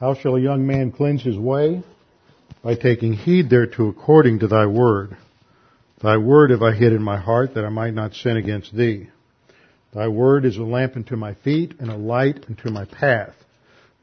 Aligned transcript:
How 0.00 0.14
shall 0.14 0.36
a 0.36 0.40
young 0.40 0.64
man 0.64 0.92
cleanse 0.92 1.24
his 1.24 1.36
way? 1.36 1.82
By 2.62 2.76
taking 2.76 3.14
heed 3.14 3.50
thereto 3.50 3.88
according 3.88 4.38
to 4.40 4.46
thy 4.46 4.66
word. 4.66 5.16
Thy 6.00 6.16
word 6.18 6.50
have 6.50 6.62
I 6.62 6.72
hid 6.72 6.92
in 6.92 7.02
my 7.02 7.18
heart 7.18 7.54
that 7.54 7.64
I 7.64 7.68
might 7.68 7.94
not 7.94 8.14
sin 8.14 8.36
against 8.36 8.76
thee. 8.76 9.08
Thy 9.92 10.06
word 10.06 10.44
is 10.44 10.56
a 10.56 10.62
lamp 10.62 10.94
unto 10.94 11.16
my 11.16 11.34
feet 11.34 11.74
and 11.80 11.90
a 11.90 11.96
light 11.96 12.44
unto 12.48 12.70
my 12.70 12.84
path. 12.84 13.34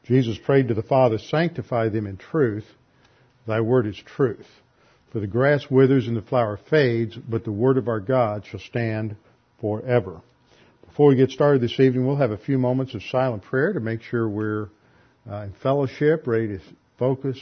Jesus 0.04 0.36
prayed 0.36 0.68
to 0.68 0.74
the 0.74 0.82
Father, 0.82 1.16
sanctify 1.16 1.88
them 1.88 2.06
in 2.06 2.18
truth. 2.18 2.66
Thy 3.46 3.62
word 3.62 3.86
is 3.86 3.96
truth. 3.96 4.46
For 5.12 5.20
the 5.20 5.26
grass 5.26 5.70
withers 5.70 6.08
and 6.08 6.16
the 6.16 6.22
flower 6.22 6.58
fades, 6.68 7.16
but 7.16 7.44
the 7.44 7.52
word 7.52 7.78
of 7.78 7.88
our 7.88 8.00
God 8.00 8.44
shall 8.44 8.60
stand 8.60 9.16
forever. 9.62 10.20
Before 10.86 11.08
we 11.08 11.16
get 11.16 11.30
started 11.30 11.62
this 11.62 11.80
evening, 11.80 12.06
we'll 12.06 12.16
have 12.16 12.32
a 12.32 12.36
few 12.36 12.58
moments 12.58 12.94
of 12.94 13.02
silent 13.04 13.44
prayer 13.44 13.72
to 13.72 13.80
make 13.80 14.02
sure 14.02 14.28
we're 14.28 14.68
uh, 15.30 15.42
in 15.42 15.52
fellowship, 15.62 16.26
ready 16.26 16.48
to 16.48 16.60
focus, 16.98 17.38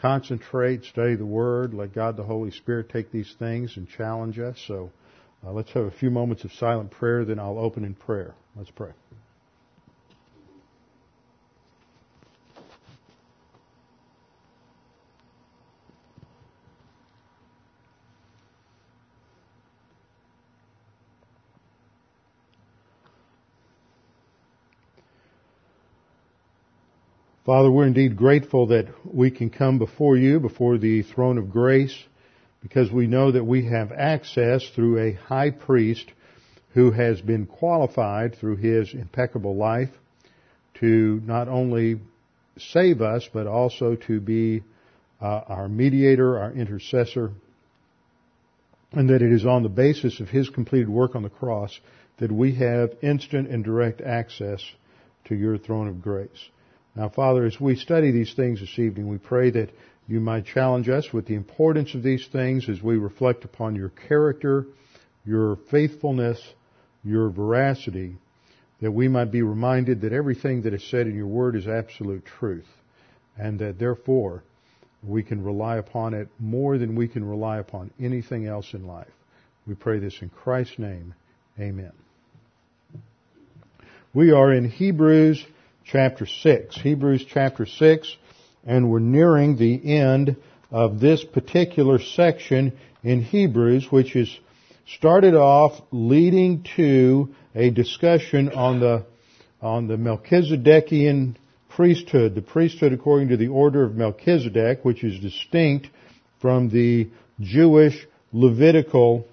concentrate, 0.00 0.84
study 0.84 1.16
the 1.16 1.26
Word, 1.26 1.74
let 1.74 1.94
God 1.94 2.16
the 2.16 2.22
Holy 2.22 2.50
Spirit 2.50 2.88
take 2.88 3.10
these 3.10 3.34
things 3.38 3.76
and 3.76 3.88
challenge 3.88 4.38
us. 4.38 4.56
So 4.66 4.90
uh, 5.44 5.52
let's 5.52 5.70
have 5.72 5.84
a 5.84 5.90
few 5.90 6.10
moments 6.10 6.44
of 6.44 6.52
silent 6.52 6.90
prayer, 6.90 7.24
then 7.24 7.38
I'll 7.38 7.58
open 7.58 7.84
in 7.84 7.94
prayer. 7.94 8.34
Let's 8.56 8.70
pray. 8.70 8.90
Father, 27.50 27.68
we're 27.68 27.88
indeed 27.88 28.16
grateful 28.16 28.68
that 28.68 28.86
we 29.04 29.28
can 29.28 29.50
come 29.50 29.80
before 29.80 30.16
you, 30.16 30.38
before 30.38 30.78
the 30.78 31.02
throne 31.02 31.36
of 31.36 31.50
grace, 31.50 31.98
because 32.62 32.92
we 32.92 33.08
know 33.08 33.32
that 33.32 33.42
we 33.42 33.66
have 33.66 33.90
access 33.90 34.64
through 34.76 35.00
a 35.00 35.14
high 35.14 35.50
priest 35.50 36.12
who 36.74 36.92
has 36.92 37.20
been 37.20 37.46
qualified 37.46 38.36
through 38.36 38.54
his 38.54 38.94
impeccable 38.94 39.56
life 39.56 39.88
to 40.74 41.20
not 41.24 41.48
only 41.48 41.98
save 42.56 43.00
us, 43.02 43.28
but 43.32 43.48
also 43.48 43.96
to 43.96 44.20
be 44.20 44.62
uh, 45.20 45.40
our 45.48 45.68
mediator, 45.68 46.38
our 46.38 46.52
intercessor, 46.52 47.32
and 48.92 49.10
that 49.10 49.22
it 49.22 49.32
is 49.32 49.44
on 49.44 49.64
the 49.64 49.68
basis 49.68 50.20
of 50.20 50.28
his 50.28 50.48
completed 50.48 50.88
work 50.88 51.16
on 51.16 51.24
the 51.24 51.28
cross 51.28 51.80
that 52.18 52.30
we 52.30 52.54
have 52.54 52.92
instant 53.02 53.48
and 53.48 53.64
direct 53.64 54.00
access 54.00 54.62
to 55.24 55.34
your 55.34 55.58
throne 55.58 55.88
of 55.88 56.00
grace. 56.00 56.48
Now, 56.94 57.08
Father, 57.08 57.44
as 57.44 57.60
we 57.60 57.76
study 57.76 58.10
these 58.10 58.34
things 58.34 58.60
this 58.60 58.78
evening, 58.78 59.08
we 59.08 59.18
pray 59.18 59.50
that 59.50 59.70
you 60.08 60.20
might 60.20 60.44
challenge 60.44 60.88
us 60.88 61.12
with 61.12 61.26
the 61.26 61.36
importance 61.36 61.94
of 61.94 62.02
these 62.02 62.26
things 62.32 62.68
as 62.68 62.82
we 62.82 62.96
reflect 62.96 63.44
upon 63.44 63.76
your 63.76 63.90
character, 64.08 64.66
your 65.24 65.56
faithfulness, 65.70 66.42
your 67.04 67.30
veracity, 67.30 68.16
that 68.80 68.90
we 68.90 69.06
might 69.06 69.30
be 69.30 69.42
reminded 69.42 70.00
that 70.00 70.12
everything 70.12 70.62
that 70.62 70.74
is 70.74 70.82
said 70.90 71.06
in 71.06 71.14
your 71.14 71.28
word 71.28 71.54
is 71.54 71.68
absolute 71.68 72.24
truth, 72.24 72.66
and 73.38 73.60
that 73.60 73.78
therefore 73.78 74.42
we 75.06 75.22
can 75.22 75.44
rely 75.44 75.76
upon 75.76 76.12
it 76.12 76.28
more 76.38 76.76
than 76.76 76.96
we 76.96 77.06
can 77.06 77.24
rely 77.24 77.58
upon 77.58 77.90
anything 78.00 78.46
else 78.46 78.74
in 78.74 78.86
life. 78.86 79.12
We 79.66 79.74
pray 79.74 80.00
this 80.00 80.20
in 80.20 80.28
Christ's 80.30 80.78
name. 80.78 81.14
Amen. 81.58 81.92
We 84.12 84.32
are 84.32 84.52
in 84.52 84.68
Hebrews 84.68 85.46
chapter 85.84 86.26
6. 86.26 86.76
Hebrews 86.76 87.24
chapter 87.28 87.66
6, 87.66 88.16
and 88.64 88.90
we're 88.90 88.98
nearing 88.98 89.56
the 89.56 89.98
end 89.98 90.36
of 90.70 91.00
this 91.00 91.24
particular 91.24 91.98
section 91.98 92.78
in 93.02 93.22
Hebrews, 93.22 93.90
which 93.90 94.14
is 94.14 94.38
started 94.96 95.34
off 95.34 95.80
leading 95.90 96.64
to 96.76 97.34
a 97.54 97.70
discussion 97.70 98.50
on 98.50 98.80
the, 98.80 99.04
on 99.60 99.88
the 99.88 99.96
Melchizedekian 99.96 101.36
priesthood, 101.68 102.34
the 102.34 102.42
priesthood 102.42 102.92
according 102.92 103.28
to 103.28 103.36
the 103.36 103.48
order 103.48 103.84
of 103.84 103.94
Melchizedek, 103.94 104.84
which 104.84 105.02
is 105.04 105.18
distinct 105.20 105.88
from 106.40 106.68
the 106.68 107.08
Jewish 107.40 108.06
Levitical 108.32 109.26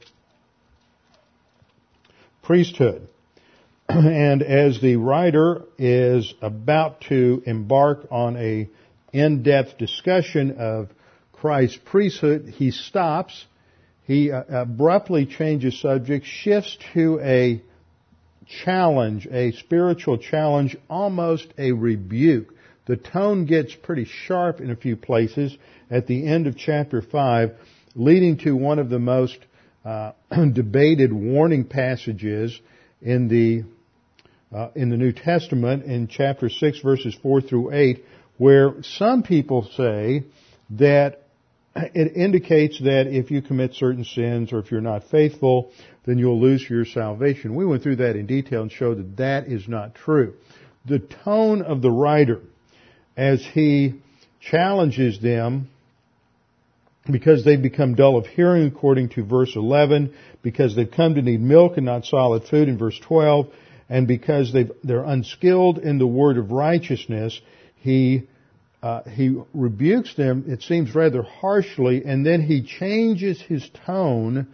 priesthood. 2.41 3.07
and 3.89 4.43
as 4.43 4.81
the 4.81 4.97
writer 4.97 5.63
is 5.77 6.33
about 6.41 6.99
to 7.01 7.41
embark 7.45 8.05
on 8.11 8.35
a 8.35 8.69
in-depth 9.13 9.77
discussion 9.77 10.57
of 10.59 10.89
Christ's 11.31 11.79
priesthood, 11.85 12.53
he 12.57 12.71
stops, 12.71 13.45
he 14.03 14.29
uh, 14.29 14.43
abruptly 14.49 15.25
changes 15.25 15.79
subject, 15.79 16.25
shifts 16.25 16.77
to 16.93 17.21
a 17.21 17.61
challenge, 18.65 19.25
a 19.31 19.53
spiritual 19.53 20.17
challenge, 20.17 20.75
almost 20.89 21.47
a 21.57 21.71
rebuke. 21.71 22.53
The 22.87 22.97
tone 22.97 23.45
gets 23.45 23.73
pretty 23.73 24.05
sharp 24.05 24.59
in 24.59 24.69
a 24.69 24.75
few 24.75 24.97
places 24.97 25.57
at 25.89 26.07
the 26.07 26.27
end 26.27 26.47
of 26.47 26.57
chapter 26.57 27.01
5, 27.01 27.51
leading 27.95 28.37
to 28.39 28.53
one 28.53 28.79
of 28.79 28.89
the 28.89 28.99
most 28.99 29.37
uh, 29.85 30.11
debated 30.51 31.13
warning 31.13 31.63
passages 31.63 32.59
in 33.01 33.29
the 33.29 33.63
uh, 34.53 34.69
in 34.75 34.89
the 34.89 34.97
New 34.97 35.11
Testament 35.11 35.83
in 35.83 36.07
chapter 36.07 36.49
6 36.49 36.79
verses 36.79 37.15
4 37.21 37.41
through 37.41 37.73
8 37.73 38.03
where 38.37 38.75
some 38.83 39.23
people 39.23 39.69
say 39.75 40.23
that 40.71 41.23
it 41.75 42.15
indicates 42.15 42.79
that 42.79 43.07
if 43.07 43.31
you 43.31 43.41
commit 43.41 43.73
certain 43.73 44.03
sins 44.03 44.51
or 44.51 44.59
if 44.59 44.71
you're 44.71 44.81
not 44.81 45.03
faithful, 45.09 45.71
then 46.05 46.17
you'll 46.17 46.39
lose 46.39 46.67
your 46.69 46.85
salvation. 46.85 47.55
We 47.55 47.65
went 47.65 47.83
through 47.83 47.97
that 47.97 48.15
in 48.15 48.25
detail 48.25 48.63
and 48.63 48.71
showed 48.71 48.97
that 48.97 49.17
that 49.17 49.47
is 49.47 49.67
not 49.67 49.95
true. 49.95 50.33
The 50.85 50.99
tone 50.99 51.61
of 51.61 51.81
the 51.81 51.91
writer 51.91 52.41
as 53.15 53.45
he 53.53 54.01
challenges 54.39 55.19
them 55.19 55.69
because 57.11 57.43
they've 57.43 57.61
become 57.61 57.95
dull 57.95 58.17
of 58.17 58.27
hearing 58.27 58.67
according 58.67 59.09
to 59.09 59.23
verse 59.23 59.55
11, 59.55 60.13
because 60.41 60.75
they've 60.75 60.91
come 60.91 61.15
to 61.15 61.21
need 61.21 61.41
milk 61.41 61.77
and 61.77 61.85
not 61.85 62.05
solid 62.05 62.43
food 62.43 62.67
in 62.67 62.77
verse 62.77 62.99
12, 62.99 63.47
and 63.89 64.07
because 64.07 64.53
they 64.53 64.93
are 64.93 65.05
unskilled 65.05 65.79
in 65.79 65.97
the 65.97 66.07
word 66.07 66.37
of 66.37 66.51
righteousness, 66.51 67.39
he 67.77 68.23
uh, 68.83 69.03
he 69.03 69.35
rebukes 69.53 70.13
them. 70.15 70.45
It 70.47 70.61
seems 70.61 70.93
rather 70.93 71.23
harshly, 71.23 72.05
and 72.05 72.25
then 72.25 72.41
he 72.41 72.61
changes 72.61 73.41
his 73.41 73.67
tone 73.85 74.47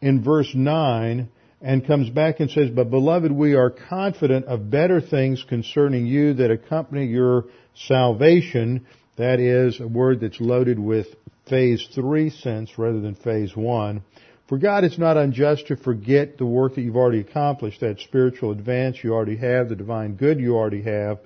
in 0.00 0.22
verse 0.22 0.54
nine 0.54 1.28
and 1.60 1.86
comes 1.86 2.08
back 2.10 2.40
and 2.40 2.50
says, 2.50 2.70
"But 2.70 2.90
beloved, 2.90 3.32
we 3.32 3.54
are 3.54 3.70
confident 3.70 4.46
of 4.46 4.70
better 4.70 5.00
things 5.00 5.42
concerning 5.42 6.06
you 6.06 6.34
that 6.34 6.50
accompany 6.50 7.06
your 7.06 7.46
salvation." 7.74 8.86
That 9.16 9.40
is 9.40 9.80
a 9.80 9.88
word 9.88 10.20
that's 10.20 10.40
loaded 10.40 10.78
with 10.78 11.06
phase 11.48 11.88
three 11.94 12.30
sense 12.30 12.78
rather 12.78 13.00
than 13.00 13.14
phase 13.14 13.56
one. 13.56 14.02
For 14.48 14.58
God 14.58 14.84
is 14.84 14.96
not 14.96 15.16
unjust 15.16 15.66
to 15.68 15.76
forget 15.76 16.38
the 16.38 16.46
work 16.46 16.76
that 16.76 16.82
you've 16.82 16.96
already 16.96 17.20
accomplished, 17.20 17.80
that 17.80 17.98
spiritual 17.98 18.52
advance 18.52 19.02
you 19.02 19.12
already 19.12 19.36
have, 19.36 19.68
the 19.68 19.74
divine 19.74 20.14
good 20.14 20.38
you 20.38 20.56
already 20.56 20.82
have, 20.82 21.18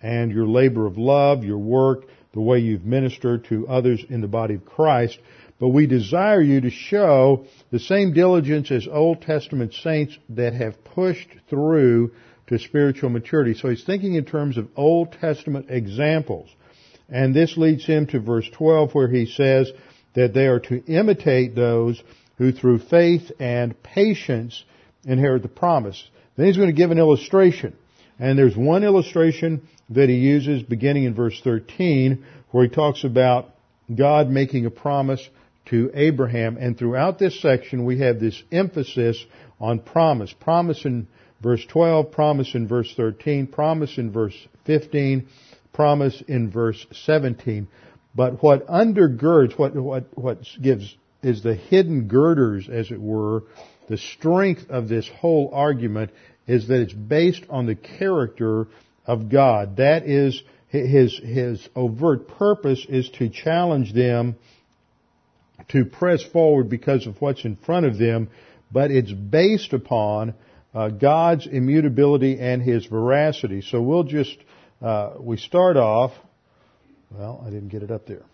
and 0.00 0.32
your 0.32 0.46
labor 0.46 0.86
of 0.86 0.96
love, 0.96 1.44
your 1.44 1.58
work, 1.58 2.04
the 2.32 2.40
way 2.40 2.60
you've 2.60 2.84
ministered 2.84 3.44
to 3.46 3.68
others 3.68 4.02
in 4.08 4.22
the 4.22 4.28
body 4.28 4.54
of 4.54 4.64
Christ. 4.64 5.18
But 5.60 5.68
we 5.68 5.86
desire 5.86 6.40
you 6.40 6.62
to 6.62 6.70
show 6.70 7.46
the 7.70 7.78
same 7.78 8.14
diligence 8.14 8.70
as 8.70 8.88
Old 8.90 9.20
Testament 9.20 9.74
saints 9.74 10.18
that 10.30 10.54
have 10.54 10.82
pushed 10.84 11.28
through 11.50 12.12
to 12.46 12.58
spiritual 12.58 13.10
maturity. 13.10 13.54
So 13.54 13.68
he's 13.68 13.84
thinking 13.84 14.14
in 14.14 14.24
terms 14.24 14.56
of 14.56 14.68
Old 14.74 15.12
Testament 15.12 15.66
examples. 15.68 16.48
And 17.08 17.34
this 17.34 17.56
leads 17.56 17.84
him 17.84 18.06
to 18.08 18.20
verse 18.20 18.48
12 18.52 18.94
where 18.94 19.08
he 19.08 19.26
says 19.26 19.70
that 20.14 20.32
they 20.32 20.46
are 20.46 20.60
to 20.60 20.82
imitate 20.86 21.54
those 21.54 22.02
who 22.38 22.52
through 22.52 22.78
faith 22.78 23.30
and 23.38 23.80
patience 23.82 24.64
inherit 25.04 25.42
the 25.42 25.48
promise. 25.48 26.02
Then 26.36 26.46
he's 26.46 26.56
going 26.56 26.68
to 26.68 26.76
give 26.76 26.90
an 26.90 26.98
illustration. 26.98 27.76
And 28.18 28.38
there's 28.38 28.56
one 28.56 28.84
illustration 28.84 29.68
that 29.90 30.08
he 30.08 30.16
uses 30.16 30.62
beginning 30.62 31.04
in 31.04 31.14
verse 31.14 31.40
13 31.42 32.24
where 32.50 32.64
he 32.64 32.70
talks 32.70 33.04
about 33.04 33.50
God 33.94 34.30
making 34.30 34.66
a 34.66 34.70
promise 34.70 35.28
to 35.66 35.90
Abraham. 35.94 36.56
And 36.56 36.78
throughout 36.78 37.18
this 37.18 37.40
section 37.40 37.84
we 37.84 37.98
have 37.98 38.20
this 38.20 38.40
emphasis 38.52 39.24
on 39.60 39.80
promise. 39.80 40.32
Promise 40.32 40.84
in 40.84 41.08
verse 41.42 41.64
12, 41.66 42.12
promise 42.12 42.54
in 42.54 42.68
verse 42.68 42.92
13, 42.96 43.46
promise 43.46 43.98
in 43.98 44.12
verse 44.12 44.36
15, 44.66 45.28
promise 45.72 46.22
in 46.26 46.50
verse 46.50 46.86
17. 47.04 47.68
But 48.14 48.42
what 48.42 48.66
undergirds, 48.66 49.58
what, 49.58 49.74
what, 49.74 50.06
what 50.16 50.38
gives, 50.60 50.96
is 51.24 51.42
the 51.42 51.54
hidden 51.54 52.08
girders, 52.08 52.68
as 52.68 52.90
it 52.90 53.00
were, 53.00 53.44
the 53.88 53.98
strength 53.98 54.70
of 54.70 54.88
this 54.88 55.08
whole 55.08 55.50
argument 55.52 56.10
is 56.46 56.68
that 56.68 56.80
it's 56.80 56.92
based 56.92 57.44
on 57.48 57.66
the 57.66 57.74
character 57.74 58.66
of 59.06 59.28
God. 59.28 59.76
That 59.76 60.06
is, 60.06 60.42
his, 60.68 61.18
his 61.18 61.68
overt 61.74 62.28
purpose 62.28 62.84
is 62.88 63.08
to 63.18 63.28
challenge 63.28 63.92
them 63.92 64.36
to 65.68 65.84
press 65.84 66.22
forward 66.22 66.68
because 66.68 67.06
of 67.06 67.20
what's 67.20 67.44
in 67.44 67.56
front 67.56 67.86
of 67.86 67.98
them, 67.98 68.28
but 68.70 68.90
it's 68.90 69.12
based 69.12 69.72
upon 69.72 70.34
uh, 70.74 70.88
God's 70.88 71.46
immutability 71.46 72.38
and 72.40 72.60
His 72.60 72.86
veracity. 72.86 73.62
So 73.62 73.80
we'll 73.80 74.04
just, 74.04 74.36
uh, 74.82 75.14
we 75.20 75.36
start 75.36 75.76
off, 75.76 76.12
well, 77.10 77.42
I 77.46 77.50
didn't 77.50 77.68
get 77.68 77.82
it 77.82 77.90
up 77.90 78.06
there, 78.06 78.24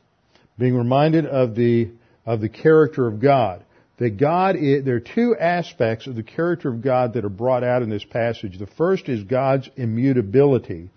being 0.59 0.75
reminded 0.75 1.27
of 1.27 1.55
the, 1.55 1.91
of 2.31 2.41
the 2.41 2.49
character 2.49 3.09
of 3.09 3.19
God. 3.19 3.65
That 3.99 4.17
God 4.17 4.55
is, 4.55 4.85
there 4.85 4.95
are 4.95 5.01
two 5.01 5.35
aspects 5.39 6.07
of 6.07 6.15
the 6.15 6.23
character 6.23 6.69
of 6.69 6.81
God 6.81 7.15
that 7.15 7.25
are 7.25 7.29
brought 7.29 7.65
out 7.65 7.83
in 7.83 7.91
this 7.91 8.05
passage. 8.05 8.57
The 8.57 8.69
first 8.69 9.09
is 9.09 9.25
God's 9.25 9.69
immutability, 9.77 10.91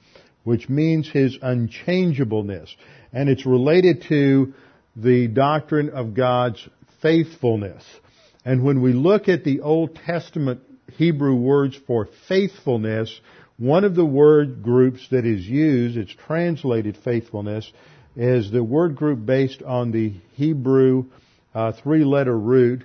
which 0.44 0.70
means 0.70 1.10
His 1.10 1.36
unchangeableness. 1.42 2.74
And 3.12 3.30
it's 3.30 3.48
related 3.48 4.04
to 4.10 4.54
the 4.96 5.28
doctrine 5.28 5.90
of 5.90 6.14
God's 6.14 6.70
faithfulness. 7.02 7.84
And 8.46 8.64
when 8.64 8.84
we 8.84 8.94
look 8.94 9.28
at 9.28 9.44
the 9.44 9.62
Old 9.62 9.96
Testament 9.96 10.62
Hebrew 10.92 11.36
words 11.36 11.76
for 11.88 12.10
faithfulness, 12.30 13.20
one 13.58 13.86
of 13.86 13.96
the 13.96 14.06
word 14.06 14.62
groups 14.62 15.08
that 15.10 15.26
is 15.26 15.44
used, 15.44 15.98
it's 15.98 16.14
translated 16.14 16.96
faithfulness, 17.04 17.70
is 18.16 18.52
the 18.52 18.64
word 18.64 18.96
group 18.96 19.26
based 19.26 19.64
on 19.64 19.92
the 19.92 20.14
Hebrew 20.34 21.06
uh, 21.54 21.72
three-letter 21.72 22.38
root 22.38 22.84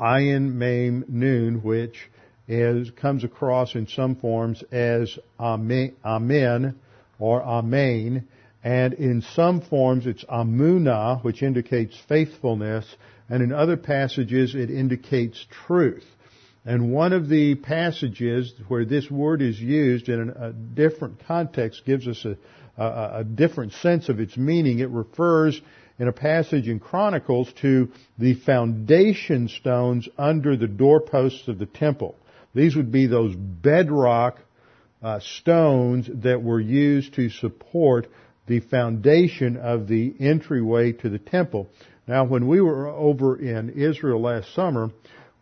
ayin 0.00 0.52
mem 0.54 1.04
nun, 1.08 1.62
which 1.62 2.10
is 2.48 2.90
comes 2.92 3.24
across 3.24 3.74
in 3.74 3.86
some 3.86 4.16
forms 4.16 4.62
as 4.70 5.18
amen, 5.40 6.74
or 7.18 7.42
amen, 7.42 8.28
and 8.62 8.94
in 8.94 9.22
some 9.34 9.60
forms 9.60 10.06
it's 10.06 10.24
amuna, 10.24 11.22
which 11.24 11.42
indicates 11.42 11.96
faithfulness, 12.08 12.86
and 13.28 13.42
in 13.42 13.52
other 13.52 13.76
passages 13.76 14.54
it 14.54 14.70
indicates 14.70 15.44
truth. 15.66 16.04
And 16.64 16.92
one 16.92 17.12
of 17.12 17.28
the 17.28 17.54
passages 17.54 18.52
where 18.66 18.84
this 18.84 19.08
word 19.08 19.40
is 19.40 19.60
used 19.60 20.08
in 20.08 20.30
a 20.30 20.52
different 20.52 21.24
context 21.26 21.84
gives 21.84 22.08
us 22.08 22.24
a, 22.24 22.36
a, 22.76 23.20
a 23.20 23.24
different 23.24 23.72
sense 23.74 24.08
of 24.08 24.18
its 24.18 24.36
meaning. 24.36 24.80
It 24.80 24.90
refers 24.90 25.60
in 25.98 26.08
a 26.08 26.12
passage 26.12 26.68
in 26.68 26.78
Chronicles 26.78 27.52
to 27.62 27.90
the 28.18 28.34
foundation 28.34 29.48
stones 29.48 30.08
under 30.18 30.56
the 30.56 30.66
doorposts 30.66 31.48
of 31.48 31.58
the 31.58 31.66
temple. 31.66 32.14
These 32.54 32.76
would 32.76 32.92
be 32.92 33.06
those 33.06 33.34
bedrock 33.34 34.38
uh, 35.02 35.20
stones 35.20 36.08
that 36.22 36.42
were 36.42 36.60
used 36.60 37.14
to 37.14 37.28
support 37.30 38.08
the 38.46 38.60
foundation 38.60 39.56
of 39.56 39.88
the 39.88 40.14
entryway 40.20 40.92
to 40.92 41.08
the 41.08 41.18
temple. 41.18 41.68
Now, 42.06 42.24
when 42.24 42.46
we 42.46 42.60
were 42.60 42.88
over 42.88 43.36
in 43.36 43.70
Israel 43.70 44.20
last 44.20 44.54
summer, 44.54 44.90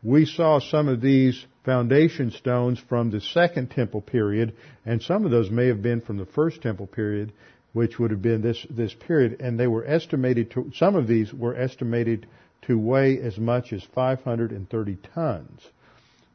we 0.02 0.26
saw 0.26 0.60
some 0.60 0.88
of 0.88 1.00
these 1.00 1.44
foundation 1.64 2.30
stones 2.30 2.78
from 2.88 3.10
the 3.10 3.20
second 3.20 3.70
temple 3.70 4.00
period, 4.00 4.54
and 4.84 5.02
some 5.02 5.24
of 5.24 5.30
those 5.30 5.50
may 5.50 5.68
have 5.68 5.82
been 5.82 6.00
from 6.00 6.18
the 6.18 6.26
first 6.26 6.62
temple 6.62 6.86
period, 6.86 7.32
which 7.74 7.98
would 7.98 8.12
have 8.12 8.22
been 8.22 8.40
this, 8.40 8.64
this 8.70 8.94
period, 8.94 9.40
and 9.40 9.58
they 9.58 9.66
were 9.66 9.84
estimated 9.84 10.52
to, 10.52 10.70
some 10.76 10.94
of 10.94 11.06
these 11.06 11.34
were 11.34 11.54
estimated 11.54 12.26
to 12.62 12.78
weigh 12.78 13.20
as 13.20 13.36
much 13.36 13.72
as 13.72 13.82
530 13.94 14.96
tons. 15.12 15.60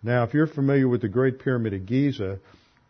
Now, 0.04 0.24
if 0.24 0.34
you're 0.34 0.48
familiar 0.48 0.88
with 0.88 1.02
the 1.02 1.08
Great 1.08 1.40
Pyramid 1.40 1.74
of 1.74 1.86
Giza, 1.86 2.40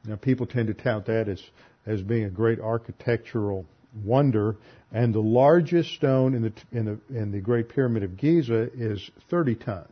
now 0.03 0.15
people 0.15 0.47
tend 0.47 0.67
to 0.67 0.73
tout 0.73 1.05
that 1.05 1.29
as, 1.29 1.41
as 1.85 2.01
being 2.01 2.25
a 2.25 2.29
great 2.29 2.59
architectural 2.59 3.65
wonder, 4.03 4.55
and 4.91 5.13
the 5.13 5.21
largest 5.21 5.93
stone 5.93 6.33
in 6.33 6.41
the, 6.41 6.53
in 6.71 6.85
the, 6.85 7.17
in 7.17 7.31
the 7.31 7.39
Great 7.39 7.69
Pyramid 7.69 8.01
of 8.01 8.17
Giza 8.17 8.69
is 8.73 9.11
30 9.29 9.55
tons. 9.55 9.87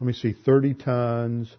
Let 0.00 0.06
me 0.06 0.14
see, 0.14 0.32
30 0.32 0.74
tons, 0.74 1.54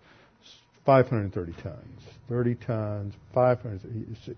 530 0.87 1.53
tons, 1.61 2.01
30 2.29 2.55
tons, 2.55 3.13
500. 3.33 4.35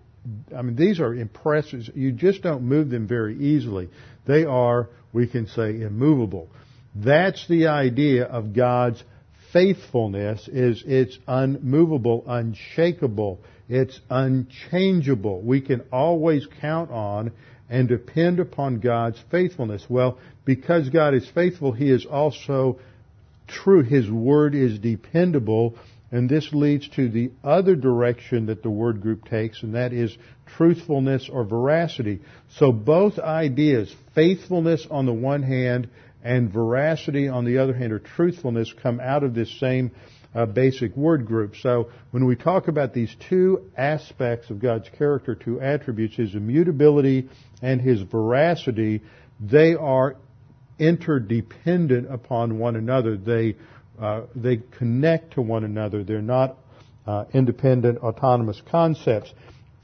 I 0.56 0.62
mean, 0.62 0.76
these 0.76 1.00
are 1.00 1.14
impressive. 1.14 1.82
You 1.94 2.12
just 2.12 2.42
don't 2.42 2.62
move 2.62 2.90
them 2.90 3.06
very 3.06 3.36
easily. 3.38 3.88
They 4.26 4.44
are, 4.44 4.88
we 5.12 5.26
can 5.26 5.46
say, 5.46 5.80
immovable. 5.82 6.48
That's 6.94 7.46
the 7.48 7.68
idea 7.68 8.24
of 8.24 8.54
God's 8.54 9.02
faithfulness 9.52 10.48
is 10.48 10.82
it's 10.86 11.18
unmovable, 11.26 12.24
unshakable, 12.26 13.40
it's 13.68 13.98
unchangeable. 14.10 15.40
We 15.40 15.60
can 15.60 15.82
always 15.92 16.46
count 16.60 16.90
on 16.90 17.32
and 17.68 17.88
depend 17.88 18.40
upon 18.40 18.80
God's 18.80 19.22
faithfulness. 19.30 19.84
Well, 19.88 20.18
because 20.44 20.88
God 20.88 21.14
is 21.14 21.28
faithful, 21.34 21.72
He 21.72 21.90
is 21.90 22.06
also 22.06 22.78
true. 23.46 23.82
His 23.82 24.10
word 24.10 24.54
is 24.54 24.78
dependable 24.78 25.76
and 26.10 26.28
this 26.28 26.52
leads 26.52 26.88
to 26.90 27.08
the 27.08 27.32
other 27.42 27.74
direction 27.74 28.46
that 28.46 28.62
the 28.62 28.70
word 28.70 29.00
group 29.00 29.24
takes, 29.24 29.62
and 29.62 29.74
that 29.74 29.92
is 29.92 30.16
truthfulness 30.56 31.28
or 31.30 31.44
veracity. 31.44 32.20
So 32.56 32.70
both 32.72 33.18
ideas, 33.18 33.94
faithfulness 34.14 34.86
on 34.90 35.06
the 35.06 35.12
one 35.12 35.42
hand 35.42 35.88
and 36.22 36.52
veracity 36.52 37.28
on 37.28 37.44
the 37.44 37.58
other 37.58 37.74
hand, 37.74 37.92
or 37.92 37.98
truthfulness, 37.98 38.72
come 38.82 39.00
out 39.00 39.24
of 39.24 39.34
this 39.34 39.58
same 39.58 39.90
uh, 40.34 40.46
basic 40.46 40.96
word 40.96 41.26
group. 41.26 41.56
So 41.56 41.90
when 42.10 42.26
we 42.26 42.36
talk 42.36 42.68
about 42.68 42.92
these 42.92 43.14
two 43.28 43.70
aspects 43.76 44.50
of 44.50 44.60
God's 44.60 44.88
character, 44.98 45.34
two 45.34 45.60
attributes, 45.60 46.16
His 46.16 46.34
immutability 46.34 47.28
and 47.62 47.80
His 47.80 48.02
veracity, 48.02 49.02
they 49.40 49.74
are 49.74 50.16
interdependent 50.78 52.12
upon 52.12 52.58
one 52.58 52.76
another. 52.76 53.16
They 53.16 53.56
uh, 54.00 54.22
they 54.34 54.58
connect 54.78 55.34
to 55.34 55.42
one 55.42 55.64
another. 55.64 56.04
They're 56.04 56.22
not 56.22 56.56
uh, 57.06 57.24
independent, 57.32 57.98
autonomous 57.98 58.60
concepts. 58.70 59.32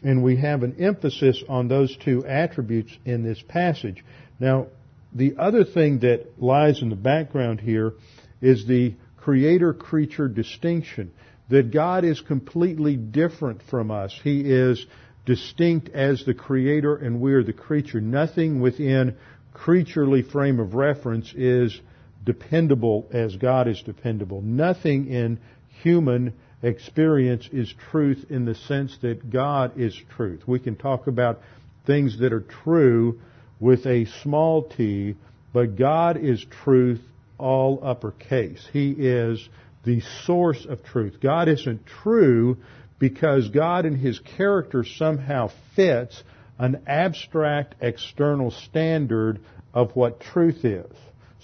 And 0.03 0.23
we 0.23 0.37
have 0.37 0.63
an 0.63 0.77
emphasis 0.81 1.43
on 1.49 1.69
those 1.69 1.97
two 2.05 2.27
attributes 2.27 2.97
in 3.05 3.23
this 3.23 3.41
passage. 3.47 4.05
Now, 4.41 4.67
the 5.15 5.37
other 5.39 5.65
thing 5.65 6.01
that 6.01 6.43
lies 6.43 6.83
in 6.83 6.89
the 6.89 6.97
background 6.97 7.61
here 7.61 7.93
is 8.41 8.67
the 8.67 8.95
creator-creature 9.19 10.29
distinction. 10.29 11.13
That 11.51 11.71
God 11.71 12.05
is 12.05 12.21
completely 12.21 12.97
different 12.97 13.63
from 13.71 13.91
us. 13.91 14.19
He 14.25 14.41
is 14.41 14.85
distinct 15.27 15.91
as 15.91 16.25
the 16.25 16.35
creator 16.35 16.97
and 16.97 17.21
we 17.21 17.35
are 17.35 17.45
the 17.45 17.53
creature. 17.53 18.01
Nothing 18.01 18.61
within 18.61 19.17
creaturely 19.53 20.23
frame 20.23 20.59
of 20.59 20.75
reference 20.75 21.33
is 21.37 21.79
dependable 22.25 23.09
as 23.13 23.37
God 23.37 23.69
is 23.69 23.83
dependable. 23.83 24.43
Nothing 24.43 25.09
in 25.09 25.39
human 25.83 26.35
experience 26.63 27.49
is 27.53 27.75
truth 27.91 28.27
in 28.31 28.45
the 28.45 28.55
sense 28.55 28.97
that 29.03 29.31
God 29.31 29.79
is 29.79 29.97
truth. 30.17 30.43
We 30.47 30.61
can 30.61 30.77
talk 30.77 31.07
about 31.07 31.41
things 31.87 32.19
that 32.21 32.33
are 32.33 32.45
true 32.65 33.21
with 33.59 33.87
a 33.87 34.07
small 34.23 34.63
t, 34.65 35.17
but 35.53 35.77
God 35.77 36.17
is 36.17 36.45
truth 36.65 37.01
all 37.39 37.81
uppercase. 37.83 38.67
He 38.73 38.91
is 38.93 39.49
the 39.85 40.01
source 40.25 40.65
of 40.65 40.85
truth. 40.85 41.19
God 41.21 41.49
isn't 41.49 41.85
true 41.87 42.59
because 42.99 43.49
God 43.49 43.85
in 43.85 43.97
His 43.97 44.21
character 44.21 44.85
somehow 44.85 45.51
fits 45.75 46.23
an 46.59 46.83
abstract 46.87 47.75
external 47.81 48.53
standard 48.53 49.41
of 49.75 49.97
what 49.97 50.21
truth 50.21 50.65
is. 50.65 50.93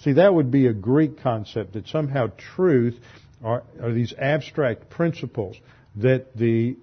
See, 0.03 0.13
that 0.13 0.33
would 0.33 0.49
be 0.49 0.67
a 0.67 0.73
Greek 0.73 1.21
concept 1.21 1.73
that 1.73 1.87
somehow 1.87 2.31
truth 2.55 2.97
are, 3.43 3.63
are 3.81 3.91
these 3.91 4.13
abstract 4.17 4.89
principles 4.89 5.57
that 5.97 6.35
the 6.35 6.77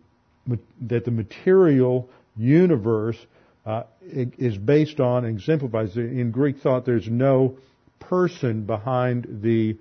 that 0.80 1.04
the 1.04 1.10
material 1.10 2.08
universe 2.36 3.18
uh, 3.64 3.82
is 4.00 4.56
based 4.56 5.00
on 5.00 5.24
and 5.24 5.36
exemplifies. 5.36 5.96
In 5.96 6.30
Greek 6.30 6.58
thought, 6.58 6.84
there's 6.84 7.08
no 7.08 7.58
person 7.98 8.64
behind 8.64 9.40
the 9.42 9.76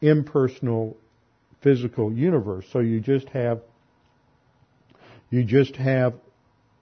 impersonal 0.00 0.96
physical 1.60 2.10
universe. 2.12 2.64
So 2.72 2.78
you 2.78 3.00
just 3.00 3.28
have 3.30 3.60
you 5.30 5.44
just 5.44 5.76
have 5.76 6.14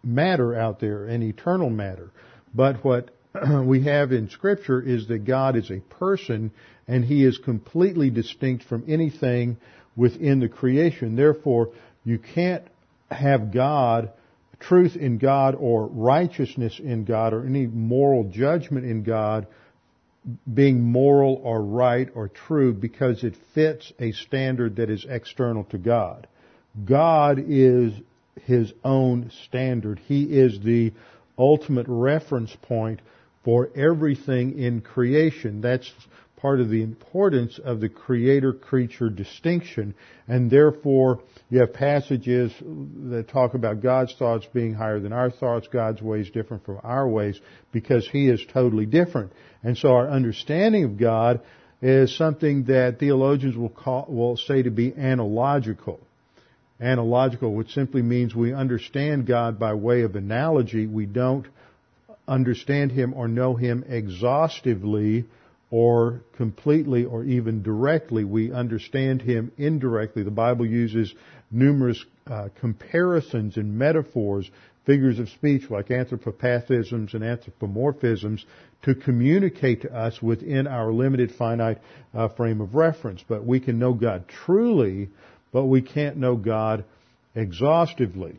matter 0.04 0.54
out 0.54 0.78
there, 0.78 1.06
an 1.06 1.22
eternal 1.22 1.70
matter. 1.70 2.10
But 2.54 2.84
what 2.84 3.10
we 3.64 3.84
have 3.84 4.12
in 4.12 4.30
scripture 4.30 4.80
is 4.80 5.08
that 5.08 5.24
God 5.24 5.56
is 5.56 5.70
a 5.70 5.80
person 5.80 6.50
and 6.88 7.04
he 7.04 7.24
is 7.24 7.38
completely 7.38 8.10
distinct 8.10 8.64
from 8.64 8.84
anything 8.88 9.56
within 9.96 10.40
the 10.40 10.48
creation. 10.48 11.16
Therefore, 11.16 11.70
you 12.04 12.18
can't 12.18 12.64
have 13.10 13.52
God, 13.52 14.12
truth 14.60 14.96
in 14.96 15.18
God 15.18 15.54
or 15.58 15.86
righteousness 15.86 16.78
in 16.82 17.04
God 17.04 17.32
or 17.32 17.44
any 17.44 17.66
moral 17.66 18.24
judgment 18.24 18.86
in 18.86 19.02
God 19.02 19.46
being 20.52 20.82
moral 20.82 21.40
or 21.42 21.62
right 21.62 22.08
or 22.14 22.28
true 22.28 22.72
because 22.72 23.22
it 23.22 23.36
fits 23.54 23.92
a 24.00 24.12
standard 24.12 24.76
that 24.76 24.90
is 24.90 25.06
external 25.08 25.64
to 25.64 25.78
God. 25.78 26.26
God 26.84 27.38
is 27.46 27.92
his 28.44 28.72
own 28.84 29.30
standard. 29.46 30.00
He 30.06 30.24
is 30.24 30.60
the 30.60 30.92
ultimate 31.38 31.86
reference 31.88 32.54
point 32.62 33.00
for 33.46 33.70
everything 33.76 34.58
in 34.58 34.80
creation. 34.80 35.60
That's 35.60 35.88
part 36.36 36.60
of 36.60 36.68
the 36.68 36.82
importance 36.82 37.60
of 37.62 37.80
the 37.80 37.88
creator-creature 37.88 39.08
distinction. 39.08 39.94
And 40.26 40.50
therefore, 40.50 41.20
you 41.48 41.60
have 41.60 41.72
passages 41.72 42.52
that 42.60 43.28
talk 43.28 43.54
about 43.54 43.80
God's 43.80 44.14
thoughts 44.18 44.46
being 44.52 44.74
higher 44.74 44.98
than 44.98 45.12
our 45.12 45.30
thoughts, 45.30 45.68
God's 45.72 46.02
ways 46.02 46.28
different 46.28 46.64
from 46.66 46.80
our 46.82 47.08
ways, 47.08 47.40
because 47.70 48.06
He 48.08 48.28
is 48.28 48.44
totally 48.52 48.84
different. 48.84 49.32
And 49.62 49.78
so 49.78 49.90
our 49.90 50.10
understanding 50.10 50.82
of 50.82 50.98
God 50.98 51.40
is 51.80 52.16
something 52.16 52.64
that 52.64 52.98
theologians 52.98 53.56
will 53.56 53.68
call, 53.68 54.06
will 54.08 54.36
say 54.36 54.62
to 54.64 54.70
be 54.70 54.92
analogical. 54.92 56.00
Analogical, 56.80 57.54
which 57.54 57.70
simply 57.70 58.02
means 58.02 58.34
we 58.34 58.52
understand 58.52 59.26
God 59.26 59.58
by 59.58 59.72
way 59.74 60.02
of 60.02 60.16
analogy. 60.16 60.86
We 60.86 61.06
don't 61.06 61.46
understand 62.28 62.92
Him 62.92 63.14
or 63.14 63.28
know 63.28 63.54
Him 63.54 63.84
exhaustively 63.88 65.26
or 65.70 66.20
completely 66.36 67.04
or 67.04 67.24
even 67.24 67.62
directly. 67.62 68.24
We 68.24 68.52
understand 68.52 69.22
him 69.22 69.52
indirectly. 69.58 70.22
The 70.22 70.30
Bible 70.30 70.66
uses 70.66 71.12
numerous 71.50 72.04
uh, 72.26 72.48
comparisons 72.60 73.56
and 73.56 73.76
metaphors, 73.78 74.50
figures 74.84 75.18
of 75.18 75.28
speech 75.30 75.70
like 75.70 75.88
anthropopathisms 75.88 77.14
and 77.14 77.22
anthropomorphisms 77.22 78.44
to 78.82 78.94
communicate 78.94 79.82
to 79.82 79.92
us 79.92 80.22
within 80.22 80.66
our 80.66 80.92
limited 80.92 81.32
finite 81.32 81.78
uh, 82.14 82.28
frame 82.28 82.60
of 82.60 82.74
reference. 82.74 83.24
But 83.26 83.44
we 83.44 83.58
can 83.58 83.78
know 83.78 83.94
God 83.94 84.28
truly, 84.28 85.08
but 85.52 85.64
we 85.64 85.82
can't 85.82 86.16
know 86.16 86.36
God 86.36 86.84
exhaustively. 87.34 88.38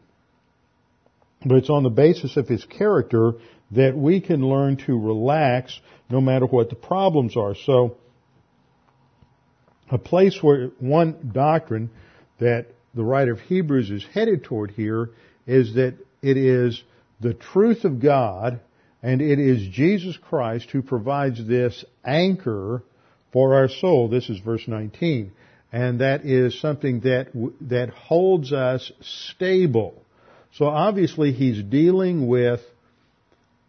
But 1.46 1.58
it's 1.58 1.70
on 1.70 1.84
the 1.84 1.89
basis 1.89 2.38
of 2.38 2.48
His 2.48 2.65
character 2.65 3.34
that 3.72 3.96
we 3.96 4.22
can 4.22 4.41
learn 4.41 4.77
to 4.77 4.98
relax 4.98 5.79
no 6.10 6.22
matter 6.22 6.46
what 6.46 6.70
the 6.70 6.75
problems 6.75 7.36
are. 7.36 7.56
So, 7.56 7.98
a 9.89 9.98
place 9.98 10.41
where 10.41 10.67
one 10.79 11.32
doctrine 11.34 11.89
that 12.39 12.67
the 12.94 13.03
writer 13.03 13.32
of 13.32 13.39
Hebrews 13.41 13.89
is 13.89 14.06
headed 14.13 14.44
toward 14.44 14.72
here 14.72 15.12
is 15.46 15.75
that 15.75 15.96
it 16.22 16.38
is 16.38 16.82
the 17.22 17.34
truth 17.34 17.86
of 17.86 18.01
God 18.01 18.60
and 19.01 19.22
it 19.22 19.39
is 19.39 19.67
Jesus 19.67 20.17
Christ 20.17 20.72
who 20.72 20.82
provides 20.82 21.46
this 21.48 21.86
anchor 22.03 22.84
for 23.32 23.56
our 23.56 23.70
soul. 23.70 24.10
This 24.10 24.29
is 24.29 24.39
verse 24.39 24.67
19. 24.67 25.32
And 25.72 26.01
that 26.01 26.25
is 26.25 26.60
something 26.60 27.01
that, 27.01 27.27
that 27.62 27.89
holds 27.89 28.51
us 28.51 28.91
stable. 29.01 30.01
So 30.58 30.66
obviously 30.66 31.34
he's 31.34 31.62
dealing 31.62 32.26
with 32.26 32.62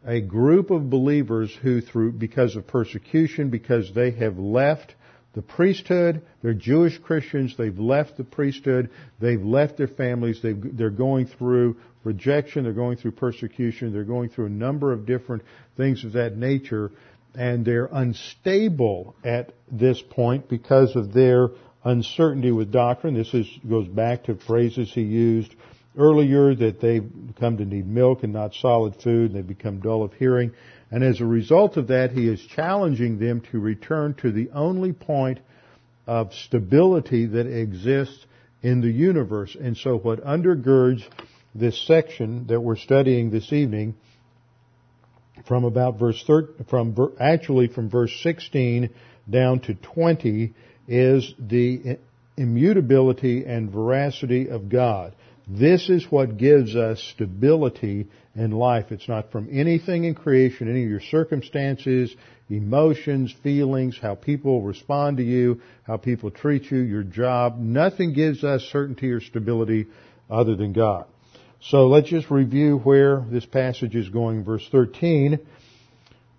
a 0.07 0.23
group 0.23 0.71
of 0.71 0.89
believers 0.89 1.55
who 1.61 1.83
through, 1.83 2.13
because 2.13 2.57
of 2.57 2.67
persecution, 2.67 3.51
because 3.51 3.93
they 3.95 4.13
have 4.13 4.39
left 4.39 4.95
the 5.35 5.43
priesthood, 5.43 6.23
they're 6.41 6.55
Jewish 6.55 6.97
Christians, 6.97 7.55
they've 7.59 7.79
left 7.79 8.17
the 8.17 8.25
priesthood, 8.25 8.89
they've 9.21 9.43
left 9.43 9.77
their 9.77 9.87
families, 9.87 10.41
they 10.43 10.55
are 10.83 10.89
going 10.89 11.27
through 11.27 11.77
rejection, 12.05 12.65
they're 12.65 12.73
going 12.73 12.97
through 12.97 13.13
persecution, 13.13 13.93
they're 13.93 14.05
going 14.05 14.31
through 14.31 14.47
a 14.47 14.51
number 14.51 14.91
of 14.91 15.05
different 15.05 15.43
things 15.77 16.05
of 16.05 16.15
that 16.15 16.39
nature, 16.39 16.91
and 17.35 17.67
they're 17.67 17.91
unstable 17.93 19.15
at 19.23 19.53
this 19.71 20.01
point 20.01 20.49
because 20.49 20.97
of 20.97 21.13
their 21.13 21.51
uncertainty 21.85 22.51
with 22.51 22.73
doctrine. 22.73 23.13
This 23.13 23.35
is, 23.35 23.47
goes 23.69 23.87
back 23.87 24.25
to 24.25 24.37
phrases 24.37 24.91
he 24.91 25.03
used 25.03 25.55
earlier 25.99 26.55
that 26.55 26.81
they 26.81 27.01
come 27.39 27.59
to 27.59 27.65
need 27.65 27.87
milk 27.87 28.23
and 28.23 28.33
not 28.33 28.55
solid 28.55 28.95
food, 29.03 29.33
and 29.33 29.35
they 29.35 29.43
become 29.43 29.81
dull 29.81 30.03
of 30.03 30.13
hearing. 30.15 30.53
And 30.91 31.05
as 31.05 31.21
a 31.21 31.27
result 31.27 31.77
of 31.77 31.89
that, 31.89 32.13
he 32.13 32.29
is 32.29 32.41
challenging 32.41 33.19
them 33.19 33.43
to 33.53 33.59
return 33.59 34.15
to 34.23 34.33
the 34.33 34.51
only 34.55 34.93
point 34.93 35.41
of 36.07 36.33
stability 36.33 37.27
that 37.27 37.47
exists 37.47 38.25
in 38.63 38.81
the 38.81 38.91
universe. 38.91 39.57
And 39.61 39.77
so 39.77 39.99
what 39.99 40.25
undergirds 40.25 41.03
this 41.55 41.87
section 41.87 42.47
that 42.47 42.61
we're 42.61 42.77
studying 42.77 43.31
this 43.31 43.53
evening 43.53 43.95
from 45.47 45.65
about 45.65 45.99
verse 45.99 46.23
13, 46.27 46.67
from 46.69 46.97
actually 47.21 47.69
from 47.69 47.91
verse 47.91 48.13
16 48.23 48.91
down 49.29 49.61
to 49.61 49.75
20 49.75 50.55
is 50.89 51.35
the 51.39 51.99
immutability 52.37 53.45
and 53.45 53.71
veracity 53.71 54.49
of 54.49 54.69
God. 54.69 55.15
This 55.49 55.89
is 55.89 56.05
what 56.11 56.37
gives 56.37 56.77
us 56.77 57.03
stability 57.15 58.07
in 58.37 58.51
life. 58.51 58.93
It's 58.93 59.09
not 59.09 59.33
from 59.33 59.49
anything 59.51 60.05
in 60.05 60.15
creation, 60.15 60.69
any 60.69 60.85
of 60.85 60.91
your 60.91 61.01
circumstances, 61.01 62.15
emotions, 62.51 63.35
feelings, 63.43 63.99
how 64.01 64.15
people 64.15 64.61
respond 64.61 65.17
to 65.17 65.23
you, 65.23 65.63
how 65.85 65.97
people 65.97 66.31
treat 66.31 66.71
you, 66.71 66.79
your 66.79 67.03
job. 67.03 67.59
Nothing 67.59 68.13
gives 68.13 68.45
us 68.45 68.63
certainty 68.71 69.11
or 69.11 69.21
stability 69.21 69.87
other 70.29 70.55
than 70.55 70.75
God. 70.75 71.07
So 71.61 71.89
let's 71.89 72.09
just 72.09 72.31
review 72.31 72.79
where 72.79 73.25
this 73.31 73.47
passage 73.47 73.97
is 73.97 74.09
going. 74.11 74.45
Verse 74.45 74.67
13, 74.71 75.39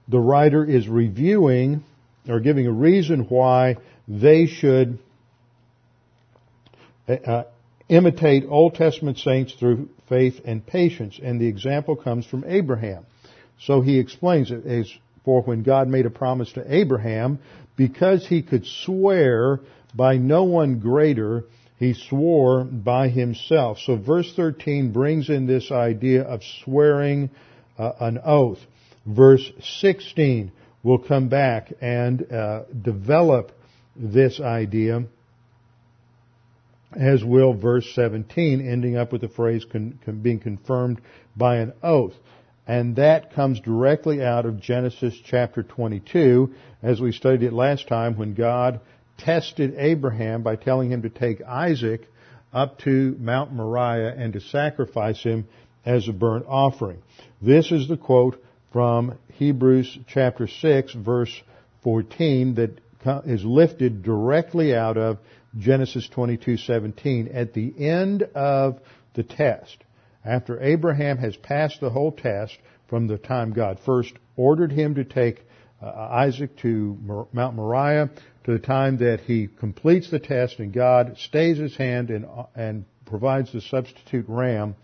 the 0.08 0.20
writer 0.20 0.64
is 0.64 0.88
reviewing 0.88 1.84
or 2.28 2.40
giving 2.40 2.68
a 2.68 2.72
reason 2.72 3.22
why 3.22 3.78
they 4.08 4.46
should 4.46 5.00
uh, 7.08 7.44
imitate 7.90 8.46
Old 8.48 8.76
Testament 8.76 9.18
saints 9.18 9.54
through 9.54 9.90
faith 10.08 10.42
and 10.46 10.66
patience. 10.66 11.20
And 11.22 11.42
the 11.42 11.48
example 11.48 11.96
comes 11.96 12.26
from 12.26 12.46
Abraham. 12.48 13.06
So 13.60 13.82
he 13.82 14.00
explains 14.00 14.52
it 14.52 14.66
as 14.66 14.92
for 15.26 15.42
when 15.42 15.64
God 15.64 15.88
made 15.88 16.06
a 16.06 16.10
promise 16.10 16.54
to 16.54 16.74
Abraham, 16.74 17.40
because 17.76 18.26
he 18.26 18.42
could 18.42 18.66
swear 18.66 19.60
by 19.94 20.18
no 20.18 20.44
one 20.44 20.80
greater, 20.80 21.44
he 21.78 21.94
swore 21.94 22.64
by 22.64 23.10
himself. 23.10 23.80
So 23.80 23.96
verse 23.96 24.32
13 24.36 24.92
brings 24.92 25.30
in 25.30 25.46
this 25.46 25.72
idea 25.72 26.24
of 26.24 26.42
swearing 26.64 27.30
uh, 27.78 27.92
an 28.00 28.20
oath. 28.24 28.60
Verse 29.06 29.52
16 29.80 30.52
will 30.84 31.00
come 31.00 31.30
back 31.30 31.74
and 31.82 32.32
uh, 32.32 32.64
develop 32.82 33.52
this 33.96 34.40
idea 34.40 35.04
as 36.96 37.24
will 37.24 37.54
verse 37.54 37.90
17, 37.94 38.68
ending 38.68 38.98
up 38.98 39.12
with 39.12 39.22
the 39.22 39.30
phrase 39.30 39.66
con, 39.66 40.00
con, 40.04 40.22
being 40.22 40.40
confirmed 40.40 41.02
by 41.36 41.58
an 41.58 41.74
oath. 41.84 42.16
And 42.68 42.96
that 42.98 43.34
comes 43.34 43.60
directly 43.60 44.24
out 44.24 44.46
of 44.46 44.60
Genesis 44.60 45.20
chapter 45.24 45.64
22, 45.64 46.54
as 46.84 47.02
we 47.02 47.12
studied 47.12 47.44
it 47.44 47.54
last 47.54 47.88
time, 47.88 48.16
when 48.16 48.34
God 48.34 48.80
tested 49.18 49.76
Abraham 49.78 50.44
by 50.44 50.56
telling 50.56 50.92
him 50.92 51.02
to 51.02 51.10
take 51.10 51.42
Isaac 51.42 52.08
up 52.54 52.80
to 52.80 53.16
Mount 53.20 53.52
Moriah 53.54 54.14
and 54.16 54.34
to 54.34 54.40
sacrifice 54.40 55.22
him 55.22 55.48
as 55.86 56.08
a 56.08 56.14
burnt 56.14 56.46
offering. 56.48 57.02
This 57.42 57.72
is 57.72 57.88
the 57.88 57.98
quote 57.98 58.42
from 58.72 59.18
Hebrews 59.34 59.98
chapter 60.08 60.48
6 60.48 60.94
verse 60.94 61.42
14 61.84 62.56
that 62.56 62.80
is 63.26 63.44
lifted 63.44 64.04
directly 64.04 64.76
out 64.76 64.98
of 64.98 65.18
Genesis 65.58 66.08
22:17 66.10 67.30
at 67.34 67.54
the 67.54 67.74
end 67.78 68.24
of 68.36 68.80
the 69.14 69.24
test 69.24 69.78
after 70.24 70.62
Abraham 70.62 71.18
has 71.18 71.36
passed 71.36 71.80
the 71.80 71.90
whole 71.90 72.12
test 72.12 72.58
from 72.88 73.08
the 73.08 73.18
time 73.18 73.54
God 73.54 73.80
first 73.86 74.14
ordered 74.36 74.72
him 74.72 74.96
to 74.96 75.04
take 75.04 75.46
uh, 75.82 75.88
Isaac 75.88 76.58
to 76.58 77.28
Mount 77.32 77.56
Moriah 77.56 78.10
to 78.44 78.52
the 78.52 78.60
time 78.60 78.98
that 78.98 79.22
he 79.22 79.48
completes 79.48 80.10
the 80.10 80.20
test 80.20 80.60
and 80.60 80.74
God 80.74 81.18
stays 81.18 81.58
his 81.58 81.76
hand 81.76 82.10
and, 82.10 82.26
and 82.56 82.86
provides 83.06 83.52
the 83.52 83.62
substitute 83.62 84.26
ram. 84.28 84.76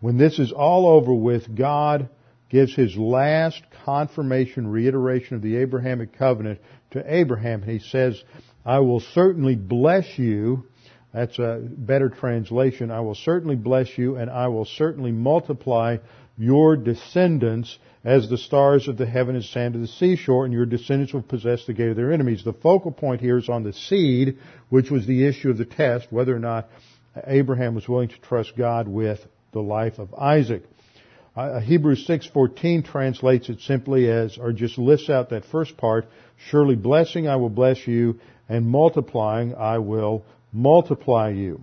When 0.00 0.16
this 0.16 0.38
is 0.38 0.50
all 0.50 0.88
over 0.88 1.14
with, 1.14 1.54
God 1.54 2.08
gives 2.48 2.74
his 2.74 2.96
last 2.96 3.62
confirmation, 3.84 4.66
reiteration 4.66 5.36
of 5.36 5.42
the 5.42 5.56
Abrahamic 5.56 6.16
covenant 6.16 6.60
to 6.92 7.14
Abraham. 7.14 7.62
And 7.62 7.70
he 7.70 7.78
says, 7.78 8.22
I 8.70 8.78
will 8.78 9.00
certainly 9.00 9.56
bless 9.56 10.16
you. 10.16 10.66
That's 11.12 11.40
a 11.40 11.60
better 11.60 12.08
translation. 12.08 12.92
I 12.92 13.00
will 13.00 13.16
certainly 13.16 13.56
bless 13.56 13.98
you 13.98 14.14
and 14.14 14.30
I 14.30 14.46
will 14.46 14.64
certainly 14.64 15.10
multiply 15.10 15.96
your 16.38 16.76
descendants 16.76 17.76
as 18.04 18.30
the 18.30 18.38
stars 18.38 18.86
of 18.86 18.96
the 18.96 19.06
heaven 19.06 19.34
and 19.34 19.44
sand 19.44 19.74
of 19.74 19.80
the 19.80 19.88
seashore, 19.88 20.44
and 20.44 20.54
your 20.54 20.66
descendants 20.66 21.12
will 21.12 21.20
possess 21.20 21.66
the 21.66 21.72
gate 21.72 21.88
of 21.88 21.96
their 21.96 22.12
enemies. 22.12 22.44
The 22.44 22.52
focal 22.52 22.92
point 22.92 23.20
here 23.20 23.38
is 23.38 23.48
on 23.48 23.64
the 23.64 23.72
seed, 23.72 24.38
which 24.68 24.88
was 24.88 25.04
the 25.04 25.26
issue 25.26 25.50
of 25.50 25.58
the 25.58 25.64
test, 25.64 26.06
whether 26.10 26.34
or 26.34 26.38
not 26.38 26.68
Abraham 27.26 27.74
was 27.74 27.88
willing 27.88 28.08
to 28.10 28.20
trust 28.20 28.56
God 28.56 28.86
with 28.86 29.18
the 29.50 29.60
life 29.60 29.98
of 29.98 30.14
Isaac. 30.14 30.62
Uh, 31.36 31.58
Hebrews 31.58 32.06
6:14 32.06 32.84
translates 32.84 33.48
it 33.48 33.60
simply 33.60 34.08
as, 34.08 34.38
or 34.38 34.52
just 34.52 34.78
lifts 34.78 35.10
out 35.10 35.30
that 35.30 35.44
first 35.44 35.76
part. 35.76 36.06
Surely 36.48 36.76
blessing 36.76 37.28
I 37.28 37.36
will 37.36 37.50
bless 37.50 37.86
you, 37.86 38.18
and 38.50 38.66
multiplying 38.66 39.54
I 39.54 39.78
will 39.78 40.24
multiply 40.52 41.30
you. 41.30 41.62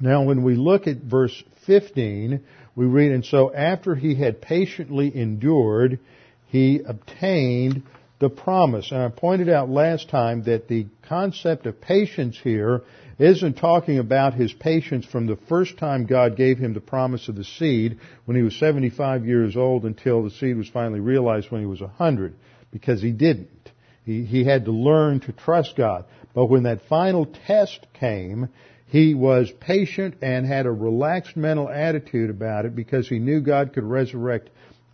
Now, 0.00 0.24
when 0.24 0.42
we 0.42 0.56
look 0.56 0.86
at 0.86 0.98
verse 0.98 1.42
15, 1.66 2.40
we 2.74 2.86
read, 2.86 3.12
and 3.12 3.24
so 3.24 3.54
after 3.54 3.94
he 3.94 4.16
had 4.16 4.42
patiently 4.42 5.16
endured, 5.16 6.00
he 6.48 6.80
obtained 6.84 7.84
the 8.18 8.28
promise. 8.28 8.90
And 8.90 9.00
I 9.00 9.08
pointed 9.08 9.48
out 9.48 9.68
last 9.68 10.10
time 10.10 10.42
that 10.44 10.66
the 10.66 10.86
concept 11.08 11.66
of 11.66 11.80
patience 11.80 12.38
here 12.42 12.82
isn't 13.18 13.54
talking 13.54 13.98
about 13.98 14.34
his 14.34 14.52
patience 14.52 15.06
from 15.06 15.26
the 15.26 15.38
first 15.48 15.78
time 15.78 16.06
God 16.06 16.36
gave 16.36 16.58
him 16.58 16.74
the 16.74 16.80
promise 16.80 17.28
of 17.28 17.36
the 17.36 17.44
seed 17.44 17.98
when 18.24 18.36
he 18.36 18.42
was 18.42 18.56
75 18.56 19.24
years 19.24 19.56
old 19.56 19.84
until 19.84 20.22
the 20.22 20.30
seed 20.30 20.56
was 20.56 20.68
finally 20.68 21.00
realized 21.00 21.50
when 21.50 21.60
he 21.60 21.66
was 21.66 21.80
100, 21.80 22.34
because 22.72 23.00
he 23.02 23.12
didn't. 23.12 23.70
He, 24.08 24.24
he 24.24 24.44
had 24.44 24.64
to 24.64 24.72
learn 24.72 25.20
to 25.20 25.32
trust 25.32 25.76
God. 25.76 26.06
But 26.34 26.46
when 26.46 26.62
that 26.62 26.88
final 26.88 27.26
test 27.46 27.86
came, 27.92 28.48
he 28.86 29.14
was 29.14 29.50
patient 29.60 30.16
and 30.22 30.46
had 30.46 30.66
a 30.66 30.72
relaxed 30.72 31.36
mental 31.36 31.68
attitude 31.68 32.30
about 32.30 32.64
it 32.64 32.74
because 32.74 33.08
he 33.08 33.18
knew 33.18 33.40
God 33.40 33.74
could 33.74 33.84
resurrect 33.84 34.48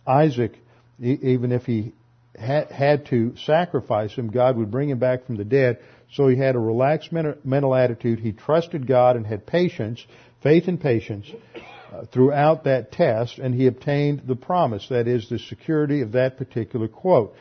Isaac 0.05 0.59
even 0.99 1.51
if 1.51 1.65
he 1.65 1.93
had 2.37 3.05
to 3.07 3.35
sacrifice 3.37 4.13
him, 4.13 4.29
God 4.29 4.57
would 4.57 4.71
bring 4.71 4.89
him 4.89 4.99
back 4.99 5.25
from 5.25 5.35
the 5.35 5.45
dead. 5.45 5.79
So 6.13 6.27
he 6.27 6.37
had 6.37 6.55
a 6.55 6.59
relaxed 6.59 7.11
mental 7.11 7.73
attitude. 7.73 8.19
He 8.19 8.31
trusted 8.31 8.87
God 8.87 9.15
and 9.15 9.25
had 9.25 9.45
patience, 9.45 10.05
faith 10.43 10.67
and 10.67 10.79
patience 10.79 11.31
uh, 11.91 12.05
throughout 12.05 12.65
that 12.65 12.91
test, 12.91 13.39
and 13.39 13.55
he 13.55 13.67
obtained 13.67 14.23
the 14.25 14.35
promise. 14.35 14.87
That 14.89 15.07
is 15.07 15.29
the 15.29 15.39
security 15.39 16.01
of 16.01 16.13
that 16.13 16.37
particular 16.37 16.87
quote. 16.87 17.35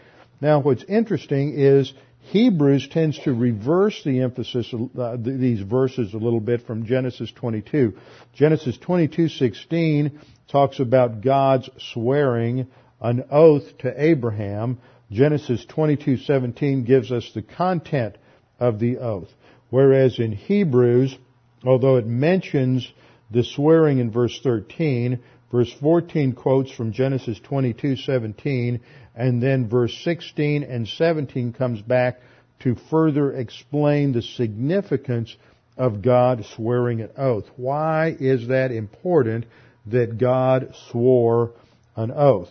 Now, 0.45 0.61
what's 0.61 0.85
interesting 0.85 1.55
is 1.55 1.95
Hebrews 2.25 2.89
tends 2.89 3.19
to 3.21 3.33
reverse 3.33 4.05
the 4.05 4.21
emphasis, 4.21 4.75
uh, 4.75 5.17
these 5.19 5.63
verses 5.63 6.13
a 6.13 6.19
little 6.19 6.39
bit 6.39 6.67
from 6.67 6.85
Genesis 6.85 7.33
22. 7.33 7.95
Genesis 8.35 8.77
22:16 8.77 10.11
talks 10.49 10.81
about 10.81 11.23
God's 11.23 11.71
swearing 11.79 12.67
an 13.01 13.25
oath 13.31 13.79
to 13.79 13.95
Abraham. 13.97 14.77
Genesis 15.11 15.65
22:17 15.65 16.85
gives 16.85 17.11
us 17.11 17.33
the 17.33 17.41
content 17.41 18.17
of 18.61 18.79
the 18.79 18.99
oath. 18.99 19.35
Whereas 19.71 20.19
in 20.19 20.33
Hebrews, 20.33 21.17
although 21.65 21.97
it 21.97 22.07
mentions 22.07 22.93
the 23.31 23.45
swearing 23.45 23.99
in 23.99 24.11
verse 24.11 24.39
13, 24.43 25.21
verse 25.55 25.73
14 25.81 26.33
quotes 26.33 26.73
from 26.73 26.91
Genesis 26.91 27.39
22:17 27.39 28.81
and 29.15 29.41
then 29.41 29.69
verse 29.69 29.97
16 30.03 30.65
and 30.65 30.89
17 30.89 31.53
comes 31.53 31.81
back 31.81 32.21
to 32.59 32.75
further 32.91 33.33
explain 33.33 34.13
the 34.13 34.21
significance 34.21 35.37
of 35.77 36.03
God 36.03 36.45
swearing 36.57 37.03
an 37.03 37.11
oath. 37.17 37.45
Why 37.57 38.17
is 38.19 38.49
that 38.49 38.73
important 38.73 39.47
that 39.87 40.19
God 40.19 40.75
swore 40.91 41.53
an 41.95 42.11
oath? 42.11 42.51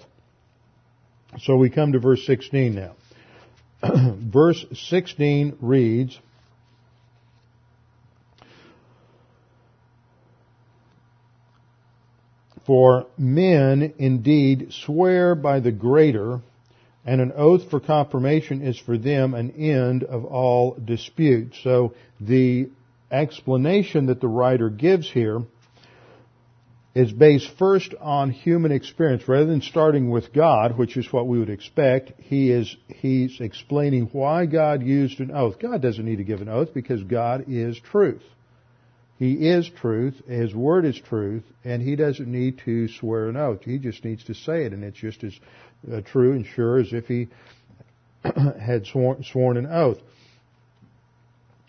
So 1.40 1.58
we 1.58 1.70
come 1.70 1.92
to 1.92 2.00
verse 2.00 2.26
16 2.26 2.74
now. 2.74 2.96
verse 4.18 4.66
16 4.72 5.58
reads, 5.60 6.18
For 12.66 13.08
men 13.18 13.94
indeed 13.98 14.68
swear 14.72 15.36
by 15.36 15.60
the 15.60 15.72
greater, 15.72 16.42
and 17.06 17.20
an 17.20 17.34
oath 17.36 17.70
for 17.70 17.80
confirmation 17.80 18.62
is 18.62 18.80
for 18.80 18.98
them 18.98 19.34
an 19.34 19.52
end 19.52 20.04
of 20.04 20.24
all 20.24 20.78
dispute. 20.84 21.56
So 21.64 21.94
the 22.22 22.70
explanation 23.12 24.06
that 24.06 24.22
the 24.22 24.28
writer 24.28 24.70
gives 24.70 25.12
here 25.12 25.42
is 26.96 27.12
based 27.12 27.50
first 27.58 27.94
on 28.00 28.30
human 28.30 28.72
experience. 28.72 29.28
Rather 29.28 29.48
than 29.48 29.62
starting 29.62 30.10
with 30.10 30.32
God, 30.32 30.78
which 30.78 30.96
is 30.96 31.12
what 31.12 31.28
we 31.28 31.40
would 31.40 31.50
expect, 31.50 32.14
he 32.20 32.52
is, 32.52 32.76
he's 32.88 33.42
explaining 33.42 34.10
why 34.12 34.46
God 34.46 34.84
used 34.84 35.20
an 35.20 35.32
oath. 35.32 35.60
God 35.60 35.82
doesn't 35.82 36.06
need 36.06 36.18
to 36.18 36.24
give 36.24 36.42
an 36.42 36.50
oath 36.50 36.74
because 36.74 37.04
God 37.04 37.46
is 37.48 37.78
truth. 37.80 38.22
He 39.24 39.48
is 39.48 39.70
truth, 39.70 40.22
His 40.28 40.54
word 40.54 40.84
is 40.84 41.00
truth, 41.00 41.46
and 41.64 41.82
He 41.82 41.96
doesn't 41.96 42.30
need 42.30 42.58
to 42.66 42.90
swear 42.90 43.30
an 43.30 43.38
oath. 43.38 43.62
He 43.64 43.78
just 43.78 44.04
needs 44.04 44.26
to 44.26 44.34
say 44.34 44.66
it, 44.66 44.74
and 44.74 44.84
it's 44.84 44.98
just 44.98 45.24
as 45.24 45.34
uh, 45.90 46.02
true 46.02 46.34
and 46.34 46.46
sure 46.46 46.78
as 46.78 46.92
if 46.92 47.06
He 47.06 47.30
had 48.26 48.86
sworn, 48.86 49.24
sworn 49.24 49.56
an 49.56 49.68
oath. 49.68 50.00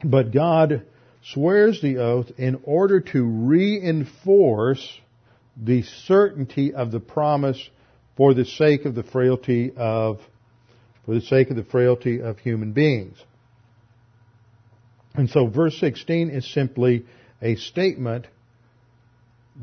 But 0.02 0.32
God 0.32 0.84
swears 1.22 1.80
the 1.80 1.98
oath 1.98 2.32
in 2.38 2.60
order 2.64 2.98
to 2.98 3.22
reinforce 3.22 5.00
the 5.56 5.82
certainty 5.82 6.74
of 6.74 6.90
the 6.90 6.98
promise 6.98 7.70
for 8.16 8.34
the 8.34 8.46
sake 8.46 8.84
of 8.84 8.96
the 8.96 9.04
frailty 9.04 9.72
of 9.76 10.18
for 11.06 11.14
the 11.14 11.20
sake 11.20 11.50
of 11.50 11.56
the 11.56 11.62
frailty 11.62 12.20
of 12.20 12.40
human 12.40 12.72
beings. 12.72 13.16
And 15.14 15.30
so 15.30 15.46
verse 15.46 15.78
16 15.78 16.30
is 16.30 16.52
simply 16.52 17.04
a 17.44 17.54
statement 17.56 18.26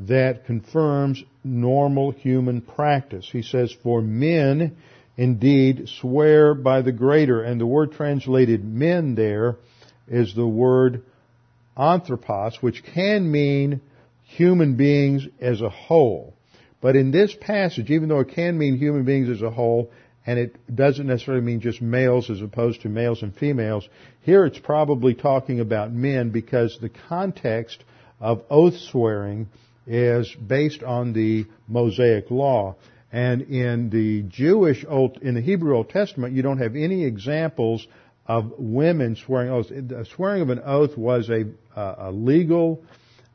that 0.06 0.46
confirms 0.46 1.22
normal 1.44 2.12
human 2.12 2.62
practice. 2.62 3.28
He 3.30 3.42
says, 3.42 3.74
for 3.82 4.00
men 4.00 4.76
indeed 5.16 5.88
swear 6.00 6.54
by 6.54 6.80
the 6.80 6.92
greater, 6.92 7.42
and 7.42 7.60
the 7.60 7.66
word 7.66 7.92
translated 7.92 8.64
men 8.64 9.14
there 9.16 9.56
is 10.08 10.34
the 10.34 10.46
word 10.46 11.02
anthropos, 11.76 12.56
which 12.62 12.82
can 12.94 13.30
mean 13.30 13.80
human 14.24 14.76
beings 14.76 15.26
as 15.40 15.60
a 15.60 15.68
whole. 15.68 16.32
But 16.80 16.96
in 16.96 17.10
this 17.10 17.34
passage, 17.38 17.90
even 17.90 18.08
though 18.08 18.20
it 18.20 18.30
can 18.34 18.56
mean 18.56 18.78
human 18.78 19.04
beings 19.04 19.28
as 19.28 19.42
a 19.42 19.50
whole, 19.50 19.90
and 20.26 20.38
it 20.38 20.56
doesn't 20.74 21.06
necessarily 21.06 21.42
mean 21.42 21.60
just 21.60 21.82
males 21.82 22.30
as 22.30 22.40
opposed 22.40 22.82
to 22.82 22.88
males 22.88 23.22
and 23.22 23.34
females, 23.34 23.88
here 24.22 24.44
it's 24.44 24.58
probably 24.58 25.14
talking 25.14 25.60
about 25.60 25.92
men 25.92 26.30
because 26.30 26.78
the 26.80 26.90
context 27.08 27.82
of 28.20 28.42
oath 28.50 28.76
swearing 28.76 29.48
is 29.86 30.32
based 30.34 30.82
on 30.82 31.12
the 31.12 31.46
Mosaic 31.66 32.30
law. 32.30 32.76
And 33.10 33.42
in 33.42 33.90
the 33.90 34.22
Jewish 34.22 34.84
Old, 34.88 35.18
in 35.18 35.34
the 35.34 35.40
Hebrew 35.40 35.76
Old 35.76 35.90
Testament, 35.90 36.34
you 36.34 36.42
don't 36.42 36.58
have 36.58 36.76
any 36.76 37.04
examples 37.04 37.86
of 38.26 38.52
women 38.56 39.16
swearing 39.16 39.50
oaths. 39.50 39.68
The 39.70 40.06
swearing 40.14 40.42
of 40.42 40.50
an 40.50 40.62
oath 40.64 40.96
was 40.96 41.28
a, 41.28 41.44
uh, 41.76 41.94
a 41.98 42.12
legal 42.12 42.82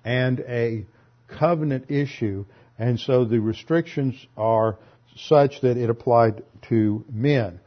and 0.05 0.39
a 0.39 0.85
covenant 1.27 1.91
issue, 1.91 2.45
and 2.79 2.99
so 2.99 3.25
the 3.25 3.39
restrictions 3.39 4.15
are 4.37 4.77
such 5.17 5.61
that 5.61 5.77
it 5.77 5.89
applied 5.89 6.43
to 6.69 7.05
men 7.11 7.59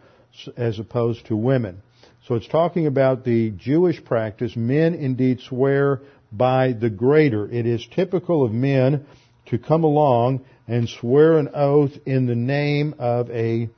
as 0.57 0.79
opposed 0.79 1.27
to 1.27 1.37
women. 1.37 1.83
So 2.27 2.35
it's 2.35 2.49
talking 2.49 2.87
about 2.87 3.25
the 3.25 3.51
Jewish 3.51 4.03
practice. 4.05 4.55
Men 4.57 4.95
indeed 4.95 5.41
swear 5.41 6.01
by 6.31 6.73
the 6.73 6.91
greater. 6.91 7.49
It 7.49 7.67
is 7.67 7.87
typical 7.95 8.45
of 8.45 8.53
men 8.53 9.07
to 9.47 9.59
come 9.59 9.85
along 9.85 10.45
and 10.69 10.89
swear 10.89 11.39
an 11.39 11.51
oath 11.53 11.93
in 12.07 12.27
the 12.27 12.37
name 12.37 12.95
of 12.99 13.31
a, 13.31 13.69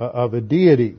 uh, 0.00 0.04
of 0.04 0.34
a 0.34 0.40
deity. 0.40 0.96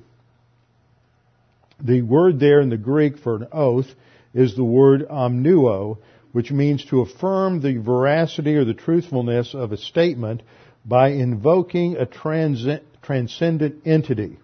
The 1.81 2.01
word 2.01 2.39
there 2.39 2.61
in 2.61 2.69
the 2.69 2.77
Greek 2.77 3.17
for 3.17 3.35
an 3.35 3.47
oath 3.51 3.87
is 4.33 4.55
the 4.55 4.63
word 4.63 5.05
omnuo, 5.09 5.97
which 6.31 6.51
means 6.51 6.85
to 6.85 7.01
affirm 7.01 7.61
the 7.61 7.77
veracity 7.77 8.55
or 8.55 8.63
the 8.63 8.73
truthfulness 8.73 9.53
of 9.53 9.73
a 9.73 9.77
statement 9.77 10.41
by 10.85 11.09
invoking 11.09 11.97
a 11.97 12.05
transcendent 12.05 13.75
entity. 13.85 14.37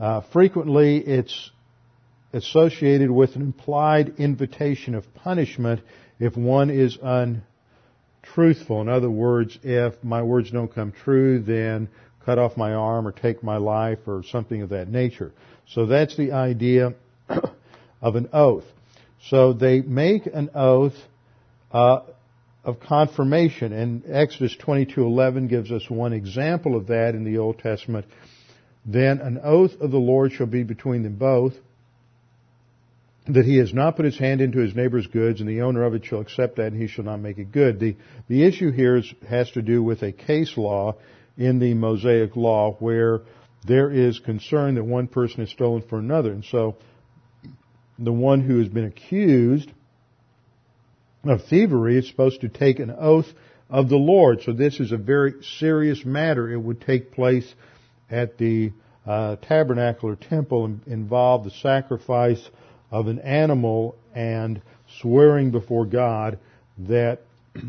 Uh, 0.00 0.20
frequently, 0.32 0.98
it's 0.98 1.50
associated 2.32 3.10
with 3.10 3.36
an 3.36 3.42
implied 3.42 4.14
invitation 4.18 4.94
of 4.94 5.14
punishment 5.14 5.80
if 6.18 6.36
one 6.36 6.70
is 6.70 6.98
untruthful. 7.02 8.80
In 8.80 8.88
other 8.88 9.10
words, 9.10 9.58
if 9.62 10.02
my 10.02 10.22
words 10.22 10.50
don't 10.50 10.72
come 10.72 10.92
true, 10.92 11.38
then 11.40 11.88
cut 12.24 12.38
off 12.38 12.56
my 12.56 12.74
arm 12.74 13.06
or 13.06 13.12
take 13.12 13.42
my 13.42 13.56
life 13.56 14.00
or 14.06 14.22
something 14.30 14.62
of 14.62 14.70
that 14.70 14.88
nature. 14.88 15.32
So 15.68 15.86
that's 15.86 16.16
the 16.16 16.32
idea 16.32 16.94
of 18.02 18.16
an 18.16 18.28
oath. 18.32 18.64
So 19.28 19.52
they 19.52 19.80
make 19.80 20.26
an 20.26 20.50
oath 20.54 20.94
uh, 21.72 22.00
of 22.68 22.80
confirmation, 22.80 23.72
and 23.72 24.02
Exodus 24.06 24.54
22:11 24.56 25.48
gives 25.48 25.72
us 25.72 25.88
one 25.88 26.12
example 26.12 26.76
of 26.76 26.88
that 26.88 27.14
in 27.14 27.24
the 27.24 27.38
Old 27.38 27.58
Testament. 27.58 28.04
Then 28.84 29.20
an 29.20 29.40
oath 29.42 29.80
of 29.80 29.90
the 29.90 29.98
Lord 29.98 30.32
shall 30.32 30.46
be 30.46 30.64
between 30.64 31.02
them 31.02 31.14
both, 31.14 31.54
that 33.26 33.46
he 33.46 33.56
has 33.56 33.72
not 33.72 33.96
put 33.96 34.04
his 34.04 34.18
hand 34.18 34.42
into 34.42 34.58
his 34.58 34.76
neighbor's 34.76 35.06
goods, 35.06 35.40
and 35.40 35.48
the 35.48 35.62
owner 35.62 35.82
of 35.82 35.94
it 35.94 36.04
shall 36.04 36.20
accept 36.20 36.56
that, 36.56 36.72
and 36.72 36.80
he 36.80 36.88
shall 36.88 37.06
not 37.06 37.20
make 37.20 37.38
it 37.38 37.52
good. 37.52 37.80
The 37.80 37.96
the 38.28 38.44
issue 38.44 38.70
here 38.70 38.96
is, 38.96 39.14
has 39.26 39.50
to 39.52 39.62
do 39.62 39.82
with 39.82 40.02
a 40.02 40.12
case 40.12 40.54
law 40.58 40.96
in 41.38 41.60
the 41.60 41.72
Mosaic 41.72 42.36
Law 42.36 42.76
where 42.80 43.22
there 43.66 43.90
is 43.90 44.18
concern 44.18 44.74
that 44.74 44.84
one 44.84 45.06
person 45.08 45.40
has 45.40 45.48
stolen 45.48 45.80
for 45.88 45.98
another, 45.98 46.32
and 46.32 46.44
so 46.44 46.76
the 47.98 48.12
one 48.12 48.42
who 48.42 48.58
has 48.58 48.68
been 48.68 48.84
accused 48.84 49.70
of 51.24 51.44
thievery 51.44 51.98
is 51.98 52.08
supposed 52.08 52.40
to 52.42 52.48
take 52.48 52.78
an 52.78 52.94
oath 52.96 53.26
of 53.68 53.88
the 53.88 53.96
Lord. 53.96 54.42
So 54.42 54.52
this 54.52 54.80
is 54.80 54.92
a 54.92 54.96
very 54.96 55.34
serious 55.58 56.04
matter. 56.04 56.50
It 56.50 56.56
would 56.56 56.80
take 56.80 57.12
place 57.12 57.52
at 58.10 58.38
the 58.38 58.72
uh, 59.06 59.36
tabernacle 59.36 60.10
or 60.10 60.16
temple 60.16 60.64
and 60.64 60.80
involve 60.86 61.44
the 61.44 61.50
sacrifice 61.50 62.42
of 62.90 63.06
an 63.06 63.18
animal 63.20 63.96
and 64.14 64.62
swearing 65.00 65.50
before 65.50 65.84
God 65.84 66.38
that 66.78 67.20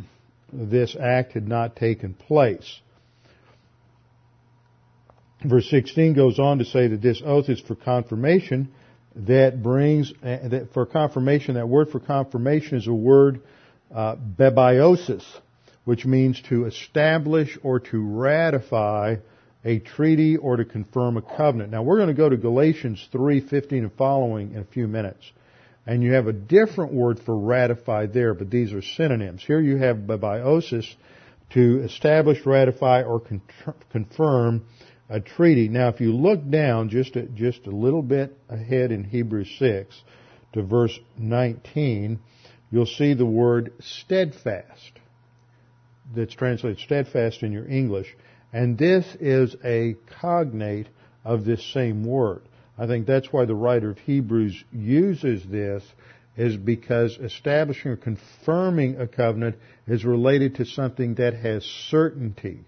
this 0.54 0.96
act 1.00 1.34
had 1.34 1.48
not 1.48 1.76
taken 1.76 2.14
place. 2.14 2.80
Verse 5.44 5.70
16 5.70 6.14
goes 6.14 6.38
on 6.38 6.60
to 6.60 6.66
say 6.66 6.88
that 6.88 7.02
this 7.02 7.22
oath 7.26 7.48
is 7.50 7.62
for 7.62 7.76
confirmation 7.76 8.70
that 9.16 9.62
brings 9.62 10.12
uh, 10.24 10.48
that 10.50 10.70
for 10.74 10.86
confirmation. 10.86 11.56
That 11.56 11.68
word 11.68 11.90
for 11.90 12.00
confirmation 12.00 12.78
is 12.78 12.88
a 12.88 12.94
word 12.94 13.42
uh, 13.94 14.16
bebaiosis, 14.16 15.24
which 15.86 16.06
means 16.06 16.42
to 16.50 16.66
establish 16.66 17.58
or 17.64 17.80
to 17.80 18.00
ratify 18.00 19.16
a 19.66 19.80
treaty 19.80 20.38
or 20.38 20.58
to 20.58 20.66
confirm 20.66 21.18
a 21.18 21.22
covenant. 21.22 21.72
Now 21.72 21.84
we're 21.84 21.98
going 21.98 22.10
to 22.10 22.14
go 22.14 22.30
to 22.30 22.38
Galatians 22.38 23.06
3:15 23.12 23.72
and 23.72 23.94
following 23.94 24.54
in 24.54 24.60
a 24.60 24.66
few 24.66 24.88
minutes. 24.88 25.32
And 25.86 26.04
you 26.04 26.14
have 26.14 26.28
a 26.28 26.34
different 26.34 26.94
word 26.94 27.20
for 27.20 27.36
ratify 27.36 28.06
there, 28.06 28.36
but 28.36 28.52
these 28.52 28.74
are 28.74 28.82
synonyms. 28.82 29.44
Here 29.44 29.60
you 29.60 29.78
have 29.78 29.98
bebaiosis 29.98 30.86
to 31.52 31.82
establish, 31.84 32.46
ratify, 32.46 33.04
or 33.04 33.20
con- 33.20 33.42
confirm 33.92 34.66
a 35.10 35.20
treaty. 35.20 35.68
Now, 35.68 35.88
if 35.90 36.00
you 36.00 36.14
look 36.14 36.48
down 36.50 36.90
just 36.90 37.16
a, 37.16 37.24
just 37.24 37.66
a 37.66 37.72
little 37.72 38.04
bit 38.04 38.38
ahead 38.48 38.92
in 38.92 39.04
Hebrews 39.04 39.56
6 39.58 40.02
to 40.54 40.62
verse 40.62 40.98
19, 41.18 42.20
you'll 42.72 42.86
see 42.86 43.14
the 43.14 43.26
word 43.26 43.74
steadfast. 43.80 44.92
That's 46.16 46.34
translated 46.34 46.80
steadfast 46.80 47.44
in 47.44 47.52
your 47.52 47.68
English. 47.68 48.16
And 48.54 48.78
this 48.78 49.06
is 49.20 49.56
a 49.64 49.96
cognate 50.22 50.88
of 51.24 51.46
this 51.46 51.64
same 51.74 52.04
word. 52.04 52.42
I 52.78 52.88
think 52.88 53.06
that's 53.06 53.32
why 53.32 53.46
the 53.46 53.56
writer 53.56 53.92
of 53.92 53.98
Hebrews 54.00 54.64
uses 54.72 55.44
this 55.46 55.84
is 56.38 56.56
because 56.56 57.18
establishing 57.18 57.92
or 57.92 57.98
confirming 57.98 59.00
a 59.00 59.08
covenant 59.08 59.58
is 59.88 60.06
related 60.06 60.56
to 60.56 60.66
something 60.66 61.16
that 61.16 61.34
has 61.34 61.64
certainty, 61.66 62.62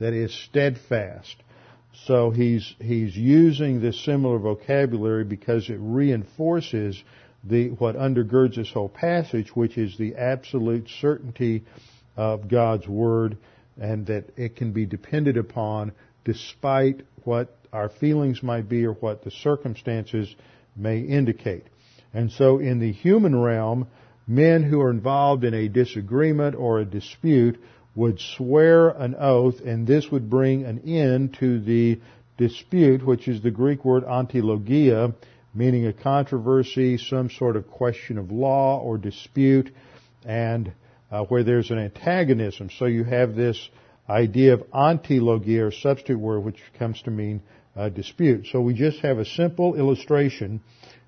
that 0.00 0.12
is 0.12 0.34
steadfast. 0.34 1.36
So 2.04 2.30
he's, 2.30 2.74
he's 2.78 3.16
using 3.16 3.80
this 3.80 4.04
similar 4.04 4.38
vocabulary 4.38 5.24
because 5.24 5.70
it 5.70 5.78
reinforces 5.80 7.02
the, 7.42 7.70
what 7.70 7.96
undergirds 7.96 8.56
this 8.56 8.70
whole 8.70 8.88
passage, 8.88 9.54
which 9.54 9.78
is 9.78 9.96
the 9.96 10.16
absolute 10.16 10.88
certainty 11.00 11.64
of 12.16 12.48
God's 12.48 12.86
Word 12.86 13.38
and 13.80 14.06
that 14.06 14.24
it 14.36 14.56
can 14.56 14.72
be 14.72 14.86
depended 14.86 15.36
upon 15.36 15.92
despite 16.24 17.02
what 17.24 17.56
our 17.72 17.88
feelings 17.88 18.42
might 18.42 18.68
be 18.68 18.84
or 18.84 18.92
what 18.94 19.22
the 19.22 19.30
circumstances 19.30 20.34
may 20.76 21.00
indicate. 21.00 21.64
And 22.12 22.30
so 22.32 22.58
in 22.58 22.78
the 22.78 22.92
human 22.92 23.38
realm, 23.38 23.88
men 24.26 24.62
who 24.62 24.80
are 24.80 24.90
involved 24.90 25.44
in 25.44 25.54
a 25.54 25.68
disagreement 25.68 26.56
or 26.56 26.80
a 26.80 26.84
dispute 26.84 27.60
would 27.96 28.20
swear 28.20 28.90
an 28.90 29.16
oath, 29.18 29.60
and 29.60 29.86
this 29.86 30.10
would 30.10 30.30
bring 30.30 30.64
an 30.64 30.80
end 30.86 31.34
to 31.40 31.58
the 31.58 31.98
dispute, 32.36 33.04
which 33.04 33.26
is 33.26 33.42
the 33.42 33.50
Greek 33.50 33.84
word 33.84 34.04
antilogia, 34.04 35.14
meaning 35.54 35.86
a 35.86 35.92
controversy, 35.92 36.98
some 36.98 37.30
sort 37.30 37.56
of 37.56 37.68
question 37.70 38.18
of 38.18 38.30
law 38.30 38.78
or 38.78 38.98
dispute, 38.98 39.70
and 40.24 40.70
uh, 41.10 41.24
where 41.24 41.42
there's 41.42 41.70
an 41.70 41.78
antagonism. 41.78 42.68
So 42.78 42.84
you 42.84 43.04
have 43.04 43.34
this 43.34 43.70
idea 44.08 44.52
of 44.52 44.60
antilogia 44.72 45.68
or 45.68 45.72
substitute 45.72 46.18
word, 46.18 46.40
which 46.40 46.60
comes 46.78 47.00
to 47.02 47.10
mean 47.10 47.40
uh, 47.74 47.88
dispute. 47.88 48.46
So 48.52 48.60
we 48.60 48.74
just 48.74 49.00
have 49.00 49.18
a 49.18 49.24
simple 49.24 49.74
illustration 49.74 50.60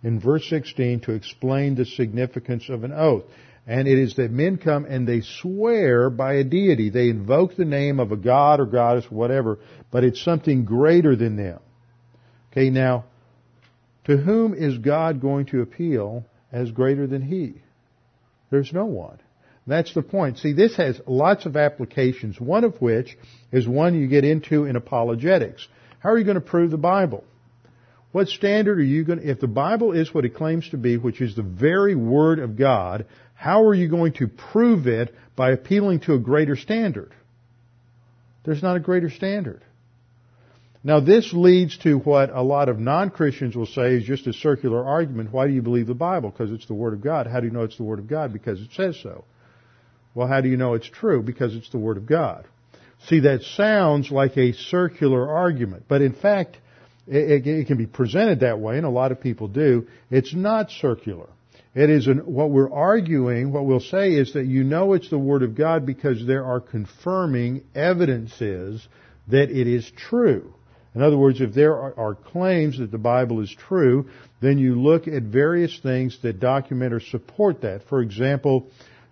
in 0.03 0.21
verse 0.21 0.49
16 0.49 1.01
to 1.01 1.13
explain 1.13 1.75
the 1.75 1.85
significance 1.85 2.69
of 2.71 2.85
an 2.85 2.93
oath. 2.93 3.25
And 3.69 3.87
it 3.87 3.99
is 3.99 4.17
that 4.17 4.31
men 4.31 4.57
come 4.57 4.87
and 4.87 5.07
they 5.07 5.21
swear 5.21 6.09
by 6.09 6.35
a 6.35 6.45
deity. 6.45 6.89
They 6.89 7.11
invoke 7.11 7.55
the 7.55 7.67
name 7.67 8.01
of 8.01 8.13
a 8.13 8.17
god 8.17 8.61
or 8.61 8.67
goddess, 8.67 9.05
whatever, 9.11 9.59
but 9.91 10.05
it's 10.05 10.25
something 10.25 10.65
greater 10.65 11.15
than 11.15 11.37
them. 11.37 11.61
Okay, 12.51 12.71
now, 12.71 13.05
to 14.05 14.17
whom 14.17 14.55
is 14.55 14.79
God 14.79 15.21
going 15.21 15.47
to 15.47 15.61
appeal 15.61 16.25
as 16.51 16.71
greater 16.71 17.07
than 17.07 17.21
He? 17.21 17.61
There's 18.51 18.73
no 18.73 18.87
one. 18.87 19.19
That's 19.67 19.93
the 19.93 20.03
point. 20.03 20.39
See, 20.39 20.55
this 20.55 20.77
has 20.77 20.99
lots 21.07 21.45
of 21.45 21.55
applications, 21.55 22.41
one 22.41 22.65
of 22.65 22.81
which 22.81 23.19
is 23.53 23.69
one 23.69 24.01
you 24.01 24.09
get 24.09 24.25
into 24.25 24.65
in 24.65 24.77
apologetics. 24.77 25.69
How 25.99 26.09
are 26.09 26.19
you 26.19 26.25
going 26.25 26.37
to 26.37 26.41
prove 26.41 26.71
the 26.71 26.79
Bible? 26.79 27.23
What 28.11 28.29
standard 28.29 28.79
are 28.79 28.83
you 28.83 29.05
going 29.05 29.21
to, 29.21 29.31
if 29.31 29.41
the 29.41 29.47
Bible 29.47 29.93
is 29.93 30.13
what 30.13 30.25
it 30.25 30.35
claims 30.35 30.69
to 30.71 30.79
be, 30.79 30.97
which 30.97 31.21
is 31.21 31.37
the 31.37 31.43
very 31.43 31.95
Word 31.95 32.39
of 32.39 32.57
God, 32.57 33.07
how 33.35 33.65
are 33.65 33.75
you 33.75 33.89
going 33.89 34.15
to 34.15 34.29
prove 34.29 34.87
it 34.87 35.15
by 35.37 35.53
appealing 35.53 36.01
to 36.01 36.15
a 36.15 36.19
greater 36.19 36.57
standard? 36.57 37.13
There's 38.45 38.63
not 38.63 38.77
a 38.77 38.81
greater 38.81 39.11
standard. 39.11 39.63
Now 40.83 41.01
this 41.01 41.33
leads 41.35 41.77
to 41.79 41.99
what 41.99 42.31
a 42.31 42.41
lot 42.41 42.69
of 42.69 42.79
non-Christians 42.79 43.55
will 43.55 43.67
say 43.67 43.95
is 43.95 44.05
just 44.05 44.27
a 44.27 44.33
circular 44.33 44.83
argument. 44.85 45.33
Why 45.33 45.47
do 45.47 45.53
you 45.53 45.61
believe 45.61 45.87
the 45.87 45.95
Bible? 45.95 46.31
Because 46.31 46.51
it's 46.51 46.67
the 46.67 46.75
Word 46.75 46.95
of 46.95 47.03
God. 47.03 47.27
How 47.27 47.41
do 47.41 47.47
you 47.47 47.53
know 47.53 47.65
it's 47.65 47.77
the 47.77 47.83
Word 47.83 47.99
of 47.99 48.09
God? 48.09 48.33
Because 48.33 48.61
it 48.61 48.71
says 48.75 48.99
so. 49.03 49.25
Well, 50.15 50.29
how 50.29 50.41
do 50.41 50.49
you 50.49 50.57
know 50.57 50.75
it's 50.75 50.89
true? 50.89 51.23
Because 51.23 51.55
it's 51.55 51.71
the 51.71 51.79
Word 51.79 51.99
of 51.99 52.07
God. 52.07 52.47
See, 53.07 53.21
that 53.21 53.43
sounds 53.43 54.11
like 54.11 54.37
a 54.37 54.53
circular 54.53 55.31
argument, 55.31 55.85
but 55.89 56.01
in 56.01 56.15
fact, 56.15 56.59
it, 57.09 57.47
it, 57.47 57.67
can 57.67 57.77
be 57.77 57.87
presented 57.87 58.41
that 58.41 58.61
way, 58.61 58.77
and 58.77 58.87
a 58.87 58.91
lot 58.91 59.13
of 59.13 59.21
people 59.21 59.49
do. 59.49 59.87
It's 60.11 60.35
not 60.35 60.71
circular. 60.71 61.29
It 61.75 61.91
is 61.91 62.07
an, 62.07 62.19
what 62.19 62.51
we're 62.51 62.73
arguing, 62.73 63.53
what 63.53 63.65
we'll 63.65 63.81
say 63.81 64.13
is 64.13 64.33
that 64.33 64.47
you 64.47 64.65
know 64.65 64.95
it's 64.95 65.11
the 65.11 65.19
Word 65.19 65.43
of 65.43 65.55
God 65.55 65.87
because 65.87 66.27
there 66.27 66.45
are 66.45 66.61
confirming 66.61 67.65
evidences 67.75 68.87
that 69.29 69.51
it 69.51 69.67
is 69.67 69.91
true. 69.97 70.55
In 70.95 71.03
other 71.03 71.19
words, 71.19 71.41
if 71.41 71.53
there 71.53 71.77
are, 71.77 72.15
claims 72.15 72.79
that 72.79 72.91
the 72.91 72.99
Bible 72.99 73.41
is 73.41 73.55
true, 73.69 74.09
then 74.41 74.59
you 74.59 74.75
look 74.81 75.07
at 75.07 75.23
various 75.23 75.79
things 75.79 76.19
that 76.23 76.41
document 76.41 76.93
or 76.93 77.01
support 77.01 77.61
that. 77.61 77.85
For 77.89 78.01
example, 78.01 78.67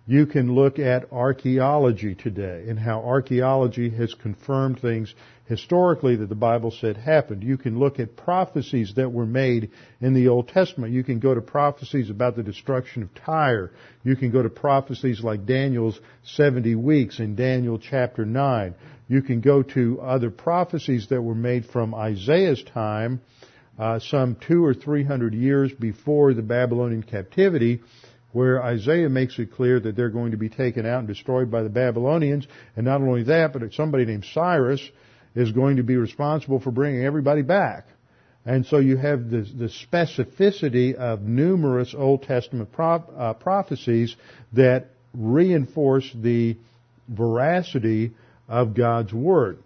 you 0.07 0.25
can 0.25 0.55
look 0.55 0.79
at 0.79 1.11
archaeology 1.11 2.15
today 2.15 2.63
and 2.69 2.79
how 2.79 3.01
archaeology 3.01 3.89
has 3.89 4.13
confirmed 4.13 4.79
things 4.79 5.13
historically 5.47 6.15
that 6.15 6.29
the 6.29 6.35
Bible 6.35 6.71
said 6.71 6.95
happened. 6.95 7.43
You 7.43 7.57
can 7.57 7.77
look 7.77 7.99
at 7.99 8.15
prophecies 8.15 8.93
that 8.95 9.11
were 9.11 9.25
made 9.25 9.69
in 9.99 10.13
the 10.13 10.29
Old 10.29 10.47
Testament. 10.47 10.93
You 10.93 11.03
can 11.03 11.19
go 11.19 11.35
to 11.35 11.41
prophecies 11.41 12.09
about 12.09 12.37
the 12.37 12.43
destruction 12.43 13.03
of 13.03 13.13
Tyre. 13.15 13.71
You 14.03 14.15
can 14.15 14.31
go 14.31 14.41
to 14.41 14.49
prophecies 14.49 15.21
like 15.21 15.45
Daniel's 15.45 15.99
70 16.23 16.75
weeks 16.75 17.19
in 17.19 17.35
Daniel 17.35 17.77
chapter 17.77 18.25
9. 18.25 18.75
You 19.09 19.21
can 19.21 19.41
go 19.41 19.61
to 19.61 19.99
other 20.01 20.29
prophecies 20.29 21.07
that 21.09 21.21
were 21.21 21.35
made 21.35 21.65
from 21.65 21.93
Isaiah's 21.93 22.63
time, 22.63 23.21
uh, 23.77 23.99
some 23.99 24.35
two 24.35 24.63
or 24.65 24.73
three 24.73 25.03
hundred 25.03 25.33
years 25.33 25.71
before 25.71 26.33
the 26.33 26.41
Babylonian 26.41 27.03
captivity, 27.03 27.81
where 28.31 28.61
Isaiah 28.61 29.09
makes 29.09 29.39
it 29.39 29.53
clear 29.53 29.79
that 29.79 29.95
they're 29.95 30.09
going 30.09 30.31
to 30.31 30.37
be 30.37 30.49
taken 30.49 30.85
out 30.85 30.99
and 30.99 31.07
destroyed 31.07 31.49
by 31.49 31.63
the 31.63 31.69
Babylonians. 31.69 32.47
And 32.75 32.85
not 32.85 33.01
only 33.01 33.23
that, 33.23 33.53
but 33.53 33.73
somebody 33.73 34.05
named 34.05 34.25
Cyrus 34.33 34.81
is 35.35 35.51
going 35.51 35.77
to 35.77 35.83
be 35.83 35.95
responsible 35.95 36.59
for 36.59 36.71
bringing 36.71 37.03
everybody 37.03 37.41
back. 37.41 37.87
And 38.45 38.65
so 38.65 38.77
you 38.77 38.95
have 38.97 39.29
the, 39.29 39.41
the 39.41 39.69
specificity 39.91 40.95
of 40.95 41.21
numerous 41.21 41.93
Old 41.97 42.23
Testament 42.23 42.71
pro, 42.71 42.95
uh, 42.95 43.33
prophecies 43.33 44.15
that 44.53 44.87
reinforce 45.13 46.09
the 46.15 46.57
veracity 47.09 48.13
of 48.47 48.73
God's 48.73 49.13
Word. 49.13 49.59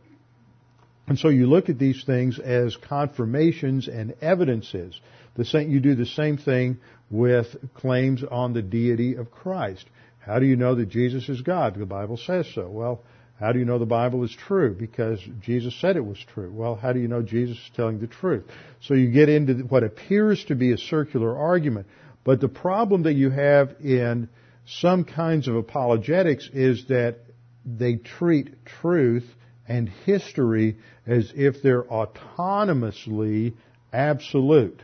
And 1.07 1.19
so 1.19 1.29
you 1.29 1.45
look 1.45 1.69
at 1.69 1.77
these 1.77 2.03
things 2.03 2.39
as 2.39 2.75
confirmations 2.77 3.87
and 3.87 4.15
evidences. 4.21 4.99
The 5.35 5.45
same, 5.45 5.71
you 5.71 5.79
do 5.79 5.95
the 5.95 6.05
same 6.05 6.37
thing 6.37 6.77
with 7.09 7.47
claims 7.73 8.23
on 8.23 8.53
the 8.53 8.61
deity 8.61 9.15
of 9.15 9.31
Christ. 9.31 9.85
How 10.19 10.39
do 10.39 10.45
you 10.45 10.55
know 10.55 10.75
that 10.75 10.89
Jesus 10.89 11.27
is 11.29 11.41
God? 11.41 11.75
The 11.75 11.85
Bible 11.85 12.17
says 12.17 12.47
so. 12.53 12.69
Well, 12.69 13.01
how 13.39 13.51
do 13.51 13.59
you 13.59 13.65
know 13.65 13.79
the 13.79 13.87
Bible 13.87 14.23
is 14.23 14.35
true? 14.47 14.75
Because 14.75 15.19
Jesus 15.41 15.75
said 15.81 15.95
it 15.95 16.05
was 16.05 16.23
true. 16.33 16.51
Well, 16.53 16.75
how 16.75 16.93
do 16.93 16.99
you 16.99 17.07
know 17.07 17.23
Jesus 17.23 17.57
is 17.57 17.71
telling 17.75 17.99
the 17.99 18.07
truth? 18.07 18.43
So 18.81 18.93
you 18.93 19.09
get 19.09 19.29
into 19.29 19.63
what 19.63 19.83
appears 19.83 20.45
to 20.45 20.55
be 20.55 20.73
a 20.73 20.77
circular 20.77 21.35
argument. 21.35 21.87
But 22.23 22.39
the 22.39 22.49
problem 22.49 23.03
that 23.03 23.13
you 23.13 23.31
have 23.31 23.75
in 23.83 24.29
some 24.67 25.05
kinds 25.05 25.47
of 25.47 25.55
apologetics 25.55 26.49
is 26.53 26.85
that 26.89 27.17
they 27.65 27.95
treat 27.95 28.63
truth 28.65 29.25
and 29.67 29.89
history 29.89 30.77
as 31.07 31.31
if 31.35 31.63
they're 31.63 31.83
autonomously 31.83 33.53
absolute. 33.91 34.81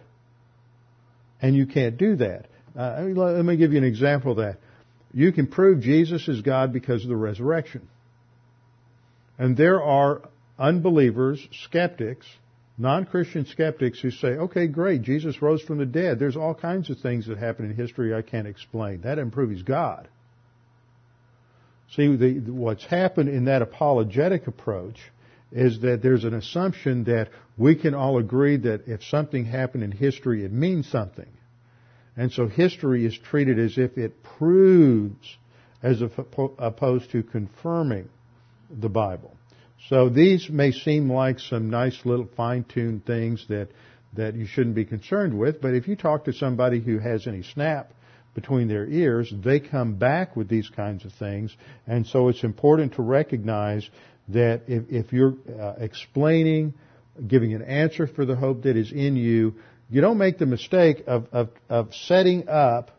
And 1.41 1.56
you 1.56 1.65
can't 1.67 1.97
do 1.97 2.15
that. 2.17 2.47
Uh, 2.76 3.04
let 3.04 3.45
me 3.45 3.58
give 3.58 3.71
you 3.71 3.78
an 3.78 3.84
example 3.84 4.32
of 4.32 4.38
that. 4.38 4.58
You 5.13 5.32
can 5.32 5.47
prove 5.47 5.82
Jesus 5.82 6.28
is 6.28 6.41
God 6.41 6.73
because 6.73 7.04
of 7.04 7.10
the 7.10 7.15
resurrection. 7.15 7.88
And 9.38 9.56
there 9.56 9.82
are 9.82 10.21
unbelievers, 10.60 11.47
skeptics, 11.63 12.26
non-Christian 12.78 13.45
skeptics 13.45 14.00
who 14.00 14.12
say, 14.12 14.30
okay, 14.30 14.67
great, 14.67 15.02
Jesus 15.02 15.41
rose 15.41 15.62
from 15.62 15.80
the 15.80 15.86
dead. 15.86 16.19
There's 16.19 16.38
all 16.38 16.54
kinds 16.54 16.89
of 16.89 17.00
things 17.00 17.28
that 17.28 17.38
happen 17.38 17.65
in 17.65 17.76
history 17.76 18.13
I 18.13 18.21
can't 18.21 18.47
explain. 18.47 19.02
That 19.02 19.15
doesn't 19.15 19.32
prove 19.32 19.50
he's 19.50 19.63
God. 19.63 20.08
See, 21.95 22.15
the, 22.15 22.52
what's 22.52 22.86
happened 22.86 23.30
in 23.30 23.45
that 23.45 23.62
apologetic 23.62 24.45
approach 24.47 24.97
is 25.51 25.81
that 25.81 26.01
there's 26.01 26.23
an 26.23 26.33
assumption 26.33 27.05
that 27.05 27.29
we 27.57 27.75
can 27.75 27.93
all 27.93 28.17
agree 28.17 28.57
that 28.57 28.88
if 28.88 29.03
something 29.03 29.45
happened 29.45 29.83
in 29.83 29.91
history, 29.91 30.43
it 30.43 30.51
means 30.51 30.89
something. 30.89 31.29
And 32.15 32.31
so 32.31 32.47
history 32.47 33.05
is 33.05 33.17
treated 33.17 33.60
as 33.60 33.77
if 33.77 33.97
it 33.97 34.23
proves 34.23 35.38
as 35.81 36.01
opposed 36.01 37.12
to 37.12 37.23
confirming 37.23 38.10
the 38.69 38.89
Bible. 38.89 39.38
So 39.89 40.10
these 40.10 40.49
may 40.49 40.71
seem 40.71 41.12
like 41.12 41.39
some 41.39 41.69
nice 41.69 41.97
little 42.03 42.27
fine-tuned 42.36 43.05
things 43.05 43.45
that, 43.47 43.69
that 44.15 44.36
you 44.36 44.47
shouldn't 44.47 44.75
be 44.75 44.86
concerned 44.86 45.38
with, 45.38 45.62
but 45.62 45.75
if 45.75 45.88
you 45.88 45.95
talk 45.95 46.25
to 46.25 46.33
somebody 46.33 46.81
who 46.81 46.97
has 46.97 47.27
any 47.27 47.43
snap 47.43 47.91
between 48.33 48.67
their 48.67 48.86
ears, 48.88 49.31
they 49.43 49.60
come 49.60 49.95
back 49.95 50.36
with 50.36 50.49
these 50.49 50.69
kinds 50.69 51.05
of 51.05 51.13
things, 51.13 51.55
and 51.86 52.05
so 52.05 52.27
it's 52.27 52.43
important 52.43 52.95
to 52.95 53.01
recognize 53.01 53.88
that 54.29 54.63
if, 54.67 54.89
if 54.89 55.13
you're 55.13 55.35
uh, 55.59 55.75
explaining, 55.77 56.73
giving 57.25 57.53
an 57.53 57.61
answer 57.61 58.07
for 58.07 58.25
the 58.25 58.35
hope 58.35 58.63
that 58.63 58.75
is 58.75 58.91
in 58.91 59.15
you, 59.15 59.55
you 59.89 60.01
don't 60.01 60.17
make 60.17 60.37
the 60.37 60.45
mistake 60.45 61.03
of, 61.07 61.27
of, 61.31 61.49
of 61.69 61.93
setting 61.93 62.49
up 62.49 62.91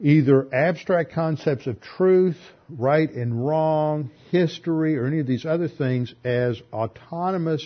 either 0.00 0.52
abstract 0.52 1.12
concepts 1.12 1.66
of 1.66 1.80
truth, 1.80 2.36
right 2.68 3.10
and 3.10 3.44
wrong, 3.46 4.10
history, 4.30 4.96
or 4.96 5.06
any 5.06 5.20
of 5.20 5.26
these 5.26 5.44
other 5.44 5.68
things 5.68 6.14
as 6.24 6.60
autonomous 6.72 7.64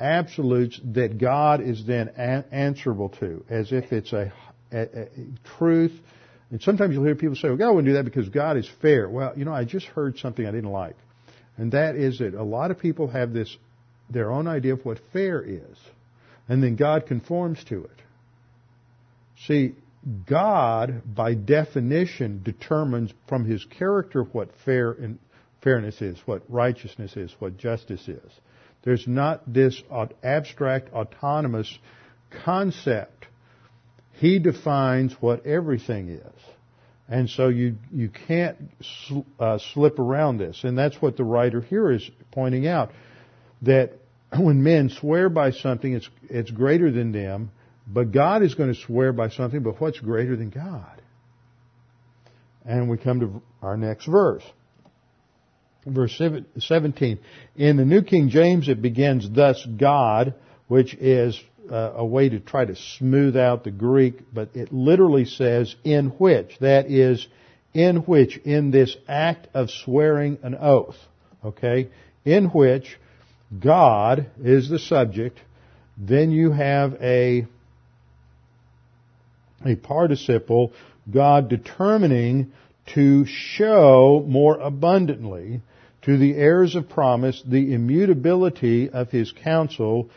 absolutes 0.00 0.80
that 0.94 1.18
God 1.18 1.60
is 1.60 1.84
then 1.86 2.08
a- 2.16 2.44
answerable 2.52 3.10
to, 3.20 3.44
as 3.48 3.72
if 3.72 3.92
it's 3.92 4.12
a, 4.12 4.32
a, 4.72 4.80
a, 4.80 5.08
truth. 5.58 5.92
And 6.50 6.62
sometimes 6.62 6.94
you'll 6.94 7.04
hear 7.04 7.14
people 7.14 7.36
say, 7.36 7.48
well, 7.48 7.56
God 7.56 7.72
wouldn't 7.72 7.86
do 7.86 7.94
that 7.94 8.04
because 8.04 8.28
God 8.28 8.56
is 8.56 8.68
fair. 8.80 9.08
Well, 9.08 9.32
you 9.36 9.44
know, 9.44 9.52
I 9.52 9.64
just 9.64 9.86
heard 9.86 10.18
something 10.18 10.46
I 10.46 10.50
didn't 10.50 10.70
like. 10.70 10.96
And 11.58 11.72
that 11.72 11.96
is 11.96 12.20
that 12.20 12.34
a 12.34 12.42
lot 12.42 12.70
of 12.70 12.78
people 12.78 13.08
have 13.08 13.32
this, 13.32 13.54
their 14.08 14.30
own 14.30 14.46
idea 14.46 14.74
of 14.74 14.84
what 14.84 15.00
fair 15.12 15.42
is. 15.42 15.76
And 16.48 16.62
then 16.62 16.76
God 16.76 17.06
conforms 17.06 17.62
to 17.64 17.84
it. 17.84 18.02
See, 19.46 19.74
God, 20.26 21.02
by 21.04 21.34
definition, 21.34 22.42
determines 22.42 23.12
from 23.28 23.44
his 23.44 23.64
character 23.64 24.22
what 24.22 24.50
fair 24.64 24.92
and 24.92 25.18
fairness 25.62 26.00
is, 26.00 26.18
what 26.24 26.42
righteousness 26.48 27.16
is, 27.16 27.34
what 27.40 27.58
justice 27.58 28.08
is. 28.08 28.32
There's 28.84 29.06
not 29.06 29.52
this 29.52 29.82
abstract, 30.22 30.92
autonomous 30.92 31.78
concept. 32.44 33.26
He 34.12 34.38
defines 34.38 35.14
what 35.20 35.44
everything 35.44 36.08
is. 36.08 36.42
And 37.08 37.30
so 37.30 37.48
you, 37.48 37.76
you 37.90 38.10
can't 38.10 38.56
sl- 39.06 39.20
uh, 39.40 39.58
slip 39.72 39.98
around 39.98 40.38
this. 40.38 40.62
And 40.62 40.76
that's 40.76 40.96
what 41.00 41.16
the 41.16 41.24
writer 41.24 41.60
here 41.60 41.90
is 41.90 42.08
pointing 42.30 42.66
out. 42.66 42.90
That 43.62 43.92
when 44.38 44.62
men 44.62 44.90
swear 44.90 45.28
by 45.28 45.52
something, 45.52 45.92
it's, 45.92 46.08
it's 46.28 46.50
greater 46.50 46.90
than 46.90 47.12
them, 47.12 47.50
but 47.86 48.12
God 48.12 48.42
is 48.42 48.54
going 48.54 48.72
to 48.72 48.78
swear 48.78 49.12
by 49.12 49.30
something, 49.30 49.62
but 49.62 49.80
what's 49.80 49.98
greater 49.98 50.36
than 50.36 50.50
God? 50.50 51.02
And 52.64 52.90
we 52.90 52.98
come 52.98 53.20
to 53.20 53.42
our 53.62 53.78
next 53.78 54.06
verse. 54.06 54.42
Verse 55.86 56.20
17. 56.58 57.18
In 57.56 57.76
the 57.78 57.84
New 57.86 58.02
King 58.02 58.28
James 58.28 58.68
it 58.68 58.82
begins, 58.82 59.26
thus 59.30 59.66
God, 59.78 60.34
which 60.66 60.92
is 60.94 61.40
uh, 61.70 61.92
a 61.96 62.04
way 62.04 62.28
to 62.28 62.40
try 62.40 62.64
to 62.64 62.76
smooth 62.76 63.36
out 63.36 63.64
the 63.64 63.70
Greek, 63.70 64.20
but 64.32 64.50
it 64.54 64.72
literally 64.72 65.24
says, 65.24 65.74
in 65.84 66.08
which. 66.10 66.58
That 66.60 66.90
is, 66.90 67.26
in 67.74 67.98
which, 67.98 68.36
in 68.38 68.70
this 68.70 68.96
act 69.06 69.48
of 69.54 69.70
swearing 69.70 70.38
an 70.42 70.56
oath. 70.58 70.96
Okay? 71.44 71.88
In 72.24 72.46
which 72.46 72.98
God 73.58 74.30
is 74.42 74.68
the 74.68 74.78
subject. 74.78 75.40
Then 75.96 76.30
you 76.30 76.52
have 76.52 76.94
a 77.00 77.46
a 79.64 79.74
participle, 79.74 80.72
God 81.10 81.48
determining 81.48 82.52
to 82.94 83.26
show 83.26 84.24
more 84.26 84.58
abundantly 84.58 85.60
to 86.02 86.16
the 86.16 86.34
heirs 86.34 86.74
of 86.74 86.88
promise 86.88 87.42
the 87.44 87.74
immutability 87.74 88.88
of 88.88 89.10
his 89.10 89.32
counsel, 89.32 90.10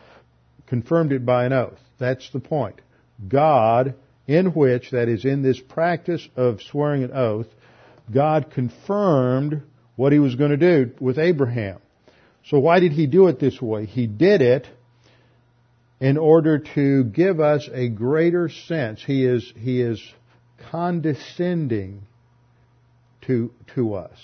confirmed 0.71 1.11
it 1.11 1.25
by 1.25 1.43
an 1.43 1.51
oath. 1.51 1.81
That's 1.99 2.29
the 2.29 2.39
point. 2.39 2.79
God, 3.27 3.93
in 4.25 4.53
which, 4.53 4.91
that 4.91 5.09
is, 5.09 5.25
in 5.25 5.41
this 5.41 5.59
practice 5.59 6.25
of 6.37 6.61
swearing 6.61 7.03
an 7.03 7.11
oath, 7.11 7.47
God 8.09 8.51
confirmed 8.51 9.63
what 9.97 10.13
he 10.13 10.19
was 10.19 10.35
going 10.35 10.51
to 10.51 10.55
do 10.55 10.93
with 11.01 11.19
Abraham. 11.19 11.79
So 12.45 12.57
why 12.57 12.79
did 12.79 12.93
he 12.93 13.05
do 13.05 13.27
it 13.27 13.37
this 13.37 13.61
way? 13.61 13.85
He 13.85 14.07
did 14.07 14.41
it 14.41 14.65
in 15.99 16.17
order 16.17 16.59
to 16.59 17.03
give 17.03 17.41
us 17.41 17.67
a 17.73 17.89
greater 17.89 18.47
sense. 18.47 19.03
He 19.05 19.25
is, 19.25 19.51
he 19.57 19.81
is 19.81 20.01
condescending 20.71 22.03
to, 23.23 23.51
to 23.75 23.95
us. 23.95 24.17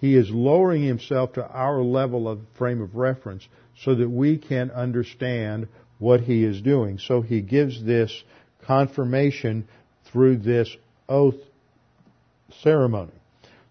He 0.00 0.16
is 0.16 0.30
lowering 0.30 0.82
himself 0.82 1.34
to 1.34 1.46
our 1.46 1.82
level 1.82 2.28
of 2.28 2.40
frame 2.56 2.80
of 2.80 2.94
reference 2.94 3.46
so 3.82 3.94
that 3.94 4.08
we 4.08 4.38
can 4.38 4.70
understand 4.70 5.68
what 5.98 6.20
he 6.20 6.44
is 6.44 6.60
doing. 6.60 6.98
So 6.98 7.20
he 7.20 7.40
gives 7.40 7.82
this 7.82 8.22
confirmation 8.64 9.68
through 10.12 10.38
this 10.38 10.74
oath 11.08 11.36
ceremony. 12.62 13.12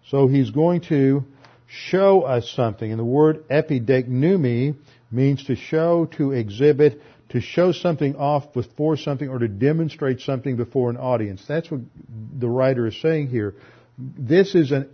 So 0.08 0.26
he's 0.26 0.50
going 0.50 0.82
to 0.82 1.24
show 1.66 2.22
us 2.22 2.50
something. 2.50 2.90
And 2.90 2.98
the 2.98 3.04
word 3.04 3.48
epideiknumi 3.48 4.76
means 5.10 5.44
to 5.44 5.56
show, 5.56 6.06
to 6.16 6.32
exhibit, 6.32 7.00
to 7.30 7.40
show 7.40 7.72
something 7.72 8.16
off 8.16 8.52
before 8.52 8.96
something 8.96 9.28
or 9.28 9.38
to 9.38 9.48
demonstrate 9.48 10.20
something 10.20 10.56
before 10.56 10.90
an 10.90 10.96
audience. 10.96 11.44
That's 11.46 11.70
what 11.70 11.80
the 12.38 12.48
writer 12.48 12.86
is 12.86 13.00
saying 13.00 13.28
here. 13.28 13.54
This 13.98 14.54
is 14.54 14.72
an, 14.72 14.88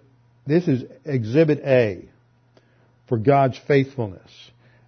this 0.46 0.68
is 0.68 0.85
exhibit 1.04 1.61
A 1.64 2.09
for 3.09 3.18
God's 3.18 3.59
faithfulness. 3.66 4.30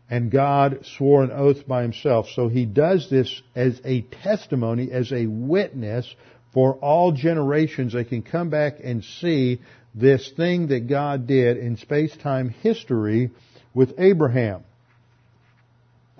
And 0.09 0.31
God 0.31 0.87
swore 0.97 1.25
an 1.25 1.33
oath 1.33 1.67
by 1.67 1.83
himself. 1.83 2.29
So 2.35 2.49
he 2.49 2.65
does 2.65 3.11
this 3.11 3.43
as 3.57 3.81
a 3.85 4.03
testimony, 4.03 4.93
as 4.93 5.11
a 5.13 5.27
witness 5.27 6.15
for 6.55 6.75
all 6.75 7.11
generations. 7.11 7.93
They 7.93 8.05
can 8.05 8.23
come 8.23 8.49
back 8.49 8.75
and 8.83 9.03
see 9.03 9.61
this 9.95 10.31
thing 10.37 10.69
that 10.69 10.87
God 10.87 11.27
did 11.27 11.57
in 11.57 11.77
space-time 11.77 12.51
history 12.51 13.31
with 13.75 13.95
Abraham. 13.99 14.63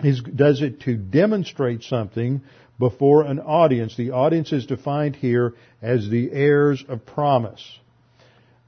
He 0.01 0.19
does 0.35 0.61
it 0.61 0.81
to 0.81 0.97
demonstrate 0.97 1.83
something 1.83 2.41
before 2.77 3.23
an 3.23 3.39
audience. 3.39 3.95
The 3.95 4.11
audience 4.11 4.51
is 4.51 4.65
defined 4.65 5.15
here 5.15 5.53
as 5.81 6.09
the 6.09 6.29
heirs 6.31 6.83
of 6.87 7.05
promise. 7.05 7.79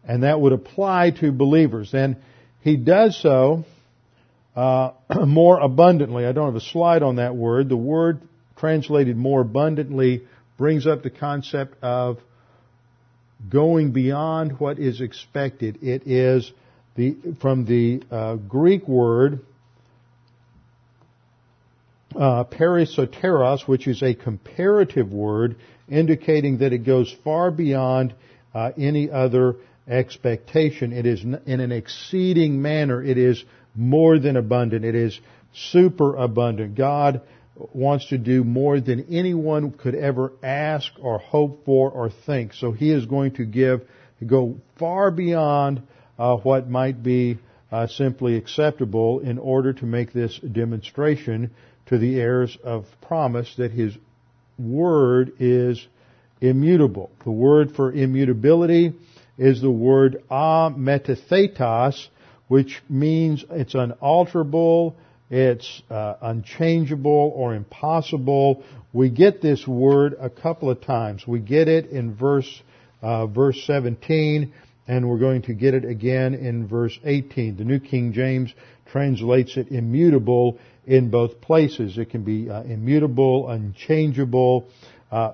And 0.09 0.23
that 0.23 0.41
would 0.41 0.53
apply 0.53 1.11
to 1.19 1.31
believers. 1.31 1.93
And 1.93 2.17
he 2.61 2.77
does 2.77 3.15
so 3.21 3.63
uh, 4.55 4.93
more 5.27 5.59
abundantly. 5.59 6.25
I 6.25 6.31
don't 6.31 6.47
have 6.47 6.55
a 6.55 6.65
slide 6.65 7.03
on 7.03 7.17
that 7.17 7.35
word. 7.35 7.69
The 7.69 7.77
word 7.77 8.19
translated 8.57 9.15
more 9.15 9.41
abundantly 9.41 10.23
brings 10.57 10.87
up 10.87 11.03
the 11.03 11.11
concept 11.11 11.75
of 11.83 12.17
going 13.51 13.91
beyond 13.91 14.59
what 14.59 14.79
is 14.79 14.99
expected. 14.99 15.77
It 15.83 16.07
is 16.07 16.51
the, 16.95 17.15
from 17.39 17.65
the 17.65 18.01
uh, 18.09 18.35
Greek 18.37 18.87
word 18.87 19.41
uh, 22.15 22.45
perisoteros, 22.45 23.67
which 23.67 23.87
is 23.87 24.01
a 24.01 24.15
comparative 24.15 25.11
word 25.11 25.55
indicating 25.87 26.57
that 26.57 26.73
it 26.73 26.79
goes 26.79 27.15
far 27.23 27.51
beyond 27.51 28.15
uh, 28.55 28.71
any 28.75 29.11
other 29.11 29.55
expectation. 29.89 30.93
It 30.93 31.05
is 31.05 31.23
in 31.23 31.59
an 31.59 31.71
exceeding 31.71 32.61
manner. 32.61 33.03
It 33.03 33.17
is 33.17 33.43
more 33.75 34.19
than 34.19 34.37
abundant. 34.37 34.85
It 34.85 34.95
is 34.95 35.19
super 35.53 36.15
abundant. 36.15 36.75
God 36.75 37.21
wants 37.73 38.07
to 38.09 38.17
do 38.17 38.43
more 38.43 38.79
than 38.79 39.07
anyone 39.09 39.71
could 39.71 39.95
ever 39.95 40.31
ask 40.41 40.91
or 41.01 41.19
hope 41.19 41.65
for 41.65 41.91
or 41.91 42.09
think. 42.09 42.53
So 42.53 42.71
He 42.71 42.91
is 42.91 43.05
going 43.05 43.33
to 43.33 43.45
give, 43.45 43.81
go 44.25 44.57
far 44.77 45.11
beyond 45.11 45.81
uh, 46.17 46.37
what 46.37 46.69
might 46.69 47.03
be 47.03 47.37
uh, 47.71 47.87
simply 47.87 48.35
acceptable 48.35 49.19
in 49.19 49.37
order 49.37 49.73
to 49.73 49.85
make 49.85 50.13
this 50.13 50.39
demonstration 50.39 51.51
to 51.87 51.97
the 51.97 52.19
heirs 52.19 52.57
of 52.63 52.85
promise 53.01 53.53
that 53.57 53.71
His 53.71 53.97
word 54.57 55.33
is 55.39 55.85
immutable. 56.41 57.11
The 57.23 57.31
word 57.31 57.75
for 57.75 57.91
immutability 57.91 58.93
is 59.39 59.61
the 59.61 59.71
word 59.71 60.21
ametathetos, 60.29 62.07
which 62.49 62.81
means 62.89 63.43
it's 63.49 63.73
unalterable, 63.73 64.95
it's 65.31 65.81
uh, 65.89 66.15
unchangeable 66.21 67.31
or 67.35 67.55
impossible. 67.55 68.63
We 68.91 69.09
get 69.09 69.41
this 69.41 69.65
word 69.65 70.15
a 70.19 70.29
couple 70.29 70.69
of 70.69 70.81
times. 70.81 71.25
We 71.25 71.39
get 71.39 71.67
it 71.67 71.87
in 71.87 72.15
verse 72.15 72.61
uh, 73.01 73.27
verse 73.27 73.63
17, 73.65 74.53
and 74.87 75.09
we're 75.09 75.19
going 75.19 75.43
to 75.43 75.53
get 75.53 75.73
it 75.73 75.85
again 75.85 76.33
in 76.33 76.67
verse 76.67 76.99
18. 77.03 77.55
The 77.55 77.63
New 77.63 77.79
King 77.79 78.11
James 78.11 78.53
translates 78.91 79.55
it 79.55 79.69
immutable 79.69 80.59
in 80.85 81.09
both 81.09 81.39
places. 81.39 81.97
It 81.97 82.09
can 82.09 82.23
be 82.23 82.49
uh, 82.49 82.63
immutable, 82.63 83.47
unchangeable. 83.49 84.67
Uh, 85.11 85.31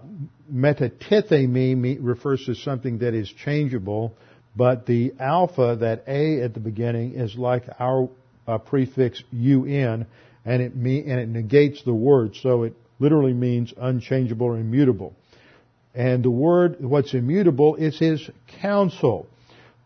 metatithemi 0.52 1.98
refers 2.00 2.46
to 2.46 2.56
something 2.56 3.00
that 3.00 3.14
is 3.14 3.30
changeable, 3.30 4.14
but 4.56 4.86
the 4.86 5.14
alpha, 5.20 5.78
that 5.82 6.04
A 6.08 6.42
at 6.42 6.54
the 6.54 6.62
beginning, 6.62 7.14
is 7.16 7.36
like 7.36 7.64
our 7.80 8.10
uh, 8.48 8.58
prefix 8.58 9.22
un, 9.34 10.06
and 10.46 10.62
it 10.62 10.76
me- 10.76 11.04
and 11.06 11.20
it 11.20 11.28
negates 11.28 11.84
the 11.84 11.94
word, 11.94 12.36
so 12.36 12.64
it 12.64 12.74
literally 13.00 13.34
means 13.34 13.74
unchangeable 13.76 14.48
or 14.48 14.58
immutable. 14.58 15.14
And 15.94 16.24
the 16.24 16.30
word, 16.30 16.78
what's 16.80 17.14
immutable, 17.14 17.76
is 17.76 17.98
his 17.98 18.30
counsel. 18.62 19.28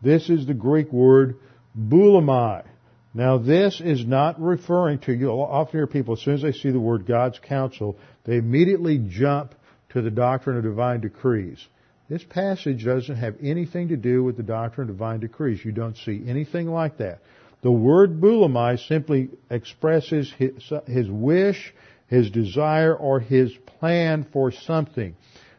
This 0.02 0.30
is 0.30 0.46
the 0.46 0.54
Greek 0.54 0.92
word 0.92 1.36
boulomai. 1.78 2.64
Now 3.12 3.38
this 3.38 3.80
is 3.80 4.06
not 4.06 4.40
referring 4.40 5.00
to, 5.00 5.12
you 5.12 5.30
often 5.30 5.78
hear 5.78 5.86
people, 5.86 6.14
as 6.14 6.20
soon 6.20 6.34
as 6.34 6.42
they 6.42 6.52
see 6.52 6.70
the 6.70 6.80
word 6.80 7.06
God's 7.06 7.40
counsel, 7.40 7.96
they 8.24 8.36
immediately 8.36 8.98
jump 8.98 9.54
to 9.90 10.02
the 10.02 10.10
doctrine 10.10 10.56
of 10.56 10.64
divine 10.64 11.00
decrees. 11.00 11.64
This 12.08 12.24
passage 12.24 12.84
doesn't 12.84 13.16
have 13.16 13.36
anything 13.40 13.88
to 13.88 13.96
do 13.96 14.24
with 14.24 14.36
the 14.36 14.42
doctrine 14.42 14.88
of 14.88 14.96
divine 14.96 15.20
decrees. 15.20 15.64
You 15.64 15.72
don't 15.72 15.96
see 15.96 16.22
anything 16.26 16.68
like 16.68 16.98
that. 16.98 17.20
The 17.62 17.70
word 17.70 18.20
boulomai 18.20 18.84
simply 18.88 19.30
expresses 19.50 20.32
his, 20.36 20.72
his 20.86 21.08
wish, 21.08 21.72
his 22.08 22.30
desire, 22.30 22.94
or 22.94 23.20
his 23.20 23.52
plan 23.78 24.26
for 24.32 24.50
something. 24.50 25.14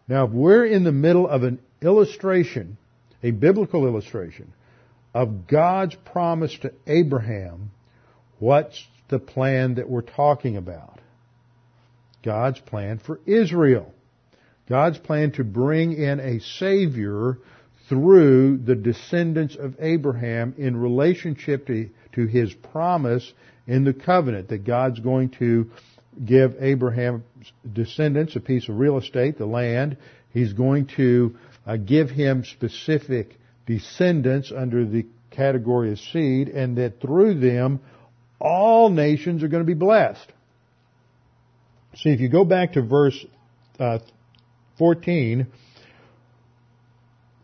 Now, 0.08 0.26
if 0.26 0.32
we're 0.32 0.66
in 0.66 0.84
the 0.84 0.92
middle 0.92 1.28
of 1.28 1.44
an 1.44 1.60
illustration, 1.82 2.78
a 3.24 3.32
biblical 3.32 3.86
illustration, 3.86 4.52
of 5.14 5.48
God's 5.48 5.96
promise 5.96 6.58
to 6.60 6.74
Abraham, 6.88 7.72
what's 8.40 8.84
the 9.10 9.20
plan 9.20 9.76
that 9.76 9.90
we're 9.90 10.02
talking 10.02 10.58
about? 10.58 11.00
God's 12.24 12.60
plan 12.60 13.00
for 13.00 13.20
Israel. 13.26 13.94
God's 14.72 15.00
plan 15.00 15.34
to 15.34 15.44
bring 15.44 15.92
in 15.92 16.22
a 16.22 16.40
Savior 16.40 17.38
through 17.90 18.60
the 18.60 18.74
descendants 18.74 19.58
of 19.58 19.76
Abraham 19.82 20.56
in 20.58 20.78
relationship 20.78 21.68
to, 21.68 21.90
to 22.14 22.26
his 22.26 22.54
promise 22.72 23.34
in 23.68 23.84
the 23.84 23.94
covenant 23.94 24.48
that 24.48 24.64
God's 24.64 25.02
going 25.02 25.32
to 25.40 25.70
give 26.24 26.56
Abraham's 26.62 27.24
descendants 27.74 28.38
a 28.38 28.40
piece 28.40 28.70
of 28.70 28.80
real 28.80 28.98
estate, 28.98 29.38
the 29.38 29.46
land. 29.46 29.98
He's 30.34 30.54
going 30.54 30.88
to 30.96 31.36
uh, 31.68 31.76
give 31.76 32.10
him 32.10 32.46
specific 32.46 33.36
descendants 33.66 34.54
under 34.56 34.86
the 34.86 35.06
category 35.32 35.92
of 35.92 36.00
seed, 36.00 36.48
and 36.48 36.78
that 36.78 37.02
through 37.02 37.42
them 37.42 37.82
all 38.40 38.90
nations 38.90 39.44
are 39.44 39.50
going 39.50 39.66
to 39.66 39.68
be 39.68 39.74
blessed. 39.74 40.32
See, 41.96 42.12
if 42.12 42.22
you 42.22 42.30
go 42.30 42.46
back 42.46 42.72
to 42.74 42.82
verse 42.82 43.26
uh, 43.78 44.00
14, 44.78 45.48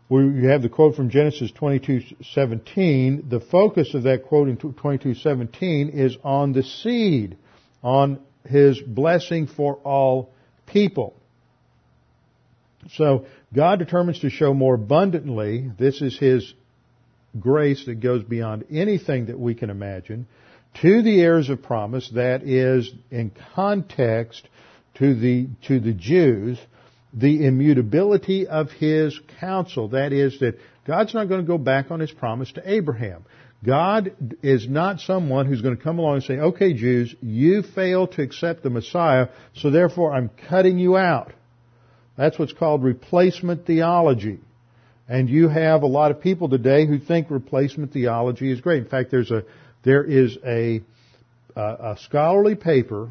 we 0.08 0.44
have 0.44 0.62
the 0.62 0.70
quote 0.70 0.96
from 0.96 1.10
Genesis 1.10 1.50
22:17. 1.52 3.28
The 3.28 3.40
focus 3.40 3.92
of 3.94 4.04
that 4.04 4.24
quote 4.24 4.48
in 4.48 4.56
22:17 4.56 5.90
is 5.90 6.16
on 6.24 6.52
the 6.52 6.62
seed, 6.62 7.36
on 7.82 8.18
his 8.44 8.80
blessing 8.80 9.46
for 9.46 9.74
all 9.84 10.30
people. 10.66 11.14
So 12.92 13.26
God 13.52 13.78
determines 13.80 14.20
to 14.20 14.30
show 14.30 14.54
more 14.54 14.74
abundantly. 14.74 15.70
This 15.76 16.00
is 16.00 16.18
his 16.18 16.54
grace 17.38 17.84
that 17.84 18.00
goes 18.00 18.22
beyond 18.22 18.64
anything 18.70 19.26
that 19.26 19.38
we 19.38 19.54
can 19.54 19.68
imagine 19.68 20.26
to 20.80 21.02
the 21.02 21.20
heirs 21.20 21.50
of 21.50 21.62
promise 21.62 22.08
that 22.10 22.42
is 22.42 22.90
in 23.10 23.30
context 23.54 24.48
to 24.94 25.14
the 25.14 25.48
to 25.66 25.80
the 25.80 25.92
Jews 25.92 26.58
the 27.12 27.46
immutability 27.46 28.46
of 28.46 28.70
his 28.70 29.18
counsel. 29.40 29.88
That 29.88 30.12
is, 30.12 30.40
that 30.40 30.58
God's 30.86 31.14
not 31.14 31.28
going 31.28 31.40
to 31.40 31.46
go 31.46 31.58
back 31.58 31.90
on 31.90 32.00
his 32.00 32.10
promise 32.10 32.52
to 32.52 32.70
Abraham. 32.70 33.24
God 33.64 34.36
is 34.42 34.68
not 34.68 35.00
someone 35.00 35.46
who's 35.46 35.62
going 35.62 35.76
to 35.76 35.82
come 35.82 35.98
along 35.98 36.16
and 36.16 36.24
say, 36.24 36.38
okay, 36.38 36.74
Jews, 36.74 37.14
you 37.20 37.62
failed 37.62 38.12
to 38.12 38.22
accept 38.22 38.62
the 38.62 38.70
Messiah, 38.70 39.28
so 39.54 39.70
therefore 39.70 40.12
I'm 40.12 40.30
cutting 40.48 40.78
you 40.78 40.96
out. 40.96 41.32
That's 42.16 42.38
what's 42.38 42.52
called 42.52 42.84
replacement 42.84 43.66
theology. 43.66 44.40
And 45.08 45.28
you 45.28 45.48
have 45.48 45.82
a 45.82 45.86
lot 45.86 46.10
of 46.10 46.20
people 46.20 46.48
today 46.48 46.86
who 46.86 46.98
think 46.98 47.30
replacement 47.30 47.92
theology 47.92 48.52
is 48.52 48.60
great. 48.60 48.82
In 48.82 48.88
fact, 48.88 49.10
there's 49.10 49.30
a, 49.30 49.44
there 49.82 50.04
is 50.04 50.36
a, 50.44 50.82
a, 51.56 51.62
a 51.62 51.96
scholarly 52.00 52.54
paper 52.54 53.08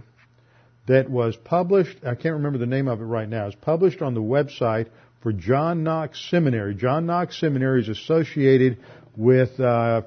that 0.88 1.10
was 1.10 1.36
published, 1.36 1.98
I 2.04 2.16
can't 2.16 2.36
remember 2.36 2.58
the 2.58 2.66
name 2.66 2.88
of 2.88 3.02
it 3.02 3.06
right 3.06 3.28
now, 3.28 3.48
it's 3.48 3.56
published 3.56 4.02
on 4.02 4.14
the 4.14 4.22
website 4.22 4.88
for 5.22 5.34
John 5.34 5.84
Knox 5.84 6.26
Seminary. 6.30 6.76
John 6.76 7.06
Knox 7.06 7.40
Seminary 7.40 7.82
is 7.82 7.90
associated 7.90 8.78
with 9.16 9.60
uh, 9.60 10.04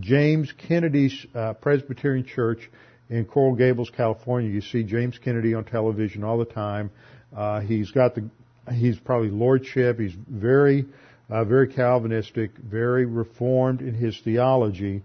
James 0.00 0.52
Kennedy's 0.66 1.26
uh, 1.34 1.52
Presbyterian 1.54 2.26
Church 2.26 2.68
in 3.10 3.24
Coral 3.24 3.54
Gables, 3.54 3.90
California. 3.90 4.50
You 4.50 4.62
see 4.62 4.82
James 4.82 5.18
Kennedy 5.18 5.54
on 5.54 5.64
television 5.64 6.24
all 6.24 6.38
the 6.38 6.46
time. 6.46 6.90
Uh, 7.34 7.60
he's 7.60 7.90
got 7.90 8.14
the, 8.14 8.28
he's 8.72 8.98
probably 8.98 9.30
lordship. 9.30 10.00
He's 10.00 10.14
very, 10.14 10.86
uh, 11.30 11.44
very 11.44 11.72
Calvinistic, 11.72 12.52
very 12.56 13.04
reformed 13.04 13.80
in 13.80 13.94
his 13.94 14.18
theology, 14.24 15.02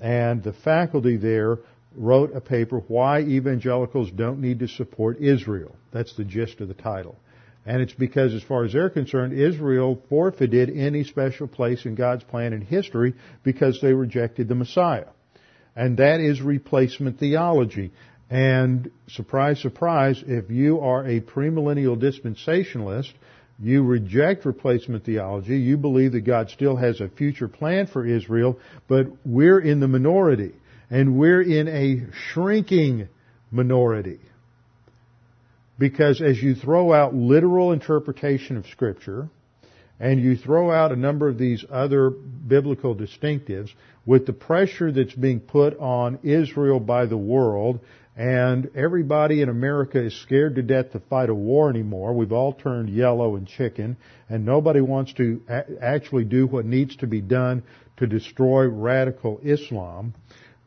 and 0.00 0.42
the 0.42 0.54
faculty 0.54 1.18
there 1.18 1.58
wrote 1.94 2.34
a 2.34 2.40
paper, 2.40 2.78
Why 2.88 3.20
Evangelicals 3.20 4.10
Don't 4.10 4.40
Need 4.40 4.60
to 4.60 4.68
Support 4.68 5.18
Israel. 5.20 5.74
That's 5.92 6.14
the 6.16 6.24
gist 6.24 6.60
of 6.60 6.68
the 6.68 6.74
title. 6.74 7.16
And 7.66 7.82
it's 7.82 7.92
because, 7.92 8.34
as 8.34 8.42
far 8.42 8.64
as 8.64 8.72
they're 8.72 8.90
concerned, 8.90 9.32
Israel 9.32 10.00
forfeited 10.08 10.70
any 10.70 11.04
special 11.04 11.46
place 11.46 11.84
in 11.84 11.94
God's 11.94 12.24
plan 12.24 12.52
in 12.52 12.62
history 12.62 13.14
because 13.42 13.80
they 13.80 13.92
rejected 13.92 14.48
the 14.48 14.54
Messiah. 14.54 15.08
And 15.76 15.98
that 15.98 16.20
is 16.20 16.40
replacement 16.40 17.18
theology. 17.18 17.92
And 18.30 18.90
surprise, 19.08 19.60
surprise, 19.60 20.22
if 20.26 20.50
you 20.50 20.80
are 20.80 21.04
a 21.04 21.20
premillennial 21.20 22.00
dispensationalist, 22.00 23.12
you 23.62 23.82
reject 23.82 24.46
replacement 24.46 25.04
theology. 25.04 25.58
You 25.58 25.76
believe 25.76 26.12
that 26.12 26.22
God 26.22 26.48
still 26.48 26.76
has 26.76 27.00
a 27.00 27.08
future 27.08 27.48
plan 27.48 27.88
for 27.88 28.06
Israel, 28.06 28.58
but 28.88 29.06
we're 29.26 29.60
in 29.60 29.80
the 29.80 29.88
minority 29.88 30.54
and 30.90 31.16
we're 31.16 31.42
in 31.42 31.68
a 31.68 32.12
shrinking 32.32 33.08
minority. 33.50 34.18
Because 35.78 36.20
as 36.20 36.42
you 36.42 36.54
throw 36.54 36.92
out 36.92 37.14
literal 37.14 37.72
interpretation 37.72 38.56
of 38.56 38.66
scripture, 38.66 39.30
and 39.98 40.20
you 40.20 40.36
throw 40.36 40.70
out 40.70 40.92
a 40.92 40.96
number 40.96 41.28
of 41.28 41.38
these 41.38 41.64
other 41.70 42.10
biblical 42.10 42.94
distinctives, 42.94 43.70
with 44.04 44.26
the 44.26 44.32
pressure 44.32 44.90
that's 44.90 45.14
being 45.14 45.40
put 45.40 45.78
on 45.78 46.18
Israel 46.22 46.80
by 46.80 47.06
the 47.06 47.16
world, 47.16 47.80
and 48.16 48.70
everybody 48.74 49.40
in 49.40 49.48
America 49.48 50.02
is 50.02 50.20
scared 50.22 50.56
to 50.56 50.62
death 50.62 50.92
to 50.92 51.00
fight 51.00 51.30
a 51.30 51.34
war 51.34 51.70
anymore. 51.70 52.12
We've 52.12 52.32
all 52.32 52.52
turned 52.52 52.90
yellow 52.90 53.36
and 53.36 53.46
chicken, 53.46 53.96
and 54.28 54.44
nobody 54.44 54.80
wants 54.80 55.12
to 55.14 55.40
actually 55.80 56.24
do 56.24 56.46
what 56.46 56.64
needs 56.64 56.96
to 56.96 57.06
be 57.06 57.20
done 57.20 57.62
to 57.98 58.06
destroy 58.06 58.66
radical 58.66 59.40
Islam 59.44 60.14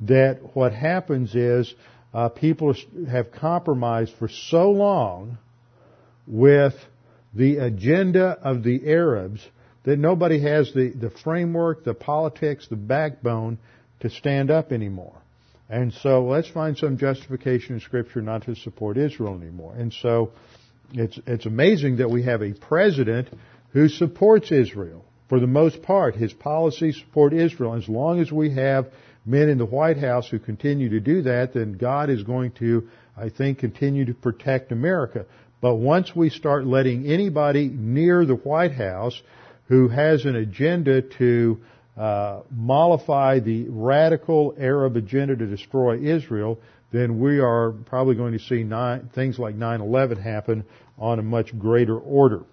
that 0.07 0.39
what 0.53 0.73
happens 0.73 1.35
is 1.35 1.73
uh, 2.13 2.29
people 2.29 2.75
have 3.09 3.31
compromised 3.31 4.13
for 4.19 4.27
so 4.27 4.71
long 4.71 5.37
with 6.27 6.73
the 7.33 7.57
agenda 7.57 8.37
of 8.41 8.63
the 8.63 8.87
Arabs 8.87 9.45
that 9.83 9.97
nobody 9.97 10.41
has 10.41 10.71
the, 10.73 10.91
the 10.91 11.09
framework, 11.09 11.83
the 11.83 11.93
politics, 11.93 12.67
the 12.69 12.75
backbone 12.75 13.57
to 13.99 14.09
stand 14.09 14.51
up 14.51 14.71
anymore. 14.71 15.15
And 15.69 15.93
so 15.93 16.25
let's 16.25 16.49
find 16.49 16.77
some 16.77 16.97
justification 16.97 17.75
in 17.75 17.81
Scripture 17.81 18.21
not 18.21 18.43
to 18.43 18.55
support 18.55 18.97
Israel 18.97 19.35
anymore. 19.35 19.73
And 19.75 19.91
so 19.91 20.31
it's, 20.93 21.19
it's 21.25 21.45
amazing 21.45 21.97
that 21.97 22.09
we 22.09 22.23
have 22.23 22.41
a 22.41 22.53
president 22.53 23.29
who 23.71 23.89
supports 23.89 24.51
Israel. 24.51 25.03
For 25.29 25.39
the 25.39 25.47
most 25.47 25.81
part, 25.81 26.15
his 26.15 26.31
policies 26.31 26.99
support 26.99 27.33
Israel. 27.33 27.73
As 27.73 27.89
long 27.89 28.19
as 28.19 28.31
we 28.31 28.53
have 28.53 28.87
men 29.25 29.49
in 29.49 29.57
the 29.57 29.65
White 29.65 29.97
House 29.97 30.27
who 30.27 30.39
continue 30.39 30.89
to 30.89 30.99
do 30.99 31.21
that, 31.23 31.53
then 31.53 31.73
God 31.73 32.09
is 32.09 32.23
going 32.23 32.51
to, 32.53 32.89
I 33.17 33.29
think, 33.29 33.59
continue 33.59 34.05
to 34.05 34.13
protect 34.13 34.71
America. 34.71 35.25
But 35.61 35.75
once 35.75 36.13
we 36.15 36.29
start 36.29 36.65
letting 36.65 37.05
anybody 37.05 37.69
near 37.69 38.25
the 38.25 38.35
White 38.35 38.73
House 38.73 39.21
who 39.67 39.87
has 39.87 40.25
an 40.25 40.35
agenda 40.35 41.01
to 41.01 41.61
uh, 41.95 42.41
mollify 42.51 43.39
the 43.39 43.67
radical 43.69 44.55
Arab 44.59 44.97
agenda 44.97 45.35
to 45.35 45.45
destroy 45.45 45.99
Israel, 45.99 46.59
then 46.91 47.19
we 47.19 47.39
are 47.39 47.71
probably 47.71 48.15
going 48.15 48.33
to 48.33 48.39
see 48.39 48.63
nine, 48.63 49.09
things 49.15 49.39
like 49.39 49.55
9/11 49.55 50.21
happen 50.21 50.65
on 50.97 51.19
a 51.19 51.23
much 51.23 51.57
greater 51.57 51.97
order. 51.97 52.43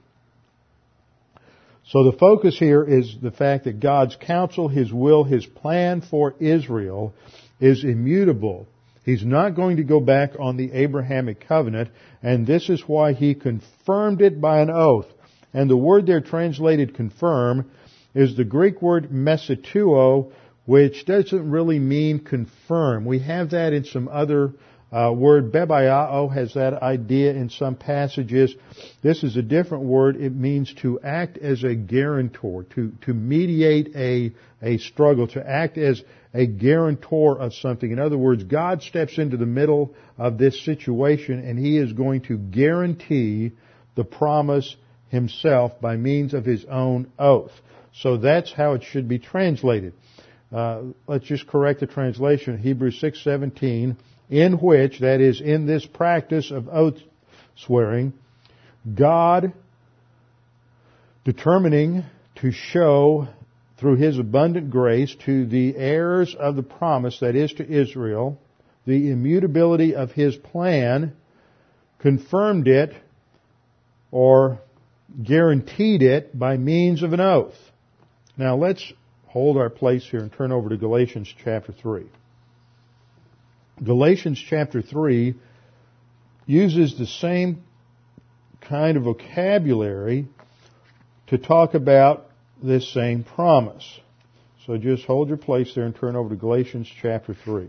So 1.90 2.04
the 2.04 2.16
focus 2.16 2.56
here 2.56 2.84
is 2.84 3.16
the 3.20 3.32
fact 3.32 3.64
that 3.64 3.80
God's 3.80 4.14
counsel, 4.14 4.68
His 4.68 4.92
will, 4.92 5.24
His 5.24 5.44
plan 5.44 6.02
for 6.02 6.36
Israel 6.38 7.12
is 7.58 7.82
immutable. 7.82 8.68
He's 9.04 9.24
not 9.24 9.56
going 9.56 9.78
to 9.78 9.82
go 9.82 9.98
back 9.98 10.34
on 10.38 10.56
the 10.56 10.70
Abrahamic 10.72 11.48
covenant, 11.48 11.90
and 12.22 12.46
this 12.46 12.68
is 12.68 12.80
why 12.86 13.12
He 13.12 13.34
confirmed 13.34 14.22
it 14.22 14.40
by 14.40 14.60
an 14.60 14.70
oath. 14.70 15.08
And 15.52 15.68
the 15.68 15.76
word 15.76 16.06
there 16.06 16.20
translated 16.20 16.94
confirm 16.94 17.68
is 18.14 18.36
the 18.36 18.44
Greek 18.44 18.80
word 18.80 19.10
mesiteuo, 19.10 20.30
which 20.66 21.04
doesn't 21.06 21.50
really 21.50 21.80
mean 21.80 22.20
confirm. 22.20 23.04
We 23.04 23.18
have 23.18 23.50
that 23.50 23.72
in 23.72 23.82
some 23.82 24.06
other 24.06 24.52
uh, 24.92 25.12
word 25.12 25.52
bebaioo 25.52 26.32
has 26.32 26.54
that 26.54 26.82
idea 26.82 27.32
in 27.32 27.48
some 27.48 27.76
passages. 27.76 28.54
This 29.02 29.22
is 29.22 29.36
a 29.36 29.42
different 29.42 29.84
word. 29.84 30.16
It 30.16 30.34
means 30.34 30.74
to 30.82 30.98
act 31.00 31.38
as 31.38 31.62
a 31.62 31.74
guarantor, 31.74 32.64
to, 32.74 32.92
to 33.02 33.14
mediate 33.14 33.94
a, 33.94 34.32
a 34.60 34.78
struggle, 34.78 35.28
to 35.28 35.48
act 35.48 35.78
as 35.78 36.02
a 36.34 36.46
guarantor 36.46 37.38
of 37.38 37.54
something. 37.54 37.90
In 37.90 38.00
other 38.00 38.18
words, 38.18 38.42
God 38.42 38.82
steps 38.82 39.18
into 39.18 39.36
the 39.36 39.46
middle 39.46 39.94
of 40.18 40.38
this 40.38 40.64
situation 40.64 41.38
and 41.38 41.58
He 41.58 41.78
is 41.78 41.92
going 41.92 42.22
to 42.22 42.36
guarantee 42.36 43.52
the 43.94 44.04
promise 44.04 44.76
Himself 45.08 45.80
by 45.80 45.96
means 45.96 46.34
of 46.34 46.44
His 46.44 46.64
own 46.64 47.12
oath. 47.16 47.52
So 47.92 48.16
that's 48.16 48.52
how 48.52 48.74
it 48.74 48.82
should 48.82 49.08
be 49.08 49.20
translated. 49.20 49.92
Uh, 50.52 50.82
let's 51.06 51.26
just 51.26 51.46
correct 51.46 51.78
the 51.78 51.86
translation. 51.86 52.58
Hebrews 52.58 53.00
6:17 53.00 53.96
in 54.30 54.54
which, 54.54 55.00
that 55.00 55.20
is, 55.20 55.40
in 55.40 55.66
this 55.66 55.84
practice 55.84 56.50
of 56.50 56.68
oath 56.68 56.96
swearing, 57.56 58.14
God 58.94 59.52
determining 61.24 62.04
to 62.36 62.52
show 62.52 63.28
through 63.78 63.96
His 63.96 64.18
abundant 64.18 64.70
grace 64.70 65.14
to 65.26 65.46
the 65.46 65.76
heirs 65.76 66.34
of 66.38 66.54
the 66.54 66.62
promise, 66.62 67.18
that 67.20 67.34
is 67.34 67.52
to 67.54 67.68
Israel, 67.68 68.38
the 68.86 69.10
immutability 69.10 69.94
of 69.94 70.12
His 70.12 70.36
plan, 70.36 71.14
confirmed 71.98 72.68
it 72.68 72.94
or 74.10 74.60
guaranteed 75.22 76.02
it 76.02 76.38
by 76.38 76.56
means 76.56 77.02
of 77.02 77.12
an 77.12 77.20
oath. 77.20 77.56
Now 78.36 78.56
let's 78.56 78.92
hold 79.26 79.56
our 79.56 79.70
place 79.70 80.06
here 80.08 80.20
and 80.20 80.32
turn 80.32 80.52
over 80.52 80.68
to 80.68 80.76
Galatians 80.76 81.32
chapter 81.44 81.72
3. 81.72 82.06
Galatians 83.82 84.42
chapter 84.46 84.82
3 84.82 85.34
uses 86.46 86.98
the 86.98 87.06
same 87.06 87.62
kind 88.60 88.96
of 88.96 89.04
vocabulary 89.04 90.26
to 91.28 91.38
talk 91.38 91.74
about 91.74 92.26
this 92.62 92.92
same 92.92 93.24
promise. 93.24 94.00
So 94.66 94.76
just 94.76 95.04
hold 95.04 95.28
your 95.28 95.38
place 95.38 95.74
there 95.74 95.84
and 95.84 95.96
turn 95.96 96.14
over 96.14 96.28
to 96.28 96.36
Galatians 96.36 96.90
chapter 97.00 97.34
3. 97.34 97.68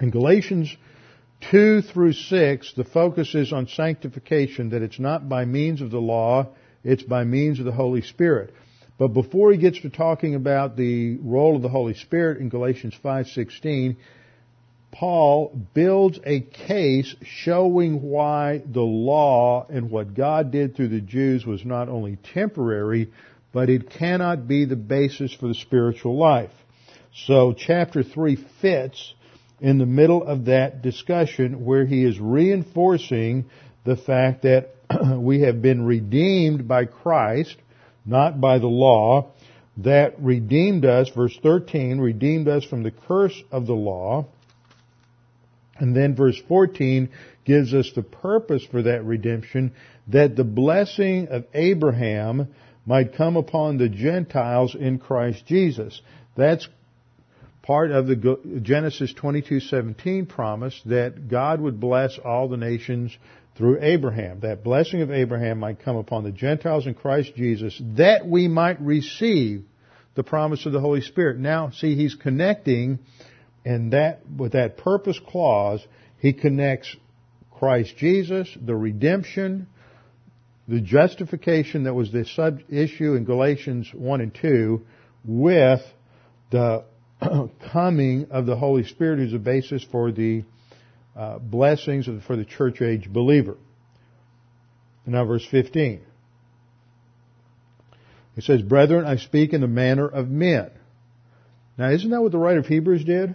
In 0.00 0.10
Galatians 0.10 0.74
2 1.50 1.82
through 1.82 2.14
6, 2.14 2.72
the 2.74 2.84
focus 2.84 3.34
is 3.34 3.52
on 3.52 3.66
sanctification, 3.66 4.70
that 4.70 4.82
it's 4.82 4.98
not 4.98 5.28
by 5.28 5.44
means 5.44 5.82
of 5.82 5.90
the 5.90 6.00
law, 6.00 6.48
it's 6.82 7.02
by 7.02 7.24
means 7.24 7.58
of 7.58 7.66
the 7.66 7.72
Holy 7.72 8.02
Spirit. 8.02 8.54
But 8.98 9.08
before 9.08 9.52
he 9.52 9.58
gets 9.58 9.80
to 9.82 9.90
talking 9.90 10.34
about 10.34 10.76
the 10.76 11.16
role 11.22 11.54
of 11.54 11.62
the 11.62 11.68
Holy 11.68 11.94
Spirit 11.94 12.38
in 12.38 12.48
Galatians 12.48 12.94
5:16, 13.02 13.96
Paul 14.90 15.52
builds 15.72 16.18
a 16.24 16.40
case 16.40 17.14
showing 17.22 18.02
why 18.02 18.62
the 18.66 18.82
law 18.82 19.66
and 19.68 19.90
what 19.90 20.14
God 20.14 20.50
did 20.50 20.74
through 20.74 20.88
the 20.88 21.00
Jews 21.00 21.46
was 21.46 21.64
not 21.64 21.88
only 21.88 22.16
temporary, 22.34 23.10
but 23.52 23.70
it 23.70 23.90
cannot 23.90 24.48
be 24.48 24.64
the 24.64 24.76
basis 24.76 25.32
for 25.32 25.46
the 25.46 25.54
spiritual 25.54 26.16
life. 26.16 26.50
So 27.14 27.52
chapter 27.52 28.02
3 28.02 28.36
fits 28.60 29.14
in 29.60 29.78
the 29.78 29.86
middle 29.86 30.24
of 30.24 30.46
that 30.46 30.82
discussion 30.82 31.64
where 31.64 31.84
he 31.84 32.04
is 32.04 32.18
reinforcing 32.18 33.44
the 33.84 33.96
fact 33.96 34.42
that 34.42 34.74
we 35.16 35.42
have 35.42 35.62
been 35.62 35.84
redeemed 35.84 36.66
by 36.66 36.86
Christ 36.86 37.56
not 38.08 38.40
by 38.40 38.58
the 38.58 38.66
law, 38.66 39.32
that 39.76 40.20
redeemed 40.20 40.84
us, 40.84 41.08
verse 41.10 41.38
13, 41.42 42.00
redeemed 42.00 42.48
us 42.48 42.64
from 42.64 42.82
the 42.82 42.90
curse 42.90 43.40
of 43.52 43.66
the 43.66 43.74
law. 43.74 44.26
And 45.78 45.94
then 45.94 46.16
verse 46.16 46.40
14 46.48 47.10
gives 47.44 47.72
us 47.72 47.92
the 47.94 48.02
purpose 48.02 48.64
for 48.68 48.82
that 48.82 49.04
redemption, 49.04 49.72
that 50.08 50.34
the 50.34 50.44
blessing 50.44 51.28
of 51.28 51.44
Abraham 51.54 52.48
might 52.84 53.14
come 53.14 53.36
upon 53.36 53.76
the 53.76 53.88
Gentiles 53.88 54.74
in 54.74 54.98
Christ 54.98 55.46
Jesus. 55.46 56.00
That's 56.36 56.66
part 57.62 57.90
of 57.90 58.06
the 58.06 58.60
Genesis 58.62 59.12
22:17 59.12 60.26
promise 60.26 60.80
that 60.86 61.28
God 61.28 61.60
would 61.60 61.78
bless 61.78 62.18
all 62.18 62.48
the 62.48 62.56
nations 62.56 63.16
through 63.58 63.82
Abraham. 63.82 64.40
That 64.40 64.62
blessing 64.62 65.02
of 65.02 65.10
Abraham 65.10 65.58
might 65.58 65.84
come 65.84 65.96
upon 65.96 66.22
the 66.22 66.30
Gentiles 66.30 66.86
in 66.86 66.94
Christ 66.94 67.34
Jesus 67.36 67.80
that 67.96 68.26
we 68.26 68.46
might 68.46 68.80
receive 68.80 69.64
the 70.14 70.22
promise 70.22 70.64
of 70.64 70.72
the 70.72 70.80
Holy 70.80 71.00
Spirit. 71.00 71.38
Now, 71.38 71.70
see, 71.70 71.96
he's 71.96 72.14
connecting 72.14 73.00
and 73.64 73.92
that, 73.92 74.20
with 74.34 74.52
that 74.52 74.78
purpose 74.78 75.20
clause, 75.28 75.84
he 76.18 76.32
connects 76.32 76.96
Christ 77.50 77.96
Jesus, 77.98 78.48
the 78.64 78.74
redemption, 78.74 79.66
the 80.68 80.80
justification 80.80 81.82
that 81.84 81.94
was 81.94 82.12
the 82.12 82.24
sub 82.24 82.60
issue 82.70 83.14
in 83.14 83.24
Galatians 83.24 83.90
1 83.92 84.20
and 84.20 84.34
2 84.34 84.86
with 85.24 85.80
the 86.50 86.84
coming 87.72 88.28
of 88.30 88.46
the 88.46 88.56
Holy 88.56 88.84
Spirit 88.84 89.18
as 89.18 89.32
a 89.32 89.38
basis 89.38 89.84
for 89.90 90.12
the 90.12 90.44
uh, 91.18 91.38
blessings 91.40 92.08
for 92.26 92.36
the 92.36 92.44
church 92.44 92.80
age 92.80 93.12
believer. 93.12 93.56
Now 95.04 95.24
verse 95.24 95.44
15. 95.50 96.02
It 98.36 98.44
says, 98.44 98.62
Brethren, 98.62 99.04
I 99.04 99.16
speak 99.16 99.52
in 99.52 99.62
the 99.62 99.66
manner 99.66 100.06
of 100.06 100.28
men. 100.28 100.70
Now 101.76 101.90
isn't 101.90 102.08
that 102.10 102.22
what 102.22 102.30
the 102.30 102.38
writer 102.38 102.60
of 102.60 102.66
Hebrews 102.66 103.04
did? 103.04 103.34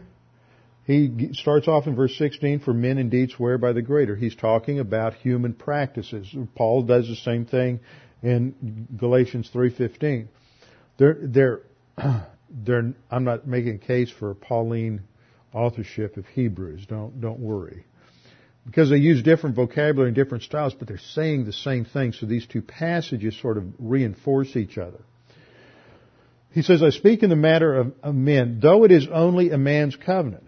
He 0.86 1.30
starts 1.34 1.68
off 1.68 1.88
in 1.88 1.96
verse 1.96 2.18
16, 2.18 2.60
for 2.60 2.74
men 2.74 2.98
indeed 2.98 3.32
swear 3.32 3.58
by 3.58 3.74
the 3.74 3.82
greater. 3.82 4.16
He's 4.16 4.36
talking 4.36 4.80
about 4.80 5.16
human 5.16 5.54
practices. 5.54 6.34
Paul 6.56 6.84
does 6.84 7.08
the 7.08 7.16
same 7.16 7.46
thing 7.46 7.80
in 8.22 8.88
Galatians 8.98 9.50
3.15. 9.54 10.28
They're, 10.98 11.18
they're, 11.22 11.62
they're, 12.50 12.94
I'm 13.10 13.24
not 13.24 13.48
making 13.48 13.76
a 13.76 13.78
case 13.78 14.12
for 14.12 14.34
Pauline 14.36 15.02
authorship 15.54 16.18
of 16.18 16.26
Hebrews. 16.28 16.86
Don't, 16.88 17.22
don't 17.22 17.40
worry. 17.40 17.86
Because 18.66 18.90
they 18.90 18.98
use 18.98 19.22
different 19.22 19.56
vocabulary 19.56 20.10
and 20.10 20.16
different 20.16 20.44
styles, 20.44 20.74
but 20.74 20.88
they're 20.88 20.98
saying 20.98 21.46
the 21.46 21.54
same 21.54 21.86
thing, 21.86 22.14
so 22.14 22.26
these 22.26 22.46
two 22.46 22.62
passages 22.62 23.40
sort 23.42 23.58
of 23.58 23.66
reinforce 23.78 24.56
each 24.56 24.78
other. 24.78 25.00
He 26.52 26.62
says, 26.62 26.82
I 26.84 26.92
speak 26.92 27.24
in 27.24 27.30
the 27.30 27.36
matter 27.36 27.76
of, 27.76 27.94
of 28.04 28.16
men, 28.16 28.60
though 28.62 28.84
it 28.84 28.92
is 28.92 29.08
only 29.12 29.50
a 29.50 29.58
man's 29.58 29.96
covenant. 29.96 30.48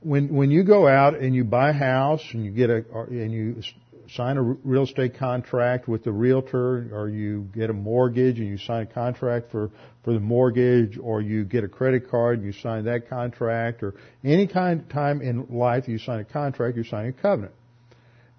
When, 0.00 0.34
when 0.34 0.50
you 0.50 0.64
go 0.64 0.86
out 0.86 1.18
and 1.18 1.34
you 1.34 1.44
buy 1.44 1.70
a 1.70 1.72
house 1.72 2.22
and 2.32 2.44
you 2.44 2.50
get 2.50 2.68
a, 2.68 2.84
and 2.92 3.32
you 3.32 3.62
sign 4.10 4.36
a 4.36 4.42
real 4.42 4.84
estate 4.84 5.16
contract 5.18 5.88
with 5.88 6.04
the 6.04 6.12
realtor, 6.12 6.88
or 6.92 7.08
you 7.08 7.48
get 7.54 7.70
a 7.70 7.72
mortgage 7.72 8.38
and 8.38 8.48
you 8.48 8.58
sign 8.58 8.82
a 8.82 8.86
contract 8.86 9.50
for, 9.50 9.70
for 10.04 10.12
the 10.12 10.20
mortgage, 10.20 10.98
or 10.98 11.20
you 11.20 11.44
get 11.44 11.64
a 11.64 11.68
credit 11.68 12.10
card 12.10 12.38
and 12.38 12.46
you 12.46 12.52
sign 12.52 12.84
that 12.84 13.08
contract, 13.08 13.82
or 13.82 13.94
any 14.24 14.46
kind 14.46 14.80
of 14.80 14.88
time 14.88 15.20
in 15.20 15.46
life 15.50 15.88
you 15.88 15.98
sign 15.98 16.20
a 16.20 16.24
contract, 16.24 16.76
you 16.76 16.84
sign 16.84 17.06
a 17.06 17.12
covenant. 17.12 17.54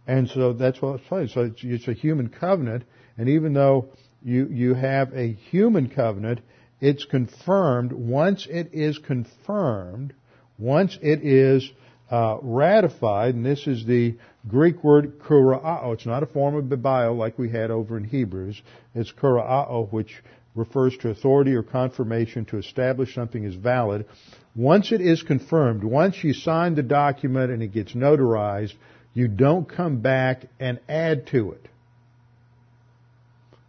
And 0.07 0.30
so 0.30 0.53
that's 0.53 0.82
what 0.82 0.99
it's 0.99 1.09
saying. 1.09 1.28
So 1.30 1.41
it's, 1.41 1.63
it's 1.63 1.88
a 1.88 1.93
human 1.93 2.30
covenant, 2.30 2.84
and 3.18 3.28
even 3.30 3.53
though 3.53 3.89
you, 4.24 4.47
you 4.47 4.74
have 4.74 5.13
a 5.13 5.34
human 5.34 5.89
covenant, 5.89 6.39
it's 6.80 7.05
confirmed. 7.05 7.91
Once 7.91 8.47
it 8.49 8.70
is 8.74 8.97
confirmed, 8.99 10.13
once 10.57 10.97
it 11.01 11.24
is 11.24 11.70
uh, 12.10 12.38
ratified, 12.41 13.36
and 13.36 13.45
this 13.45 13.68
is 13.68 13.86
the 13.86 14.16
Greek 14.47 14.84
word 14.84 15.20
kuroo. 15.20 15.93
It's 15.93 16.05
not 16.05 16.24
a 16.24 16.28
form 16.28 16.55
of 16.55 16.66
bibio 16.66 17.18
like 17.18 17.38
we 17.38 17.49
had 17.49 17.72
over 17.72 17.97
in 17.97 18.03
Hebrews. 18.03 18.62
It's 18.95 19.12
kuroo, 19.12 19.91
which 19.91 20.24
refers 20.55 20.97
to 20.97 21.10
authority 21.10 21.53
or 21.53 21.64
confirmation 21.64 22.45
to 22.45 22.58
establish 22.58 23.14
something 23.14 23.43
is 23.43 23.55
valid. 23.55 24.05
Once 24.55 24.91
it 24.91 25.01
is 25.01 25.22
confirmed, 25.22 25.84
once 25.84 26.24
you 26.24 26.34
sign 26.34 26.76
the 26.76 26.84
document 26.84 27.51
and 27.51 27.62
it 27.62 27.72
gets 27.72 27.93
notarized, 27.93 28.74
you 29.14 29.28
don't 29.28 29.70
come 29.70 29.99
back 30.01 30.45
and 30.60 30.80
add 30.89 31.28
to 31.28 31.51
it. 31.51 31.68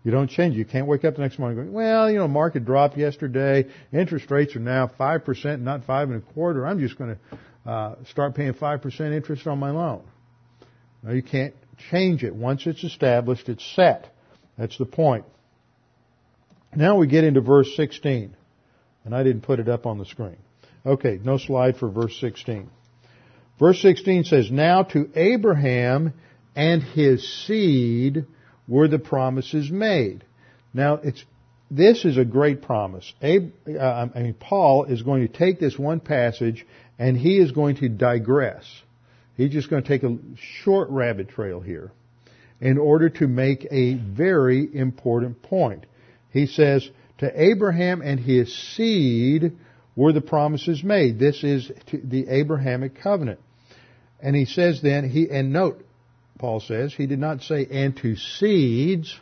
You 0.05 0.13
don't 0.13 0.31
change. 0.31 0.57
You 0.57 0.65
can't 0.65 0.87
wake 0.87 1.05
up 1.05 1.17
the 1.17 1.21
next 1.23 1.39
morning 1.39 1.59
going, 1.59 1.73
well, 1.73 2.11
you 2.11 2.19
know, 2.19 2.29
market 2.29 2.65
dropped 2.65 2.97
yesterday. 2.97 3.67
Interest 3.93 4.31
rates 4.31 4.57
are 4.57 4.61
now 4.61 4.87
5%, 4.99 5.61
not 5.61 5.85
5 5.85 6.11
and 6.11 6.23
a 6.23 6.33
quarter. 6.33 6.67
I'm 6.67 6.79
just 6.79 6.97
going 6.97 7.15
to 7.15 7.39
uh, 7.69 7.97
start 8.11 8.35
paying 8.35 8.55
5% 8.55 9.13
interest 9.13 9.47
on 9.47 9.59
my 9.59 9.71
loan. 9.71 10.03
Now 11.03 11.13
you 11.13 11.23
can't 11.23 11.55
change 11.91 12.25
it. 12.25 12.35
Once 12.35 12.67
it's 12.67 12.83
established, 12.83 13.49
it's 13.51 13.65
set. 13.77 14.11
That's 14.57 14.79
the 14.79 14.87
point. 14.87 15.27
Now 16.75 16.97
we 16.97 17.07
get 17.07 17.25
into 17.25 17.43
verse 17.43 17.69
16. 17.77 18.35
And 19.05 19.15
I 19.15 19.23
didn't 19.23 19.43
put 19.43 19.61
it 19.61 19.69
up 19.69 19.85
on 19.85 19.99
the 19.99 20.07
screen. 20.07 20.39
Okay, 20.87 21.21
no 21.23 21.37
slide 21.37 21.77
for 21.77 21.91
verse 21.91 22.19
16. 22.21 22.71
Verse 23.59 23.83
16 23.83 24.25
says, 24.25 24.51
Now 24.51 24.85
to 24.85 25.11
Abraham 25.15 26.15
and 26.57 26.83
his 26.83 27.47
seed 27.47 28.25
were 28.67 28.89
the 28.89 28.99
promises 28.99 29.71
made. 29.71 30.25
Now, 30.73 30.95
it's, 30.95 31.23
this 31.71 32.07
is 32.07 32.17
a 32.17 32.25
great 32.25 32.63
promise. 32.63 33.13
Ab, 33.21 33.53
uh, 33.69 34.07
I 34.15 34.23
mean, 34.23 34.35
Paul 34.35 34.85
is 34.85 35.03
going 35.03 35.27
to 35.27 35.33
take 35.33 35.61
this 35.61 35.79
one 35.79 36.01
passage 36.01 36.67
and 36.99 37.17
he 37.17 37.39
is 37.39 37.53
going 37.53 37.77
to 37.77 37.89
digress. 37.89 38.65
He's 39.37 39.53
just 39.53 39.71
going 39.71 39.83
to 39.83 39.89
take 39.89 40.03
a 40.03 40.19
short 40.63 40.91
rabbit 40.91 41.29
trail 41.29 41.61
here 41.61 41.93
in 42.61 42.77
order 42.77 43.09
to 43.09 43.29
make 43.29 43.67
a 43.71 43.95
very 43.95 44.69
important 44.75 45.43
point. 45.43 45.87
He 46.31 46.47
says, 46.47 46.89
to 47.19 47.43
Abraham 47.43 48.01
and 48.01 48.19
his 48.19 48.57
seed 48.75 49.53
were 49.97 50.13
the 50.13 50.21
promises 50.21 50.83
made. 50.83 51.19
This 51.19 51.43
is 51.43 51.71
the 51.93 52.29
Abrahamic 52.29 53.01
covenant. 53.01 53.41
And 54.21 54.35
he 54.35 54.45
says 54.45 54.81
then, 54.83 55.09
he, 55.09 55.29
and 55.31 55.53
note, 55.53 55.85
Paul 56.39 56.61
says. 56.61 56.95
He 56.95 57.07
did 57.07 57.19
not 57.19 57.43
say, 57.43 57.67
and 57.71 57.97
to 57.99 58.17
seeds, 58.17 59.17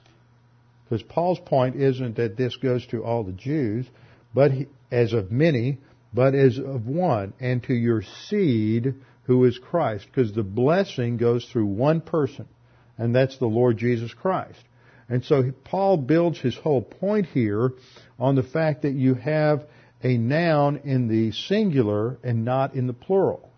because 0.84 1.02
Paul's 1.02 1.40
point 1.44 1.76
isn't 1.76 2.16
that 2.16 2.36
this 2.36 2.56
goes 2.56 2.86
to 2.88 3.02
all 3.04 3.24
the 3.24 3.32
Jews, 3.32 3.86
but 4.34 4.52
he, 4.52 4.66
as 4.90 5.12
of 5.12 5.30
many, 5.30 5.78
but 6.16 6.34
as 6.34 6.58
of 6.58 6.86
one, 6.86 7.34
and 7.38 7.62
to 7.64 7.74
your 7.74 8.00
seed 8.00 8.94
who 9.24 9.44
is 9.44 9.58
Christ, 9.58 10.06
because 10.06 10.32
the 10.32 10.42
blessing 10.42 11.18
goes 11.18 11.44
through 11.44 11.66
one 11.66 12.00
person, 12.00 12.48
and 12.96 13.14
that's 13.14 13.36
the 13.36 13.46
Lord 13.46 13.76
Jesus 13.76 14.14
Christ. 14.14 14.64
And 15.10 15.22
so 15.22 15.52
Paul 15.64 15.98
builds 15.98 16.40
his 16.40 16.56
whole 16.56 16.80
point 16.80 17.26
here 17.26 17.72
on 18.18 18.34
the 18.34 18.42
fact 18.42 18.82
that 18.82 18.94
you 18.94 19.12
have 19.12 19.66
a 20.02 20.16
noun 20.16 20.80
in 20.84 21.08
the 21.08 21.32
singular 21.32 22.18
and 22.24 22.46
not 22.46 22.74
in 22.74 22.86
the 22.86 22.94
plural. 22.94 23.50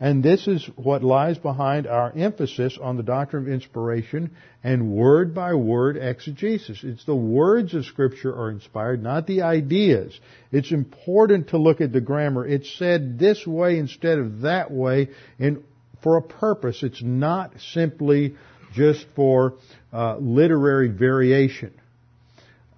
And 0.00 0.24
this 0.24 0.48
is 0.48 0.68
what 0.76 1.04
lies 1.04 1.38
behind 1.38 1.86
our 1.86 2.12
emphasis 2.16 2.76
on 2.80 2.96
the 2.96 3.04
doctrine 3.04 3.46
of 3.46 3.52
inspiration 3.52 4.32
and 4.62 4.90
word 4.90 5.34
by 5.34 5.54
word 5.54 5.96
exegesis. 5.96 6.80
It's 6.82 7.04
the 7.04 7.14
words 7.14 7.74
of 7.74 7.84
Scripture 7.84 8.34
are 8.34 8.50
inspired, 8.50 9.02
not 9.02 9.26
the 9.26 9.42
ideas. 9.42 10.18
It's 10.50 10.72
important 10.72 11.48
to 11.48 11.58
look 11.58 11.80
at 11.80 11.92
the 11.92 12.00
grammar. 12.00 12.44
It's 12.46 12.76
said 12.76 13.18
this 13.18 13.46
way 13.46 13.78
instead 13.78 14.18
of 14.18 14.40
that 14.40 14.70
way 14.70 15.10
and 15.38 15.62
for 16.02 16.16
a 16.16 16.22
purpose. 16.22 16.82
It's 16.82 17.02
not 17.02 17.52
simply 17.72 18.34
just 18.74 19.06
for 19.14 19.54
uh, 19.92 20.16
literary 20.18 20.88
variation. 20.88 21.72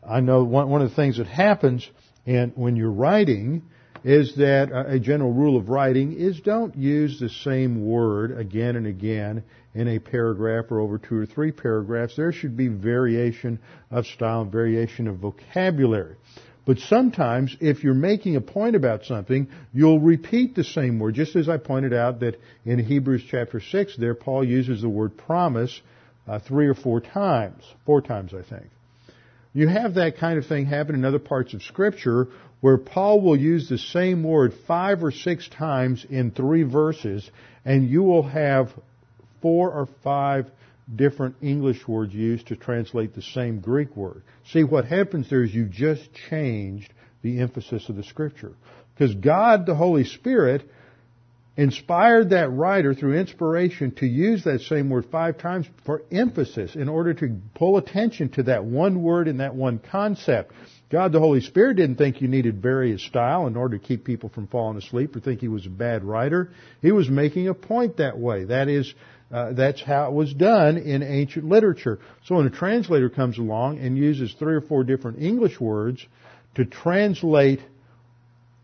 I 0.06 0.20
know 0.20 0.44
one, 0.44 0.68
one 0.68 0.82
of 0.82 0.90
the 0.90 0.96
things 0.96 1.16
that 1.16 1.26
happens 1.26 1.88
and 2.26 2.52
when 2.56 2.76
you're 2.76 2.90
writing 2.90 3.62
is 4.06 4.36
that 4.36 4.70
a 4.72 5.00
general 5.00 5.32
rule 5.32 5.56
of 5.56 5.68
writing 5.68 6.12
is 6.12 6.40
don't 6.40 6.76
use 6.76 7.18
the 7.18 7.28
same 7.28 7.84
word 7.84 8.30
again 8.38 8.76
and 8.76 8.86
again 8.86 9.42
in 9.74 9.88
a 9.88 9.98
paragraph 9.98 10.66
or 10.70 10.78
over 10.78 10.96
two 10.96 11.16
or 11.16 11.26
three 11.26 11.50
paragraphs. 11.50 12.14
There 12.14 12.30
should 12.30 12.56
be 12.56 12.68
variation 12.68 13.58
of 13.90 14.06
style, 14.06 14.44
variation 14.44 15.08
of 15.08 15.16
vocabulary. 15.16 16.14
But 16.64 16.78
sometimes, 16.78 17.56
if 17.60 17.82
you're 17.82 17.94
making 17.94 18.36
a 18.36 18.40
point 18.40 18.76
about 18.76 19.06
something, 19.06 19.48
you'll 19.72 19.98
repeat 19.98 20.54
the 20.54 20.62
same 20.62 21.00
word, 21.00 21.16
just 21.16 21.34
as 21.34 21.48
I 21.48 21.56
pointed 21.56 21.92
out 21.92 22.20
that 22.20 22.36
in 22.64 22.78
Hebrews 22.78 23.24
chapter 23.28 23.58
6 23.58 23.96
there, 23.96 24.14
Paul 24.14 24.44
uses 24.44 24.82
the 24.82 24.88
word 24.88 25.16
promise 25.16 25.80
uh, 26.28 26.38
three 26.38 26.68
or 26.68 26.74
four 26.74 27.00
times. 27.00 27.64
Four 27.84 28.02
times, 28.02 28.32
I 28.32 28.48
think. 28.48 28.66
You 29.56 29.68
have 29.68 29.94
that 29.94 30.18
kind 30.18 30.38
of 30.38 30.44
thing 30.44 30.66
happen 30.66 30.94
in 30.94 31.02
other 31.06 31.18
parts 31.18 31.54
of 31.54 31.62
Scripture 31.62 32.28
where 32.60 32.78
Paul 32.78 33.20
will 33.20 33.36
use 33.36 33.68
the 33.68 33.78
same 33.78 34.22
word 34.22 34.54
five 34.66 35.02
or 35.04 35.10
six 35.10 35.48
times 35.48 36.06
in 36.08 36.30
three 36.30 36.62
verses, 36.62 37.30
and 37.64 37.88
you 37.88 38.02
will 38.02 38.22
have 38.22 38.72
four 39.42 39.70
or 39.70 39.86
five 40.02 40.50
different 40.94 41.36
English 41.42 41.86
words 41.86 42.14
used 42.14 42.46
to 42.48 42.56
translate 42.56 43.14
the 43.14 43.22
same 43.22 43.60
Greek 43.60 43.96
word. 43.96 44.22
See, 44.52 44.64
what 44.64 44.84
happens 44.84 45.28
there 45.28 45.42
is 45.42 45.54
you 45.54 45.66
just 45.66 46.08
changed 46.30 46.92
the 47.22 47.40
emphasis 47.40 47.88
of 47.88 47.96
the 47.96 48.04
scripture. 48.04 48.52
Because 48.94 49.14
God, 49.14 49.66
the 49.66 49.74
Holy 49.74 50.04
Spirit, 50.04 50.70
inspired 51.56 52.30
that 52.30 52.50
writer 52.50 52.94
through 52.94 53.18
inspiration 53.18 53.90
to 53.96 54.06
use 54.06 54.44
that 54.44 54.60
same 54.60 54.90
word 54.90 55.06
five 55.10 55.38
times 55.38 55.66
for 55.84 56.02
emphasis 56.12 56.76
in 56.76 56.88
order 56.88 57.14
to 57.14 57.40
pull 57.54 57.78
attention 57.78 58.28
to 58.28 58.44
that 58.44 58.64
one 58.64 59.02
word 59.02 59.26
and 59.26 59.40
that 59.40 59.54
one 59.54 59.78
concept. 59.78 60.52
God 60.88 61.10
the 61.10 61.18
Holy 61.18 61.40
Spirit 61.40 61.76
didn't 61.78 61.96
think 61.96 62.20
you 62.20 62.28
needed 62.28 62.62
various 62.62 63.04
style 63.04 63.48
in 63.48 63.56
order 63.56 63.76
to 63.76 63.84
keep 63.84 64.04
people 64.04 64.28
from 64.28 64.46
falling 64.46 64.76
asleep 64.76 65.16
or 65.16 65.20
think 65.20 65.40
he 65.40 65.48
was 65.48 65.66
a 65.66 65.70
bad 65.70 66.04
writer. 66.04 66.50
He 66.80 66.92
was 66.92 67.08
making 67.08 67.48
a 67.48 67.54
point 67.54 67.96
that 67.96 68.16
way. 68.16 68.44
That 68.44 68.68
is, 68.68 68.94
uh, 69.32 69.52
that's 69.54 69.82
how 69.82 70.08
it 70.08 70.12
was 70.12 70.32
done 70.32 70.76
in 70.76 71.02
ancient 71.02 71.44
literature. 71.44 71.98
So 72.24 72.36
when 72.36 72.46
a 72.46 72.50
translator 72.50 73.08
comes 73.08 73.36
along 73.36 73.78
and 73.78 73.98
uses 73.98 74.32
three 74.38 74.54
or 74.54 74.60
four 74.60 74.84
different 74.84 75.20
English 75.20 75.60
words 75.60 76.06
to 76.54 76.64
translate 76.64 77.60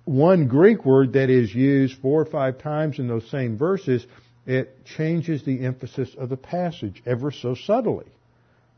one 0.05 0.47
Greek 0.47 0.85
word 0.85 1.14
that 1.14 1.29
is 1.29 1.53
used 1.53 1.99
four 1.99 2.23
or 2.23 2.27
five 2.27 2.59
times 2.59 3.01
in 3.01 3.09
those 3.09 3.29
same 3.31 3.59
verses, 3.59 4.07
it 4.47 4.85
changes 4.85 5.45
the 5.45 5.64
emphasis 5.64 6.14
of 6.16 6.29
the 6.29 6.37
passage 6.37 7.03
ever 7.05 7.33
so 7.33 7.57
subtly 7.57 8.07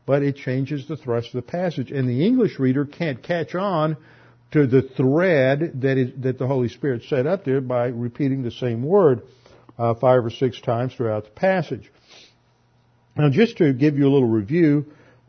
but 0.05 0.23
it 0.23 0.35
changes 0.35 0.87
the 0.87 0.97
thrust 0.97 1.27
of 1.27 1.33
the 1.33 1.51
passage. 1.51 1.91
And 1.91 2.07
the 2.07 2.25
English 2.25 2.59
reader 2.59 2.85
can't 2.85 3.21
catch 3.21 3.55
on 3.55 3.97
to 4.51 4.67
the 4.67 4.83
thread 4.83 5.81
that 5.81 5.97
is 5.97 6.11
that 6.21 6.37
the 6.37 6.47
Holy 6.47 6.69
Spirit 6.69 7.03
set 7.03 7.25
up 7.25 7.43
there 7.43 7.61
by 7.61 7.87
repeating 7.87 8.43
the 8.43 8.51
same 8.51 8.83
word 8.83 9.21
uh, 9.77 9.93
five 9.95 10.23
or 10.23 10.29
six 10.29 10.61
times 10.61 10.93
throughout 10.93 11.25
the 11.25 11.31
passage. 11.31 11.91
Now, 13.17 13.29
just 13.29 13.57
to 13.57 13.73
give 13.73 13.97
you 13.97 14.07
a 14.07 14.13
little 14.13 14.27
review 14.27 14.85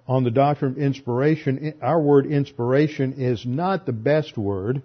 on 0.07 0.24
the 0.24 0.31
doctrine 0.31 0.72
of 0.72 0.79
inspiration, 0.79 1.74
our 1.83 2.01
word 2.01 2.27
inspiration 2.27 3.14
is 3.18 3.45
not 3.47 3.87
the 3.87 3.93
best 3.93 4.37
word, 4.37 4.83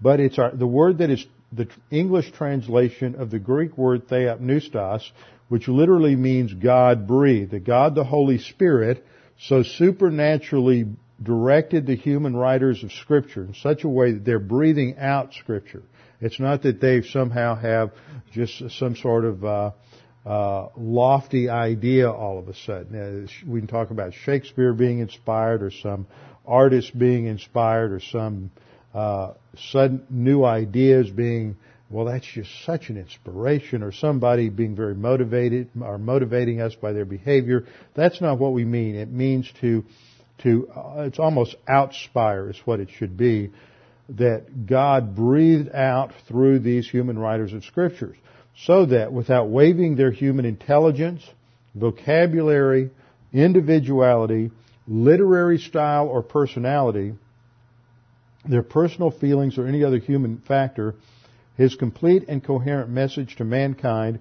but 0.00 0.20
it's 0.20 0.38
our, 0.38 0.50
the 0.54 0.66
word 0.66 0.98
that 0.98 1.10
is 1.10 1.24
the 1.52 1.68
English 1.90 2.32
translation 2.32 3.14
of 3.16 3.30
the 3.30 3.38
Greek 3.38 3.76
word 3.78 4.08
theopneustos, 4.08 5.02
which 5.48 5.68
literally 5.68 6.16
means 6.16 6.52
God 6.52 7.06
breathed. 7.06 7.52
The 7.52 7.60
God, 7.60 7.94
the 7.94 8.04
Holy 8.04 8.38
Spirit, 8.38 9.04
so 9.38 9.62
supernaturally 9.62 10.86
directed 11.22 11.86
the 11.86 11.96
human 11.96 12.36
writers 12.36 12.82
of 12.84 12.92
Scripture 12.92 13.44
in 13.44 13.54
such 13.54 13.84
a 13.84 13.88
way 13.88 14.12
that 14.12 14.24
they're 14.24 14.38
breathing 14.38 14.96
out 14.98 15.34
Scripture. 15.34 15.82
It's 16.20 16.40
not 16.40 16.62
that 16.62 16.80
they 16.80 17.02
somehow 17.02 17.54
have 17.56 17.92
just 18.32 18.70
some 18.78 18.96
sort 18.96 19.24
of 19.24 19.44
uh, 19.44 19.70
uh, 20.24 20.68
lofty 20.76 21.48
idea 21.48 22.10
all 22.10 22.38
of 22.38 22.48
a 22.48 22.54
sudden. 22.54 23.28
We 23.46 23.60
can 23.60 23.68
talk 23.68 23.90
about 23.90 24.14
Shakespeare 24.14 24.72
being 24.72 25.00
inspired, 25.00 25.62
or 25.62 25.70
some 25.70 26.06
artist 26.46 26.98
being 26.98 27.26
inspired, 27.26 27.92
or 27.92 28.00
some 28.00 28.50
uh, 28.94 29.34
sudden 29.70 30.06
new 30.10 30.44
ideas 30.44 31.10
being 31.10 31.56
well, 31.88 32.06
that's 32.06 32.26
just 32.26 32.50
such 32.64 32.88
an 32.88 32.96
inspiration 32.96 33.82
or 33.82 33.92
somebody 33.92 34.48
being 34.48 34.74
very 34.74 34.94
motivated 34.94 35.68
or 35.80 35.98
motivating 35.98 36.60
us 36.60 36.74
by 36.74 36.92
their 36.92 37.04
behavior. 37.04 37.64
That's 37.94 38.20
not 38.20 38.38
what 38.38 38.52
we 38.52 38.64
mean. 38.64 38.96
It 38.96 39.10
means 39.10 39.50
to, 39.60 39.84
to, 40.38 40.68
uh, 40.74 41.02
it's 41.02 41.20
almost 41.20 41.54
outspire 41.68 42.50
is 42.50 42.58
what 42.64 42.80
it 42.80 42.88
should 42.90 43.16
be 43.16 43.50
that 44.08 44.66
God 44.66 45.14
breathed 45.14 45.74
out 45.74 46.12
through 46.28 46.60
these 46.60 46.88
human 46.88 47.18
writers 47.18 47.52
of 47.52 47.64
scriptures 47.64 48.16
so 48.56 48.86
that 48.86 49.12
without 49.12 49.48
waiving 49.48 49.96
their 49.96 50.10
human 50.10 50.44
intelligence, 50.44 51.22
vocabulary, 51.74 52.90
individuality, 53.32 54.50
literary 54.88 55.58
style 55.58 56.08
or 56.08 56.22
personality, 56.22 57.14
their 58.48 58.62
personal 58.62 59.10
feelings 59.10 59.58
or 59.58 59.66
any 59.66 59.84
other 59.84 59.98
human 59.98 60.38
factor, 60.38 60.94
his 61.56 61.74
complete 61.74 62.24
and 62.28 62.44
coherent 62.44 62.90
message 62.90 63.36
to 63.36 63.44
mankind 63.44 64.20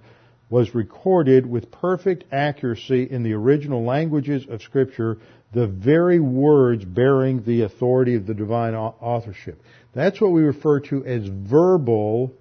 was 0.49 0.75
recorded 0.75 1.45
with 1.45 1.71
perfect 1.71 2.23
accuracy 2.31 3.03
in 3.03 3.23
the 3.23 3.33
original 3.33 3.83
languages 3.83 4.45
of 4.49 4.61
scripture, 4.61 5.17
the 5.53 5.67
very 5.67 6.19
words 6.19 6.85
bearing 6.85 7.43
the 7.43 7.63
authority 7.63 8.15
of 8.15 8.27
the 8.27 8.33
divine 8.33 8.75
authorship. 8.75 9.61
That's 9.93 10.21
what 10.21 10.31
we 10.31 10.43
refer 10.43 10.81
to 10.81 11.05
as 11.05 11.27
verbal 11.27 12.33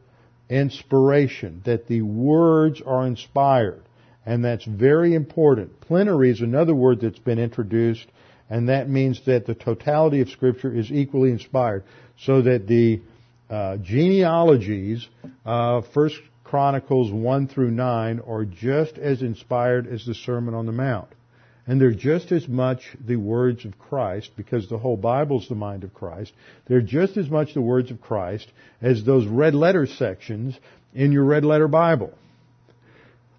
inspiration, 0.50 1.62
that 1.64 1.86
the 1.86 2.02
words 2.02 2.82
are 2.84 3.06
inspired. 3.06 3.82
And 4.26 4.44
that's 4.44 4.64
very 4.64 5.14
important. 5.14 5.80
Plenary 5.80 6.30
is 6.30 6.40
another 6.40 6.74
word 6.74 7.00
that's 7.00 7.18
been 7.18 7.38
introduced, 7.38 8.06
and 8.50 8.68
that 8.68 8.88
means 8.88 9.24
that 9.26 9.46
the 9.46 9.54
totality 9.54 10.20
of 10.20 10.28
scripture 10.28 10.74
is 10.74 10.90
equally 10.90 11.30
inspired. 11.30 11.84
So 12.18 12.42
that 12.42 12.66
the 12.66 13.00
uh, 13.50 13.76
genealogies 13.78 15.06
First 15.44 16.16
Chronicles 16.44 17.10
1 17.10 17.48
through 17.48 17.72
9 17.72 18.20
are 18.26 18.44
just 18.44 18.96
as 18.98 19.22
inspired 19.22 19.86
as 19.86 20.04
the 20.06 20.14
Sermon 20.14 20.54
on 20.54 20.66
the 20.66 20.72
Mount. 20.72 21.08
And 21.66 21.80
they're 21.80 21.92
just 21.94 22.30
as 22.30 22.46
much 22.46 22.94
the 23.04 23.16
words 23.16 23.64
of 23.64 23.78
Christ, 23.78 24.30
because 24.36 24.68
the 24.68 24.78
whole 24.78 24.98
Bible's 24.98 25.48
the 25.48 25.54
mind 25.54 25.82
of 25.82 25.94
Christ. 25.94 26.32
They're 26.66 26.82
just 26.82 27.16
as 27.16 27.30
much 27.30 27.54
the 27.54 27.62
words 27.62 27.90
of 27.90 28.00
Christ 28.00 28.52
as 28.82 29.02
those 29.02 29.26
red 29.26 29.54
letter 29.54 29.86
sections 29.86 30.58
in 30.94 31.10
your 31.10 31.24
red 31.24 31.44
letter 31.44 31.66
Bible. 31.66 32.12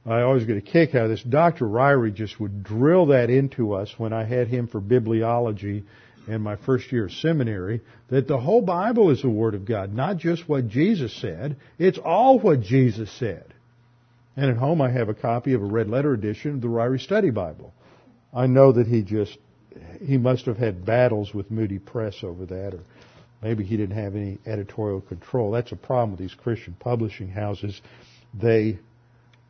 I 0.05 0.21
always 0.21 0.45
get 0.45 0.57
a 0.57 0.61
kick 0.61 0.93
out 0.93 1.05
of 1.05 1.09
this. 1.09 1.23
Dr. 1.23 1.65
Ryrie 1.65 2.13
just 2.13 2.39
would 2.39 2.63
drill 2.63 3.07
that 3.07 3.29
into 3.29 3.73
us 3.73 3.93
when 3.97 4.11
I 4.11 4.23
had 4.23 4.47
him 4.47 4.67
for 4.67 4.81
bibliology 4.81 5.83
in 6.27 6.41
my 6.41 6.55
first 6.55 6.91
year 6.91 7.05
of 7.05 7.11
seminary 7.11 7.81
that 8.09 8.27
the 8.27 8.39
whole 8.39 8.61
Bible 8.61 9.11
is 9.11 9.21
the 9.21 9.29
Word 9.29 9.53
of 9.53 9.65
God, 9.65 9.93
not 9.93 10.17
just 10.17 10.47
what 10.47 10.67
Jesus 10.67 11.13
said. 11.21 11.57
It's 11.77 11.97
all 11.97 12.39
what 12.39 12.61
Jesus 12.61 13.11
said. 13.19 13.45
And 14.35 14.49
at 14.49 14.57
home 14.57 14.81
I 14.81 14.89
have 14.91 15.09
a 15.09 15.13
copy 15.13 15.53
of 15.53 15.61
a 15.61 15.65
red 15.65 15.89
letter 15.89 16.13
edition 16.13 16.55
of 16.55 16.61
the 16.61 16.67
Ryrie 16.67 16.99
Study 16.99 17.29
Bible. 17.29 17.73
I 18.33 18.47
know 18.47 18.73
that 18.73 18.87
he 18.87 19.01
just, 19.01 19.37
he 20.01 20.17
must 20.17 20.45
have 20.45 20.57
had 20.57 20.85
battles 20.85 21.33
with 21.33 21.51
Moody 21.51 21.79
Press 21.79 22.15
over 22.23 22.45
that 22.47 22.73
or 22.73 22.81
maybe 23.41 23.63
he 23.63 23.77
didn't 23.77 23.95
have 23.95 24.15
any 24.15 24.39
editorial 24.45 25.01
control. 25.01 25.51
That's 25.51 25.71
a 25.71 25.77
problem 25.77 26.11
with 26.11 26.19
these 26.19 26.33
Christian 26.33 26.75
publishing 26.79 27.29
houses. 27.29 27.79
They, 28.33 28.79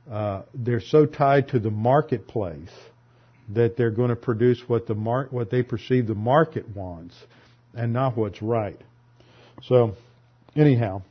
uh, 0.09 0.43
they're 0.53 0.81
so 0.81 1.05
tied 1.05 1.49
to 1.49 1.59
the 1.59 1.71
marketplace 1.71 2.69
that 3.49 3.77
they're 3.77 3.91
going 3.91 4.09
to 4.09 4.15
produce 4.15 4.61
what 4.67 4.87
the 4.87 4.95
mar- 4.95 5.27
what 5.29 5.51
they 5.51 5.63
perceive 5.63 6.07
the 6.07 6.15
market 6.15 6.67
wants 6.75 7.15
and 7.73 7.93
not 7.93 8.17
what's 8.17 8.41
right. 8.41 8.79
So, 9.63 9.95
anyhow, 10.55 11.03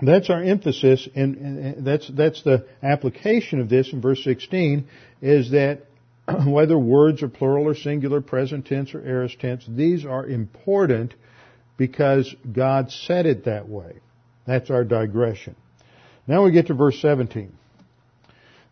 that's 0.00 0.30
our 0.30 0.42
emphasis, 0.42 1.08
and 1.14 1.84
that's 1.86 2.08
that's 2.08 2.42
the 2.42 2.66
application 2.82 3.60
of 3.60 3.68
this 3.68 3.92
in 3.92 4.00
verse 4.00 4.22
16 4.24 4.88
is 5.22 5.52
that 5.52 5.82
whether 6.46 6.78
words 6.78 7.22
are 7.22 7.28
plural 7.28 7.68
or 7.68 7.74
singular, 7.74 8.20
present 8.20 8.66
tense 8.66 8.94
or 8.94 9.06
aorist 9.06 9.38
tense, 9.40 9.64
these 9.68 10.04
are 10.04 10.26
important 10.26 11.14
because 11.76 12.34
God 12.50 12.90
said 12.90 13.26
it 13.26 13.44
that 13.44 13.68
way. 13.68 13.94
That's 14.46 14.70
our 14.70 14.84
digression. 14.84 15.56
Now 16.26 16.44
we 16.44 16.52
get 16.52 16.68
to 16.68 16.74
verse 16.74 17.00
17. 17.00 17.52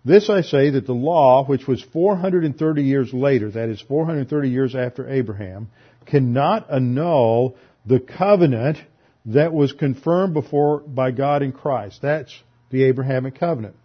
This 0.04 0.28
I 0.28 0.40
say 0.40 0.70
that 0.70 0.86
the 0.86 0.94
law, 0.94 1.44
which 1.44 1.68
was 1.68 1.80
430 1.80 2.82
years 2.82 3.14
later, 3.14 3.50
that 3.50 3.68
is 3.68 3.80
430 3.80 4.48
years 4.48 4.74
after 4.74 5.08
Abraham, 5.08 5.68
cannot 6.06 6.70
annul 6.70 7.56
the 7.86 8.00
covenant 8.00 8.78
that 9.26 9.52
was 9.52 9.72
confirmed 9.72 10.34
before 10.34 10.80
by 10.80 11.12
God 11.12 11.42
in 11.42 11.52
Christ. 11.52 12.02
That's 12.02 12.36
the 12.70 12.84
Abrahamic 12.84 13.38
covenant. 13.38 13.76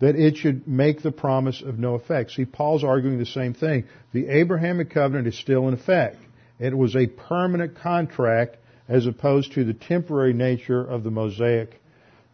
That 0.00 0.14
it 0.14 0.36
should 0.36 0.68
make 0.68 1.02
the 1.02 1.10
promise 1.10 1.60
of 1.60 1.76
no 1.76 1.94
effect. 1.94 2.30
See, 2.30 2.44
Paul's 2.44 2.84
arguing 2.84 3.18
the 3.18 3.26
same 3.26 3.54
thing. 3.54 3.86
The 4.12 4.28
Abrahamic 4.28 4.90
covenant 4.90 5.26
is 5.26 5.36
still 5.36 5.66
in 5.66 5.74
effect. 5.74 6.18
It 6.60 6.76
was 6.76 6.94
a 6.94 7.06
permanent 7.08 7.78
contract 7.78 8.58
as 8.88 9.06
opposed 9.06 9.52
to 9.54 9.64
the 9.64 9.74
temporary 9.74 10.32
nature 10.32 10.84
of 10.84 11.02
the 11.02 11.10
Mosaic 11.10 11.80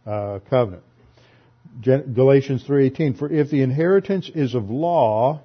uh, 0.05 0.39
covenant. 0.47 0.83
Galatians 1.81 2.63
3:18 2.63 3.17
for 3.17 3.29
if 3.29 3.49
the 3.49 3.61
inheritance 3.61 4.29
is 4.33 4.55
of 4.55 4.69
law 4.69 5.41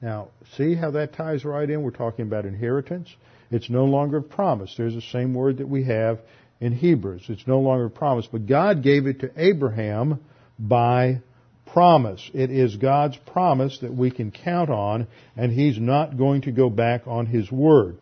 now 0.00 0.28
see 0.56 0.74
how 0.74 0.92
that 0.92 1.12
ties 1.12 1.44
right 1.44 1.68
in. 1.68 1.82
We're 1.82 1.90
talking 1.90 2.26
about 2.26 2.44
inheritance. 2.44 3.14
It's 3.50 3.70
no 3.70 3.84
longer 3.84 4.18
of 4.18 4.30
promise. 4.30 4.74
There's 4.76 4.94
the 4.94 5.00
same 5.00 5.34
word 5.34 5.58
that 5.58 5.68
we 5.68 5.84
have 5.84 6.20
in 6.60 6.72
Hebrews. 6.72 7.24
It's 7.28 7.46
no 7.46 7.60
longer 7.60 7.86
a 7.86 7.90
promise. 7.90 8.28
But 8.30 8.46
God 8.46 8.82
gave 8.82 9.06
it 9.06 9.20
to 9.20 9.30
Abraham 9.36 10.20
by 10.58 11.20
promise. 11.66 12.30
It 12.32 12.50
is 12.50 12.76
God's 12.76 13.16
promise 13.16 13.78
that 13.80 13.94
we 13.94 14.10
can 14.10 14.30
count 14.30 14.70
on 14.70 15.06
and 15.36 15.52
he's 15.52 15.78
not 15.78 16.16
going 16.16 16.42
to 16.42 16.52
go 16.52 16.70
back 16.70 17.02
on 17.06 17.26
his 17.26 17.50
word. 17.50 17.96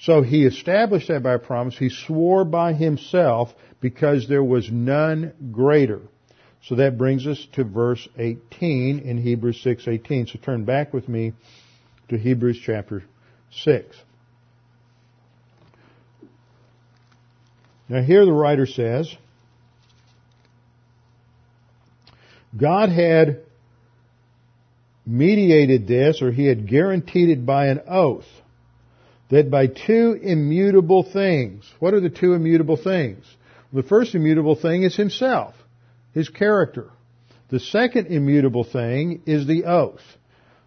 So 0.00 0.22
he 0.22 0.44
established 0.44 1.08
that 1.08 1.22
by 1.22 1.36
promise. 1.38 1.76
He 1.76 1.88
swore 1.88 2.44
by 2.44 2.72
himself 2.72 3.52
because 3.80 4.28
there 4.28 4.44
was 4.44 4.70
none 4.70 5.32
greater 5.52 6.00
so 6.68 6.74
that 6.74 6.98
brings 6.98 7.26
us 7.26 7.46
to 7.52 7.64
verse 7.64 8.06
18 8.18 8.98
in 8.98 9.16
Hebrews 9.16 9.62
6:18. 9.64 10.26
So 10.26 10.38
turn 10.38 10.66
back 10.66 10.92
with 10.92 11.08
me 11.08 11.32
to 12.10 12.18
Hebrews 12.18 12.60
chapter 12.62 13.04
6. 13.50 13.96
Now 17.88 18.02
here 18.02 18.26
the 18.26 18.34
writer 18.34 18.66
says, 18.66 19.10
God 22.54 22.90
had 22.90 23.40
mediated 25.06 25.86
this, 25.86 26.20
or 26.20 26.30
he 26.30 26.44
had 26.44 26.68
guaranteed 26.68 27.30
it 27.30 27.46
by 27.46 27.68
an 27.68 27.80
oath, 27.88 28.28
that 29.30 29.50
by 29.50 29.68
two 29.68 30.18
immutable 30.22 31.02
things, 31.02 31.64
what 31.78 31.94
are 31.94 32.00
the 32.00 32.10
two 32.10 32.34
immutable 32.34 32.76
things? 32.76 33.24
The 33.72 33.82
first 33.82 34.14
immutable 34.14 34.54
thing 34.54 34.82
is 34.82 34.94
himself 34.94 35.54
his 36.18 36.28
character. 36.28 36.90
The 37.48 37.60
second 37.60 38.08
immutable 38.08 38.64
thing 38.64 39.22
is 39.24 39.46
the 39.46 39.64
oath. 39.64 40.02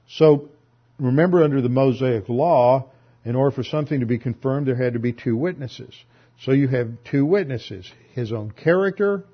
So 0.07 0.49
remember 0.97 1.43
under 1.43 1.61
the 1.61 1.69
Mosaic 1.69 2.29
law, 2.29 2.89
in 3.25 3.35
order 3.35 3.53
for 3.53 3.63
something 3.63 3.99
to 3.99 4.05
be 4.05 4.17
confirmed, 4.17 4.67
there 4.67 4.81
had 4.81 4.93
to 4.93 4.99
be 4.99 5.11
two 5.11 5.35
witnesses. 5.35 5.93
So 6.39 6.53
you 6.53 6.69
have 6.69 6.87
two 7.03 7.25
witnesses, 7.25 7.91
his 8.13 8.31
own 8.31 8.51
character 8.51 9.25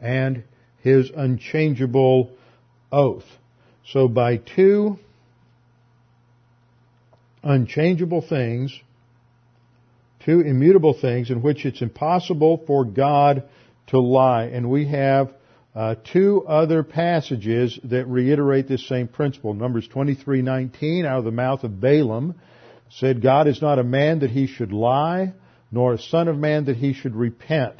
and 0.00 0.44
his 0.82 1.10
unchangeable 1.14 2.30
oath. 2.90 3.26
So 3.84 4.08
by 4.08 4.38
two 4.38 4.98
unchangeable 7.42 8.22
things, 8.22 8.80
two 10.24 10.40
immutable 10.40 10.94
things 10.98 11.30
in 11.30 11.42
which 11.42 11.66
it's 11.66 11.82
impossible 11.82 12.64
for 12.66 12.86
God 12.86 13.44
to 13.88 14.00
lie. 14.00 14.44
And 14.44 14.70
we 14.70 14.88
have 14.88 15.32
uh, 15.76 15.94
two 16.10 16.42
other 16.48 16.82
passages 16.82 17.78
that 17.84 18.08
reiterate 18.08 18.66
this 18.66 18.88
same 18.88 19.08
principle. 19.08 19.52
Numbers 19.52 19.86
23:19 19.88 21.04
out 21.04 21.18
of 21.18 21.24
the 21.24 21.30
mouth 21.30 21.64
of 21.64 21.78
Balaam 21.78 22.34
said, 22.88 23.20
"God 23.20 23.46
is 23.46 23.60
not 23.60 23.78
a 23.78 23.84
man 23.84 24.20
that 24.20 24.30
he 24.30 24.46
should 24.46 24.72
lie, 24.72 25.34
nor 25.70 25.92
a 25.92 25.98
son 25.98 26.28
of 26.28 26.38
man 26.38 26.64
that 26.64 26.78
he 26.78 26.94
should 26.94 27.14
repent. 27.14 27.74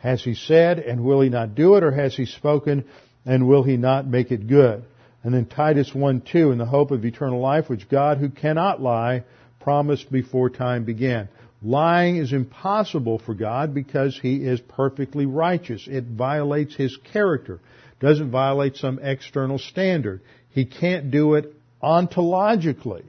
Has 0.00 0.22
he 0.22 0.34
said, 0.34 0.78
and 0.78 1.02
will 1.02 1.22
he 1.22 1.30
not 1.30 1.54
do 1.54 1.76
it, 1.76 1.82
or 1.82 1.92
has 1.92 2.14
he 2.14 2.26
spoken, 2.26 2.84
and 3.24 3.48
will 3.48 3.62
he 3.62 3.78
not 3.78 4.06
make 4.06 4.30
it 4.30 4.46
good?" 4.46 4.84
And 5.24 5.32
then 5.32 5.46
Titus 5.46 5.92
1:2, 5.92 6.52
in 6.52 6.58
the 6.58 6.66
hope 6.66 6.90
of 6.90 7.06
eternal 7.06 7.40
life, 7.40 7.70
which 7.70 7.88
God, 7.88 8.18
who 8.18 8.28
cannot 8.28 8.82
lie, 8.82 9.24
promised 9.60 10.12
before 10.12 10.50
time 10.50 10.84
began. 10.84 11.28
Lying 11.62 12.16
is 12.16 12.32
impossible 12.32 13.18
for 13.18 13.34
God 13.34 13.74
because 13.74 14.18
He 14.20 14.36
is 14.36 14.60
perfectly 14.60 15.26
righteous. 15.26 15.86
It 15.86 16.04
violates 16.04 16.74
His 16.74 16.96
character. 17.12 17.60
Doesn't 18.00 18.30
violate 18.30 18.76
some 18.76 18.98
external 19.00 19.58
standard. 19.58 20.22
He 20.50 20.64
can't 20.64 21.10
do 21.10 21.34
it 21.34 21.54
ontologically. 21.82 23.04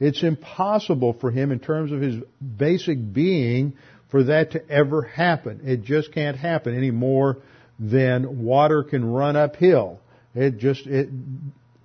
It's 0.00 0.22
impossible 0.22 1.12
for 1.20 1.30
Him 1.30 1.52
in 1.52 1.60
terms 1.60 1.92
of 1.92 2.00
His 2.00 2.22
basic 2.56 3.12
being 3.12 3.74
for 4.10 4.24
that 4.24 4.52
to 4.52 4.68
ever 4.68 5.02
happen. 5.02 5.60
It 5.64 5.82
just 5.82 6.12
can't 6.12 6.36
happen 6.36 6.76
any 6.76 6.90
more 6.90 7.38
then 7.78 8.44
water 8.44 8.84
can 8.84 9.04
run 9.04 9.36
uphill. 9.36 9.98
It 10.34 10.58
just, 10.58 10.86
it, 10.86 11.08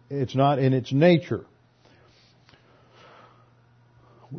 it's 0.09 0.35
not 0.35 0.59
in 0.59 0.73
its 0.73 0.93
nature. 0.93 1.45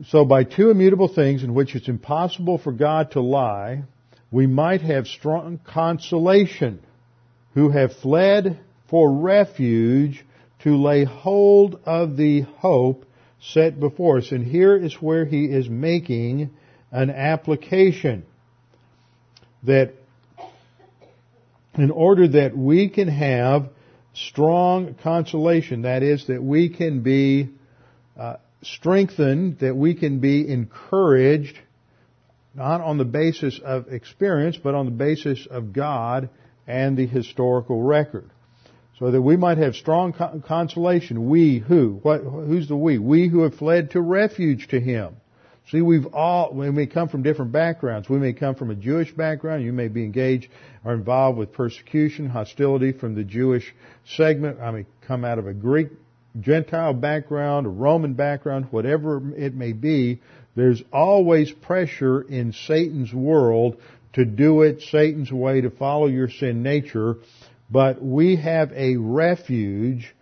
So 0.07 0.25
by 0.25 0.45
two 0.45 0.71
immutable 0.71 1.09
things 1.09 1.43
in 1.43 1.55
which 1.55 1.75
it's 1.75 1.89
impossible 1.89 2.59
for 2.59 2.73
God 2.73 3.13
to 3.13 3.21
lie, 3.21 3.85
we 4.31 4.47
might 4.47 4.83
have 4.83 5.07
strong 5.07 5.59
consolation 5.65 6.81
who 7.55 7.71
have 7.71 7.95
fled 7.97 8.59
for 8.89 9.11
refuge 9.11 10.25
to 10.61 10.77
lay 10.77 11.05
hold 11.05 11.81
of 11.87 12.17
the 12.17 12.43
hope 12.43 13.07
set 13.41 13.81
before 13.81 14.19
us. 14.19 14.33
And 14.33 14.45
here 14.45 14.77
is 14.77 14.95
where 14.95 15.25
he 15.25 15.47
is 15.47 15.69
making 15.69 16.51
an 16.91 17.11
application 17.11 18.25
that 19.63 19.95
in 21.75 21.91
order 21.91 22.29
that 22.29 22.57
we 22.57 22.89
can 22.89 23.09
have 23.09 23.69
strong 24.13 24.95
consolation, 24.95 25.83
that 25.83 26.03
is, 26.03 26.27
that 26.27 26.43
we 26.43 26.69
can 26.69 27.03
be 27.03 27.51
uh, 28.19 28.37
strengthened, 28.63 29.59
that 29.61 29.77
we 29.77 29.95
can 29.95 30.19
be 30.21 30.49
encouraged, 30.49 31.59
not 32.55 32.81
on 32.81 32.99
the 32.99 33.05
basis 33.05 33.61
of 33.65 33.89
experience, 33.93 34.57
but 34.57 34.75
on 34.75 34.87
the 34.87 34.93
basis 34.93 35.47
of 35.51 35.73
God 35.73 36.29
and 36.67 36.97
the 36.97 37.07
historical 37.07 37.83
record. 37.83 38.31
So 38.99 39.13
that 39.13 39.23
we 39.23 39.37
might 39.37 39.59
have 39.59 39.77
strong 39.77 40.13
consolation. 40.45 41.29
We 41.29 41.59
who? 41.59 42.01
What, 42.03 42.23
who's 42.23 42.67
the 42.67 42.77
we? 42.77 42.99
We 42.99 43.29
who 43.29 43.43
have 43.43 43.55
fled 43.55 43.93
to 43.93 44.01
refuge 44.01 44.69
to 44.69 44.81
Him. 44.81 45.17
See, 45.71 45.83
we've 45.83 46.07
all, 46.15 46.53
we 46.55 46.71
may 46.71 46.87
come 46.87 47.09
from 47.09 47.23
different 47.23 47.53
backgrounds. 47.53 48.09
We 48.09 48.19
may 48.19 48.33
come 48.33 48.55
from 48.55 48.71
a 48.71 48.75
Jewish 48.75 49.13
background. 49.13 49.63
You 49.63 49.73
may 49.73 49.89
be 49.89 50.03
engaged 50.03 50.49
or 50.83 50.95
involved 50.95 51.39
with 51.39 51.53
persecution, 51.53 52.29
hostility 52.29 52.93
from 52.93 53.15
the 53.15 53.23
Jewish 53.23 53.75
segment. 54.17 54.61
I 54.61 54.71
may 54.71 54.87
come 55.07 55.25
out 55.25 55.39
of 55.39 55.47
a 55.47 55.53
Greek, 55.53 55.89
Gentile 56.41 56.95
background, 56.95 57.81
Roman 57.81 58.15
background, 58.15 58.69
whatever 58.71 59.35
it 59.37 59.55
may 59.55 59.73
be. 59.73 60.21
There's 60.55 60.83
always 60.93 61.51
pressure 61.51 62.21
in 62.21 62.53
Satan's 62.53 63.13
world 63.13 63.77
to 64.15 64.25
do 64.25 64.63
it 64.63 64.83
Satan's 64.83 65.31
way, 65.31 65.61
to 65.61 65.71
follow 65.71 66.07
your 66.07 66.29
sin 66.29 66.63
nature. 66.63 67.17
But 67.71 68.03
we 68.03 68.37
have 68.37 68.73
a 68.73 68.97
refuge 68.97 70.15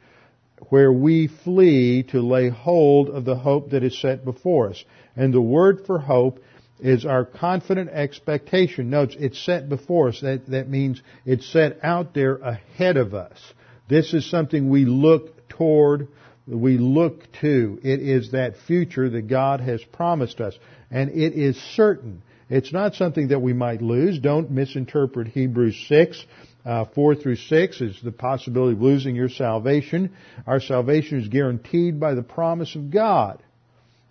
where 0.69 0.93
we 0.93 1.29
flee 1.29 2.03
to 2.05 2.21
lay 2.21 2.49
hold 2.49 3.09
of 3.09 3.25
the 3.25 3.37
hope 3.37 3.71
that 3.71 3.85
is 3.85 4.01
set 4.01 4.25
before 4.25 4.71
us. 4.71 4.85
And 5.15 5.33
the 5.33 5.41
word 5.41 5.87
for 5.87 5.99
hope 5.99 6.41
is 6.81 7.07
our 7.07 7.25
confident 7.25 7.91
expectation. 7.91 8.91
Notice 8.91 9.17
it's 9.19 9.45
set 9.45 9.69
before 9.69 10.09
us. 10.09 10.21
That, 10.21 10.47
that 10.49 10.69
means 10.69 11.01
it's 11.25 11.51
set 11.51 11.79
out 11.83 12.15
there 12.15 12.37
ahead 12.37 12.97
of 12.97 13.15
us. 13.15 13.39
This 13.89 14.13
is 14.13 14.29
something 14.29 14.69
we 14.69 14.85
look 14.85 15.36
toward, 15.57 16.09
we 16.47 16.79
look 16.79 17.31
to. 17.41 17.79
It 17.83 18.01
is 18.01 18.33
that 18.33 18.57
future 18.67 19.09
that 19.11 19.29
God 19.29 19.61
has 19.61 19.83
promised 19.85 20.41
us. 20.41 20.55
And 20.91 21.11
it 21.11 21.35
is 21.35 21.57
certain. 21.75 22.23
It's 22.49 22.73
not 22.73 22.95
something 22.95 23.29
that 23.29 23.41
we 23.41 23.53
might 23.53 23.83
lose. 23.83 24.19
Don't 24.19 24.51
misinterpret 24.51 25.29
Hebrews 25.29 25.87
6. 25.89 26.25
Uh, 26.65 26.85
4 26.95 27.15
through 27.15 27.37
6 27.37 27.81
is 27.81 28.01
the 28.03 28.11
possibility 28.11 28.75
of 28.75 28.83
losing 28.83 29.15
your 29.15 29.29
salvation. 29.29 30.17
Our 30.47 30.61
salvation 30.61 31.21
is 31.21 31.29
guaranteed 31.29 32.01
by 32.01 32.15
the 32.15 32.23
promise 32.23 32.75
of 32.75 32.91
God 32.91 33.43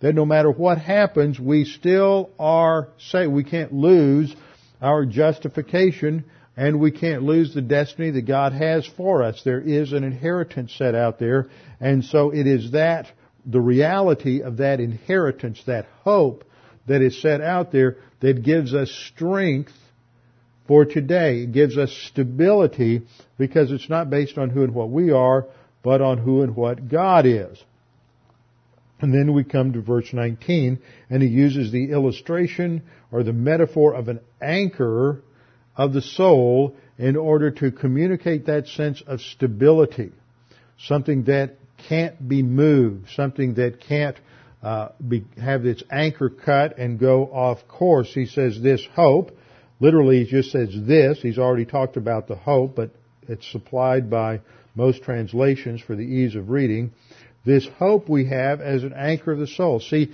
that 0.00 0.14
no 0.14 0.26
matter 0.26 0.50
what 0.50 0.78
happens, 0.78 1.40
we 1.40 1.64
still 1.64 2.30
are 2.38 2.88
saved. 2.98 3.32
We 3.32 3.44
can't 3.44 3.72
lose 3.72 4.34
our 4.80 5.06
justification 5.06 6.24
and 6.56 6.80
we 6.80 6.90
can't 6.90 7.22
lose 7.22 7.52
the 7.52 7.62
destiny 7.62 8.10
that 8.10 8.22
God 8.22 8.52
has 8.52 8.86
for 8.96 9.22
us. 9.22 9.42
There 9.44 9.60
is 9.60 9.92
an 9.92 10.04
inheritance 10.04 10.74
set 10.76 10.94
out 10.94 11.18
there 11.18 11.48
and 11.80 12.04
so 12.04 12.30
it 12.30 12.46
is 12.46 12.72
that, 12.72 13.06
the 13.44 13.60
reality 13.60 14.42
of 14.42 14.56
that 14.56 14.80
inheritance, 14.80 15.62
that 15.66 15.86
hope 16.02 16.44
that 16.86 17.02
is 17.02 17.20
set 17.20 17.40
out 17.40 17.70
there 17.70 17.98
that 18.20 18.42
gives 18.42 18.74
us 18.74 18.90
strength 18.90 19.72
for 20.66 20.84
today. 20.84 21.42
It 21.42 21.52
gives 21.52 21.78
us 21.78 21.92
stability 22.08 23.02
because 23.38 23.70
it's 23.70 23.88
not 23.88 24.10
based 24.10 24.38
on 24.38 24.50
who 24.50 24.64
and 24.64 24.74
what 24.74 24.90
we 24.90 25.10
are, 25.10 25.46
but 25.82 26.00
on 26.00 26.18
who 26.18 26.42
and 26.42 26.56
what 26.56 26.88
God 26.88 27.26
is. 27.26 27.62
And 28.98 29.12
then 29.12 29.34
we 29.34 29.44
come 29.44 29.74
to 29.74 29.82
verse 29.82 30.12
19, 30.12 30.78
and 31.10 31.22
he 31.22 31.28
uses 31.28 31.70
the 31.70 31.90
illustration 31.90 32.82
or 33.12 33.22
the 33.22 33.32
metaphor 33.32 33.94
of 33.94 34.08
an 34.08 34.20
anchor 34.40 35.22
of 35.76 35.92
the 35.92 36.02
soul 36.02 36.76
in 36.98 37.16
order 37.16 37.50
to 37.50 37.70
communicate 37.70 38.46
that 38.46 38.66
sense 38.68 39.02
of 39.06 39.20
stability. 39.20 40.12
Something 40.78 41.24
that 41.24 41.56
can't 41.88 42.26
be 42.26 42.42
moved, 42.42 43.10
something 43.10 43.54
that 43.54 43.80
can't 43.80 44.16
uh, 44.62 44.88
be, 45.06 45.24
have 45.40 45.66
its 45.66 45.82
anchor 45.90 46.30
cut 46.30 46.78
and 46.78 46.98
go 46.98 47.24
off 47.26 47.66
course. 47.68 48.12
He 48.12 48.26
says 48.26 48.60
this 48.60 48.86
hope. 48.94 49.36
Literally, 49.78 50.24
he 50.24 50.30
just 50.30 50.50
says 50.50 50.70
this. 50.72 51.20
He's 51.20 51.38
already 51.38 51.66
talked 51.66 51.96
about 51.96 52.28
the 52.28 52.36
hope, 52.36 52.74
but 52.74 52.90
it's 53.28 53.50
supplied 53.52 54.08
by 54.08 54.40
most 54.74 55.02
translations 55.02 55.82
for 55.82 55.94
the 55.94 56.02
ease 56.02 56.34
of 56.34 56.48
reading 56.48 56.92
this 57.46 57.66
hope 57.78 58.08
we 58.08 58.26
have 58.26 58.60
as 58.60 58.82
an 58.82 58.92
anchor 58.92 59.32
of 59.32 59.38
the 59.38 59.46
soul. 59.46 59.80
See, 59.80 60.12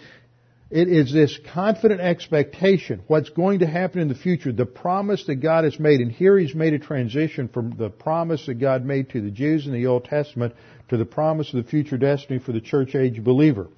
it 0.73 0.89
is 0.89 1.13
this 1.13 1.39
confident 1.53 2.01
expectation, 2.01 3.03
what's 3.07 3.29
going 3.29 3.59
to 3.59 3.67
happen 3.67 4.01
in 4.01 4.09
the 4.09 4.15
future, 4.15 4.53
the 4.53 4.65
promise 4.65 5.27
that 5.27 5.35
God 5.35 5.65
has 5.65 5.79
made. 5.79 6.01
And 6.01 6.11
here 6.11 6.39
he's 6.39 6.55
made 6.55 6.73
a 6.73 6.79
transition 6.79 7.49
from 7.49 7.77
the 7.77 7.91
promise 7.91 8.47
that 8.47 8.55
God 8.55 8.83
made 8.83 9.11
to 9.11 9.21
the 9.21 9.31
Jews 9.31 9.67
in 9.67 9.75
the 9.75 9.87
Old 9.87 10.07
Testament 10.07 10.55
to 10.89 10.97
the 10.97 11.05
promise 11.05 11.53
of 11.53 11.63
the 11.63 11.71
future 11.71 11.99
destiny 11.99 12.39
for 12.39 12.53
the 12.53 12.61
church 12.63 12.95
age 12.95 13.23
believer. 13.23 13.69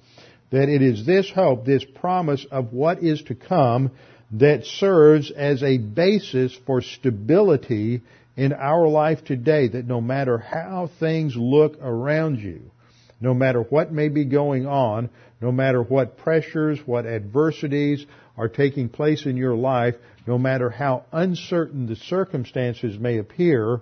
That 0.51 0.69
it 0.69 0.81
is 0.81 1.05
this 1.05 1.29
hope, 1.29 1.65
this 1.65 1.83
promise 1.83 2.45
of 2.49 2.71
what 2.71 3.03
is 3.03 3.21
to 3.23 3.35
come 3.35 3.91
that 4.31 4.63
serves 4.63 5.31
as 5.31 5.63
a 5.63 5.77
basis 5.77 6.57
for 6.65 6.81
stability 6.81 8.03
in 8.37 8.53
our 8.53 8.87
life 8.87 9.25
today. 9.25 9.67
That 9.67 9.85
no 9.85 9.99
matter 9.99 10.37
how 10.37 10.89
things 10.97 11.35
look 11.35 11.77
around 11.81 12.39
you, 12.39 12.71
no 13.19 13.33
matter 13.33 13.63
what 13.63 13.91
may 13.91 14.07
be 14.07 14.23
going 14.23 14.65
on, 14.65 15.09
no 15.45 15.51
matter 15.51 15.83
what 15.83 16.17
pressures, 16.17 16.79
what 16.87 17.05
adversities 17.05 18.03
are 18.35 18.49
taking 18.49 18.89
place 18.89 19.27
in 19.27 19.37
your 19.37 19.53
life, 19.53 19.93
no 20.25 20.39
matter 20.39 20.71
how 20.71 21.05
uncertain 21.11 21.85
the 21.85 21.95
circumstances 21.95 22.97
may 22.97 23.19
appear, 23.19 23.79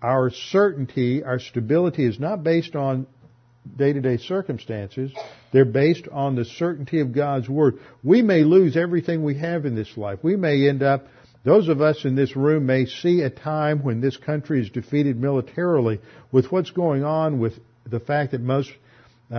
our 0.00 0.30
certainty, 0.30 1.22
our 1.22 1.40
stability 1.40 2.06
is 2.06 2.18
not 2.18 2.42
based 2.42 2.74
on 2.74 3.06
day-to-day 3.76 4.16
circumstances. 4.16 5.12
They're 5.52 5.66
based 5.66 6.08
on 6.10 6.36
the 6.36 6.46
certainty 6.46 7.00
of 7.00 7.12
God's 7.12 7.50
Word. 7.50 7.80
We 8.02 8.22
may 8.22 8.42
lose 8.42 8.74
everything 8.74 9.22
we 9.22 9.36
have 9.36 9.66
in 9.66 9.74
this 9.74 9.94
life. 9.94 10.20
We 10.22 10.36
may 10.36 10.66
end 10.70 10.82
up, 10.82 11.06
those 11.44 11.68
of 11.68 11.82
us 11.82 12.06
in 12.06 12.14
this 12.14 12.34
room 12.34 12.64
may 12.64 12.86
see 12.86 13.20
a 13.20 13.28
time 13.28 13.82
when 13.82 14.00
this 14.00 14.16
country 14.16 14.62
is 14.62 14.70
defeated 14.70 15.20
militarily 15.20 16.00
with 16.32 16.50
what's 16.50 16.70
going 16.70 17.04
on 17.04 17.40
with 17.40 17.52
the 17.84 18.00
fact 18.00 18.32
that 18.32 18.40
most 18.40 18.70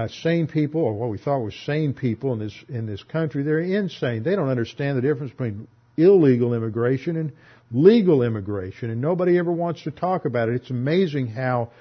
sane 0.07 0.47
people, 0.47 0.81
or 0.81 0.93
what 0.93 1.09
we 1.09 1.17
thought 1.17 1.39
were 1.39 1.51
sane 1.51 1.93
people 1.93 2.33
in 2.33 2.39
this 2.39 2.53
in 2.67 2.85
this 2.85 3.03
country, 3.03 3.43
they're 3.43 3.59
insane. 3.59 4.23
They 4.23 4.35
don't 4.35 4.49
understand 4.49 4.97
the 4.97 5.01
difference 5.01 5.31
between 5.31 5.67
illegal 5.97 6.53
immigration 6.53 7.17
and 7.17 7.31
legal 7.71 8.23
immigration, 8.23 8.89
and 8.89 9.01
nobody 9.01 9.37
ever 9.37 9.51
wants 9.51 9.83
to 9.83 9.91
talk 9.91 10.25
about 10.25 10.49
it. 10.49 10.55
It's 10.55 10.69
amazing 10.69 11.27
how 11.27 11.71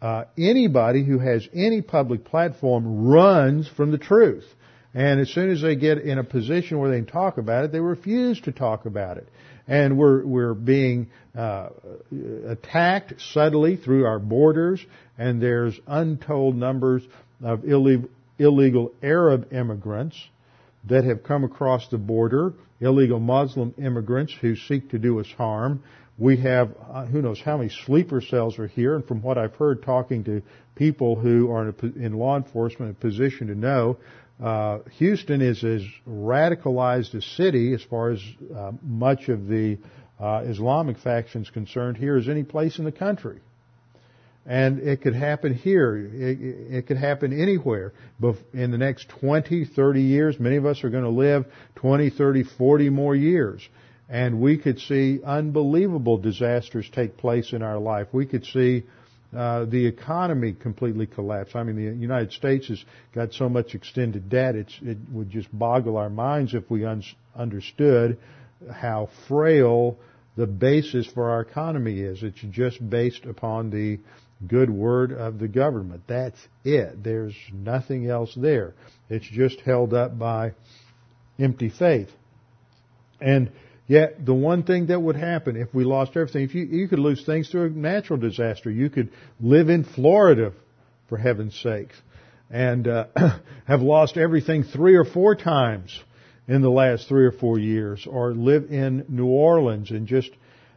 uh, 0.00 0.24
anybody 0.38 1.04
who 1.04 1.18
has 1.18 1.46
any 1.54 1.82
public 1.82 2.24
platform 2.24 3.08
runs 3.08 3.68
from 3.68 3.90
the 3.90 3.98
truth. 3.98 4.46
And 4.92 5.20
as 5.20 5.28
soon 5.28 5.50
as 5.50 5.62
they 5.62 5.76
get 5.76 5.98
in 5.98 6.18
a 6.18 6.24
position 6.24 6.78
where 6.78 6.90
they 6.90 6.96
can 6.96 7.06
talk 7.06 7.38
about 7.38 7.64
it, 7.64 7.72
they 7.72 7.78
refuse 7.78 8.40
to 8.40 8.52
talk 8.52 8.86
about 8.86 9.18
it 9.18 9.28
and 9.70 9.96
we're 9.96 10.26
we're 10.26 10.54
being 10.54 11.10
uh, 11.38 11.68
attacked 12.48 13.14
subtly 13.32 13.76
through 13.76 14.04
our 14.04 14.18
borders, 14.18 14.84
and 15.16 15.40
there's 15.40 15.78
untold 15.86 16.56
numbers 16.56 17.02
of 17.42 17.64
illegal, 17.64 18.92
Arab 19.02 19.52
immigrants 19.52 20.16
that 20.88 21.04
have 21.04 21.22
come 21.22 21.44
across 21.44 21.88
the 21.88 21.98
border, 21.98 22.54
illegal 22.80 23.20
Muslim 23.20 23.74
immigrants 23.78 24.34
who 24.40 24.56
seek 24.56 24.90
to 24.90 24.98
do 24.98 25.20
us 25.20 25.26
harm. 25.36 25.82
We 26.18 26.36
have 26.38 26.74
uh, 26.90 27.06
who 27.06 27.22
knows 27.22 27.40
how 27.40 27.56
many 27.56 27.70
sleeper 27.86 28.20
cells 28.20 28.58
are 28.58 28.66
here, 28.66 28.94
and 28.94 29.04
from 29.04 29.22
what 29.22 29.38
I've 29.38 29.54
heard 29.54 29.82
talking 29.82 30.24
to 30.24 30.42
people 30.74 31.16
who 31.16 31.50
are 31.50 31.68
in, 31.68 31.74
a, 31.82 32.04
in 32.04 32.12
law 32.14 32.36
enforcement, 32.36 32.90
a 32.92 32.94
position 32.94 33.48
to 33.48 33.54
know, 33.54 33.98
uh, 34.42 34.78
Houston 34.98 35.42
is 35.42 35.62
as 35.64 35.82
radicalized 36.08 37.14
a 37.14 37.20
city 37.20 37.74
as 37.74 37.82
far 37.82 38.10
as 38.10 38.22
uh, 38.54 38.72
much 38.82 39.28
of 39.28 39.46
the 39.46 39.78
uh, 40.18 40.44
Islamic 40.46 40.98
faction 40.98 41.42
is 41.42 41.50
concerned 41.50 41.96
here 41.96 42.16
as 42.16 42.28
any 42.28 42.42
place 42.42 42.78
in 42.78 42.84
the 42.84 42.92
country. 42.92 43.40
And 44.46 44.78
it 44.80 45.02
could 45.02 45.14
happen 45.14 45.54
here. 45.54 45.96
It, 45.96 46.74
it 46.76 46.86
could 46.86 46.96
happen 46.96 47.38
anywhere. 47.38 47.92
But 48.18 48.36
in 48.52 48.70
the 48.70 48.78
next 48.78 49.08
20, 49.20 49.66
30 49.66 50.02
years, 50.02 50.40
many 50.40 50.56
of 50.56 50.66
us 50.66 50.82
are 50.82 50.90
going 50.90 51.04
to 51.04 51.10
live 51.10 51.44
20, 51.76 52.10
30, 52.10 52.44
40 52.44 52.90
more 52.90 53.14
years. 53.14 53.68
and 54.10 54.40
we 54.40 54.58
could 54.58 54.80
see 54.80 55.20
unbelievable 55.24 56.18
disasters 56.18 56.90
take 56.92 57.16
place 57.16 57.52
in 57.52 57.62
our 57.62 57.78
life. 57.78 58.08
We 58.12 58.26
could 58.26 58.44
see 58.44 58.82
uh, 59.34 59.66
the 59.66 59.86
economy 59.86 60.52
completely 60.52 61.06
collapse. 61.06 61.52
I 61.54 61.62
mean, 61.62 61.76
the 61.76 61.96
United 61.96 62.32
States 62.32 62.66
has 62.66 62.84
got 63.14 63.32
so 63.32 63.48
much 63.48 63.76
extended 63.76 64.28
debt, 64.28 64.56
it 64.56 64.98
would 65.12 65.30
just 65.30 65.56
boggle 65.56 65.96
our 65.96 66.10
minds 66.10 66.54
if 66.54 66.68
we 66.68 66.84
un- 66.84 67.04
understood 67.36 68.18
how 68.72 69.08
frail 69.28 69.96
the 70.36 70.48
basis 70.48 71.06
for 71.06 71.30
our 71.30 71.42
economy 71.42 72.00
is. 72.00 72.24
It's 72.24 72.40
just 72.50 72.90
based 72.90 73.24
upon 73.24 73.70
the 73.70 74.00
good 74.46 74.70
word 74.70 75.12
of 75.12 75.38
the 75.38 75.48
government. 75.48 76.02
That's 76.06 76.38
it. 76.64 77.02
There's 77.02 77.34
nothing 77.52 78.08
else 78.08 78.32
there. 78.34 78.74
It's 79.08 79.26
just 79.26 79.60
held 79.60 79.92
up 79.92 80.18
by 80.18 80.52
empty 81.38 81.70
faith. 81.70 82.08
And 83.20 83.50
yet, 83.86 84.24
the 84.24 84.34
one 84.34 84.62
thing 84.62 84.86
that 84.86 85.00
would 85.00 85.16
happen 85.16 85.56
if 85.56 85.74
we 85.74 85.84
lost 85.84 86.12
everything, 86.16 86.44
if 86.44 86.54
you, 86.54 86.64
you 86.64 86.88
could 86.88 86.98
lose 86.98 87.24
things 87.24 87.50
through 87.50 87.66
a 87.66 87.70
natural 87.70 88.18
disaster. 88.18 88.70
You 88.70 88.88
could 88.88 89.10
live 89.40 89.68
in 89.68 89.84
Florida, 89.84 90.52
for 91.08 91.18
heaven's 91.18 91.58
sakes, 91.60 91.96
and 92.50 92.88
uh, 92.88 93.06
have 93.66 93.82
lost 93.82 94.16
everything 94.16 94.64
three 94.64 94.96
or 94.96 95.04
four 95.04 95.34
times 95.34 95.98
in 96.48 96.62
the 96.62 96.70
last 96.70 97.08
three 97.08 97.26
or 97.26 97.32
four 97.32 97.58
years, 97.58 98.06
or 98.10 98.32
live 98.32 98.70
in 98.70 99.04
New 99.08 99.26
Orleans 99.26 99.90
and 99.90 100.06
just 100.06 100.30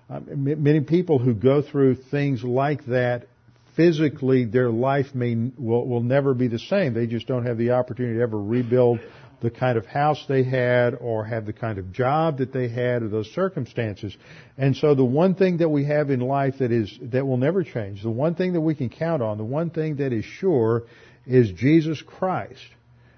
uh, 0.09 0.19
many 0.27 0.81
people 0.81 1.17
who 1.17 1.33
go 1.33 1.61
through 1.61 1.95
things 1.95 2.43
like 2.43 2.85
that 2.87 3.27
physically 3.75 4.45
their 4.45 4.69
life 4.69 5.13
may 5.13 5.35
will, 5.35 5.87
will 5.87 6.03
never 6.03 6.33
be 6.33 6.47
the 6.47 6.59
same. 6.59 6.93
They 6.93 7.07
just 7.07 7.27
don't 7.27 7.45
have 7.45 7.57
the 7.57 7.71
opportunity 7.71 8.17
to 8.17 8.21
ever 8.21 8.39
rebuild 8.39 8.99
the 9.41 9.51
kind 9.51 9.77
of 9.77 9.85
house 9.85 10.23
they 10.29 10.43
had 10.43 10.95
or 10.95 11.25
have 11.25 11.45
the 11.45 11.53
kind 11.53 11.77
of 11.77 11.91
job 11.91 12.37
that 12.37 12.53
they 12.53 12.69
had 12.69 13.03
or 13.03 13.09
those 13.09 13.29
circumstances. 13.31 14.15
And 14.57 14.75
so 14.75 14.95
the 14.95 15.03
one 15.03 15.35
thing 15.35 15.57
that 15.57 15.69
we 15.69 15.83
have 15.85 16.09
in 16.09 16.21
life 16.21 16.55
that 16.59 16.71
is 16.71 16.97
that 17.01 17.27
will 17.27 17.37
never 17.37 17.63
change, 17.63 18.01
the 18.01 18.09
one 18.09 18.35
thing 18.35 18.53
that 18.53 18.61
we 18.61 18.73
can 18.73 18.89
count 18.89 19.21
on, 19.21 19.37
the 19.37 19.43
one 19.43 19.69
thing 19.69 19.97
that 19.97 20.13
is 20.13 20.23
sure 20.23 20.83
is 21.27 21.51
Jesus 21.51 22.01
Christ. 22.01 22.61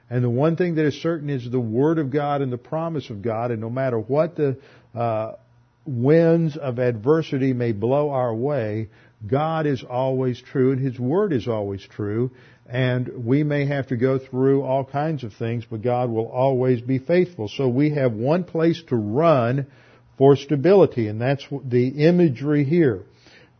And 0.09 0.23
the 0.23 0.29
one 0.29 0.55
thing 0.55 0.75
that 0.75 0.85
is 0.85 1.01
certain 1.01 1.29
is 1.29 1.49
the 1.49 1.59
Word 1.59 1.99
of 1.99 2.11
God 2.11 2.41
and 2.41 2.51
the 2.51 2.57
promise 2.57 3.09
of 3.09 3.21
God. 3.21 3.51
And 3.51 3.61
no 3.61 3.69
matter 3.69 3.99
what 3.99 4.35
the 4.35 4.57
uh, 4.93 5.33
winds 5.85 6.57
of 6.57 6.79
adversity 6.79 7.53
may 7.53 7.71
blow 7.71 8.11
our 8.11 8.33
way, 8.33 8.89
God 9.27 9.65
is 9.65 9.83
always 9.83 10.41
true 10.41 10.71
and 10.71 10.81
His 10.81 10.99
Word 10.99 11.33
is 11.33 11.47
always 11.47 11.85
true. 11.85 12.31
And 12.67 13.25
we 13.25 13.43
may 13.43 13.65
have 13.67 13.87
to 13.87 13.97
go 13.97 14.17
through 14.17 14.63
all 14.63 14.83
kinds 14.83 15.23
of 15.23 15.33
things, 15.33 15.65
but 15.69 15.83
God 15.83 16.09
will 16.09 16.27
always 16.27 16.81
be 16.81 16.97
faithful. 16.97 17.47
So 17.47 17.67
we 17.67 17.91
have 17.91 18.13
one 18.13 18.43
place 18.43 18.81
to 18.87 18.95
run 18.95 19.67
for 20.17 20.35
stability, 20.35 21.07
and 21.07 21.21
that's 21.21 21.45
the 21.63 21.89
imagery 22.07 22.63
here. 22.63 23.03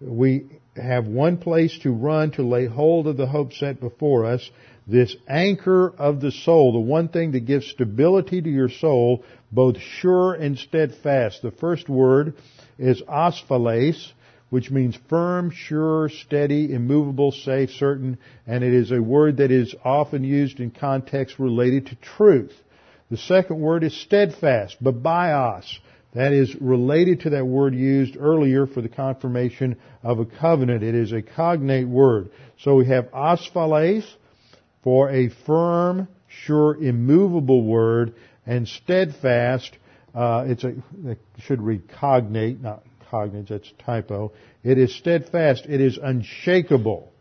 We 0.01 0.45
have 0.76 1.05
one 1.07 1.38
place 1.38 1.78
to 1.80 1.91
run 1.91 2.32
to 2.32 2.43
lay 2.43 2.66
hold 2.66 3.07
of 3.07 3.18
the 3.18 3.28
hope 3.28 3.53
set 3.53 3.80
before 3.80 4.26
us, 4.26 4.49
this 4.88 5.16
anchor 5.28 5.93
of 5.97 6.22
the 6.22 6.32
soul, 6.32 6.74
the 6.74 6.80
one 6.80 7.07
thing 7.07 7.32
that 7.32 7.45
gives 7.45 7.68
stability 7.68 8.41
to 8.41 8.49
your 8.49 8.70
soul, 8.70 9.24
both 9.51 9.78
sure 9.80 10.34
and 10.34 10.57
steadfast. 10.57 11.41
The 11.41 11.51
first 11.51 11.89
word 11.89 12.36
is 12.78 13.01
asphales, 13.03 14.11
which 14.50 14.72
means 14.72 14.98
firm, 15.10 15.52
sure, 15.52 16.10
steady, 16.10 16.74
immovable, 16.74 17.32
safe, 17.32 17.72
certain, 17.72 18.18
and 18.46 18.64
it 18.64 18.74
is 18.74 18.91
a 18.91 19.02
word 19.02 19.38
that 19.38 19.52
is 19.52 19.76
often 19.84 20.24
used 20.24 20.60
in 20.60 20.72
context 20.72 21.39
related 21.39 21.88
to 21.88 21.96
truth. 21.96 22.54
The 23.10 23.18
second 23.18 23.60
word 23.60 23.84
is 23.84 24.00
steadfast, 24.02 24.84
bebaios. 24.84 25.66
That 26.14 26.32
is 26.32 26.56
related 26.62 27.22
to 27.22 27.32
that 27.32 27.46
word 27.46 27.76
used 27.76 28.16
earlier 28.18 28.68
for 28.68 28.82
the 28.82 28.88
confirmation 28.88 29.76
of 30.02 30.20
a 30.20 30.26
covenant. 30.26 30.82
It 30.82 30.96
is 30.96 31.12
a 31.12 31.22
cognate 31.22 31.88
word. 31.88 32.30
So 32.60 32.76
we 32.76 32.86
have 32.88 33.12
asphales 33.12 34.06
for 34.82 35.10
a 35.10 35.30
firm, 35.46 36.08
sure, 36.28 36.82
immovable 36.82 37.64
word, 37.66 38.14
and 38.46 38.68
steadfast, 38.68 39.78
uh, 40.14 40.46
it's 40.48 40.64
should 41.39 41.62
read 41.62 41.89
cognate, 42.00 42.62
not 42.62 42.84
cognate, 43.10 43.49
that's 43.49 43.72
typo. 43.86 44.32
It 44.64 44.78
is 44.78 44.95
steadfast. 44.95 45.66
It 45.66 45.82
is 45.82 45.97
unshakable. 46.01 47.12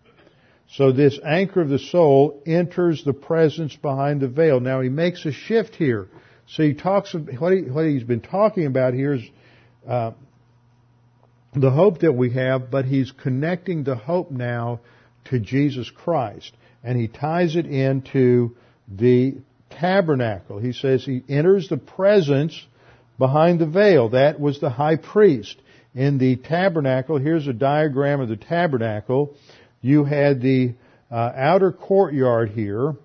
So 0.71 0.93
this 0.93 1.19
anchor 1.25 1.61
of 1.61 1.69
the 1.69 1.79
soul 1.79 2.43
enters 2.47 3.05
the 3.05 3.13
presence 3.13 3.77
behind 3.77 4.21
the 4.21 4.29
veil. 4.29 4.61
Now 4.61 4.81
he 4.81 4.89
makes 4.89 5.25
a 5.25 5.33
shift 5.33 5.77
here. 5.77 6.09
So 6.47 6.63
he 6.63 6.75
talks, 6.75 7.15
what, 7.15 7.53
he, 7.53 7.63
what 7.63 7.87
he's 7.87 8.05
been 8.05 8.21
talking 8.21 8.67
about 8.67 8.95
here 8.95 9.15
is 9.15 9.23
uh, 9.87 10.13
the 11.55 11.71
hope 11.71 12.01
that 12.01 12.13
we 12.13 12.31
have, 12.31 12.71
but 12.71 12.85
he's 12.85 13.13
connecting 13.13 13.85
the 13.85 13.95
hope 13.95 14.31
now 14.31 14.81
to 15.27 15.39
Jesus 15.39 15.91
Christ. 15.91 16.53
And 16.83 16.99
he 16.99 17.09
ties 17.09 17.57
it 17.57 17.67
into 17.67 18.57
the 18.89 19.37
tabernacle. 19.71 20.59
He 20.59 20.73
says 20.73 21.05
he 21.05 21.23
enters 21.29 21.69
the 21.69 21.77
presence 21.77 22.61
behind 23.19 23.61
the 23.61 23.67
veil. 23.67 24.11
That 24.11 24.41
was 24.41 24.61
the 24.61 24.71
high 24.71 24.97
priest 24.97 25.57
in 25.95 26.19
the 26.19 26.37
tabernacle, 26.37 27.19
here's 27.19 27.47
a 27.47 27.53
diagram 27.53 28.21
of 28.21 28.29
the 28.29 28.37
tabernacle. 28.37 29.37
You 29.81 30.05
had 30.05 30.41
the 30.41 30.75
uh, 31.11 31.33
outer 31.35 31.71
courtyard 31.71 32.51
here, 32.51 32.97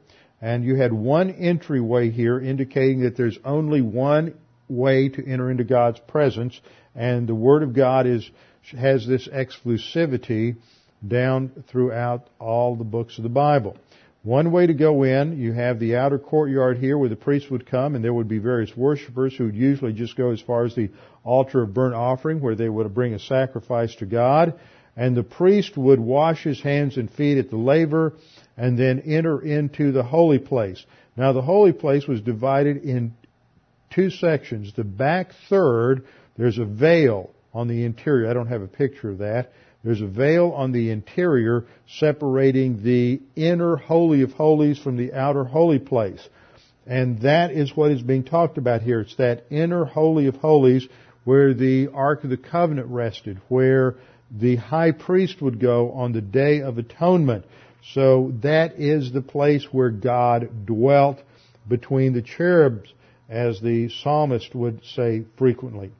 and 0.42 0.64
you 0.64 0.76
had 0.76 0.92
one 0.92 1.30
entryway 1.30 2.10
here 2.10 2.40
indicating 2.40 3.02
that 3.02 3.16
there's 3.16 3.38
only 3.46 3.82
one 3.82 4.34
way 4.68 5.10
to 5.10 5.26
enter 5.26 5.52
into 5.52 5.64
God's 5.64 6.00
presence, 6.08 6.60
and 6.96 7.28
the 7.28 7.36
Word 7.36 7.64
of 7.64 7.74
God 7.74 8.08
is, 8.08 8.28
has 8.72 9.06
this 9.06 9.28
exclusivity 9.28 10.56
down 11.08 11.64
throughout 11.68 12.30
all 12.40 12.76
the 12.76 12.84
books 12.84 13.18
of 13.18 13.24
the 13.24 13.30
Bible. 13.30 13.78
One 14.24 14.52
way 14.52 14.68
to 14.68 14.74
go 14.74 15.04
in, 15.04 15.38
you 15.40 15.54
have 15.54 15.80
the 15.80 15.96
outer 15.96 16.20
courtyard 16.20 16.78
here 16.78 16.98
where 16.98 17.08
the 17.08 17.16
priest 17.16 17.50
would 17.50 17.66
come 17.66 17.96
and 17.96 18.04
there 18.04 18.14
would 18.14 18.28
be 18.28 18.40
various 18.40 18.76
worshippers 18.76 19.34
who 19.36 19.46
would 19.46 19.56
usually 19.56 19.94
just 19.94 20.18
go 20.18 20.32
as 20.32 20.42
far 20.42 20.66
as 20.66 20.76
the 20.76 20.90
altar 21.24 21.62
of 21.62 21.74
burnt 21.74 21.96
offering 21.96 22.42
where 22.42 22.56
they 22.56 22.68
would 22.68 22.94
bring 22.94 23.14
a 23.14 23.20
sacrifice 23.20 23.96
to 23.96 24.06
God. 24.06 24.60
And 24.98 25.16
the 25.16 25.24
priest 25.24 25.78
would 25.78 26.02
wash 26.02 26.44
his 26.44 26.62
hands 26.62 26.98
and 26.98 27.10
feet 27.10 27.38
at 27.38 27.50
the 27.50 27.56
laver 27.56 28.14
and 28.58 28.78
then 28.78 29.00
enter 29.06 29.40
into 29.40 29.94
the 29.94 30.04
holy 30.04 30.40
place. 30.40 30.86
Now 31.16 31.32
the 31.32 31.42
holy 31.42 31.72
place 31.72 32.06
was 32.06 32.20
divided 32.20 32.84
in 32.84 33.14
two 33.90 34.10
sections. 34.10 34.74
The 34.74 34.84
back 34.84 35.32
third, 35.48 36.06
there's 36.38 36.58
a 36.58 36.66
veil 36.66 37.30
on 37.54 37.70
the 37.70 37.86
interior. 37.86 38.30
I 38.30 38.34
don't 38.34 38.48
have 38.48 38.62
a 38.62 38.68
picture 38.68 39.10
of 39.10 39.20
that. 39.20 39.54
There's 39.84 40.02
a 40.02 40.08
veil 40.08 40.52
on 40.52 40.72
the 40.72 40.92
interior 40.92 41.66
separating 41.88 42.84
the 42.84 43.22
inner 43.36 43.78
holy 43.78 44.22
of 44.22 44.34
holies 44.34 44.78
from 44.78 44.98
the 44.98 45.14
outer 45.14 45.46
holy 45.46 45.80
place. 45.80 46.28
And 46.86 47.22
that 47.22 47.52
is 47.52 47.76
what 47.76 47.92
is 47.92 48.02
being 48.02 48.24
talked 48.24 48.58
about 48.58 48.82
here. 48.82 49.02
It's 49.02 49.16
that 49.16 49.46
inner 49.50 49.86
holy 49.86 50.28
of 50.28 50.36
holies 50.36 50.88
where 51.24 51.54
the 51.54 51.90
Ark 51.94 52.24
of 52.24 52.30
the 52.30 52.38
Covenant 52.38 52.88
rested, 52.88 53.40
where 53.48 53.96
the 54.32 54.56
high 54.58 54.92
priest 54.92 55.42
would 55.42 55.60
go 55.60 55.92
on 55.92 56.12
the 56.12 56.22
Day 56.22 56.62
of 56.62 56.78
Atonement. 56.78 57.46
So 57.94 58.34
that 58.42 58.80
is 58.80 59.12
the 59.12 59.22
place 59.22 59.66
where 59.72 59.92
God 59.92 60.66
dwelt 60.66 61.22
between 61.68 62.14
the 62.14 62.22
cherubs, 62.22 62.92
as 63.30 63.62
the 63.62 63.90
psalmist 63.90 64.56
would 64.56 64.84
say 64.96 65.24
frequently. 65.38 65.92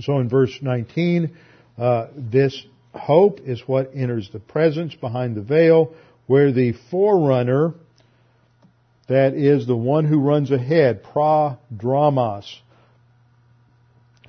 So 0.00 0.18
in 0.20 0.28
verse 0.28 0.56
19, 0.62 1.36
uh, 1.78 2.08
this 2.16 2.64
hope 2.94 3.40
is 3.40 3.62
what 3.66 3.92
enters 3.94 4.30
the 4.32 4.38
presence 4.38 4.94
behind 4.94 5.36
the 5.36 5.42
veil, 5.42 5.94
where 6.26 6.52
the 6.52 6.72
forerunner, 6.90 7.74
that 9.08 9.34
is 9.34 9.66
the 9.66 9.76
one 9.76 10.04
who 10.04 10.20
runs 10.20 10.50
ahead, 10.50 11.02
prodromos, 11.02 12.60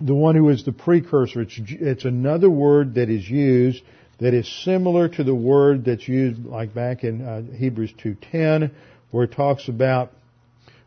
the 0.01 0.15
one 0.15 0.35
who 0.35 0.49
is 0.49 0.65
the 0.65 0.71
precursor. 0.71 1.41
It's, 1.41 1.55
it's 1.57 2.05
another 2.05 2.49
word 2.49 2.95
that 2.95 3.09
is 3.09 3.29
used 3.29 3.83
that 4.19 4.33
is 4.33 4.47
similar 4.63 5.09
to 5.09 5.23
the 5.23 5.35
word 5.35 5.85
that's 5.85 6.07
used 6.07 6.45
like 6.45 6.73
back 6.73 7.03
in 7.03 7.21
uh, 7.21 7.41
Hebrews 7.57 7.93
2.10 8.03 8.71
where 9.11 9.25
it 9.25 9.31
talks 9.31 9.67
about 9.67 10.11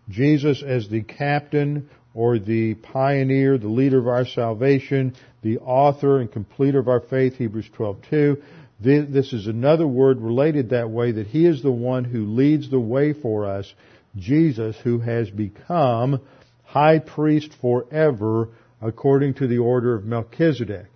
Jesus 0.09 0.63
as 0.63 0.89
the 0.89 1.03
captain 1.03 1.89
or 2.17 2.39
the 2.39 2.75
pioneer, 2.75 3.59
the 3.59 3.69
leader 3.69 3.99
of 3.99 4.09
our 4.09 4.25
salvation, 4.25 5.15
the 5.43 5.59
author 5.59 6.19
and 6.19 6.33
completer 6.33 6.79
of 6.79 6.89
our 6.89 7.01
faith, 7.01 7.37
Hebrews 7.37 7.69
12:2. 7.77 8.39
This 8.81 9.33
is 9.33 9.47
another 9.47 9.87
word 9.87 10.21
related 10.21 10.71
that 10.71 10.91
way 10.91 11.13
that 11.13 11.27
he 11.27 11.47
is 11.47 11.63
the 11.63 11.71
one 11.71 12.05
who 12.05 12.25
leads 12.25 12.71
the 12.71 12.81
way 12.81 13.13
for 13.13 13.45
us, 13.45 13.73
Jesus 14.17 14.77
who 14.83 14.99
has 14.99 15.31
become 15.31 16.21
high 16.65 16.99
priest 16.99 17.53
forever 17.61 18.49
according 18.81 19.35
to 19.35 19.47
the 19.47 19.59
order 19.59 19.95
of 19.95 20.05
Melchizedek. 20.05 20.87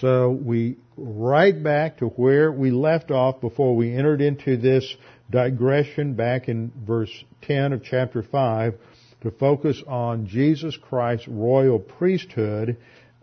So 0.00 0.30
we 0.30 0.76
right 0.96 1.60
back 1.60 1.98
to 1.98 2.06
where 2.06 2.52
we 2.52 2.70
left 2.70 3.10
off 3.10 3.40
before 3.40 3.74
we 3.74 3.94
entered 3.94 4.20
into 4.20 4.56
this 4.56 4.96
digression 5.30 6.14
back 6.14 6.48
in 6.48 6.70
verse 6.86 7.24
10 7.42 7.72
of 7.72 7.82
chapter 7.82 8.22
5 8.22 8.74
to 9.22 9.30
focus 9.30 9.82
on 9.86 10.26
Jesus 10.26 10.76
Christ's 10.76 11.28
royal 11.28 11.78
priesthood 11.78 12.76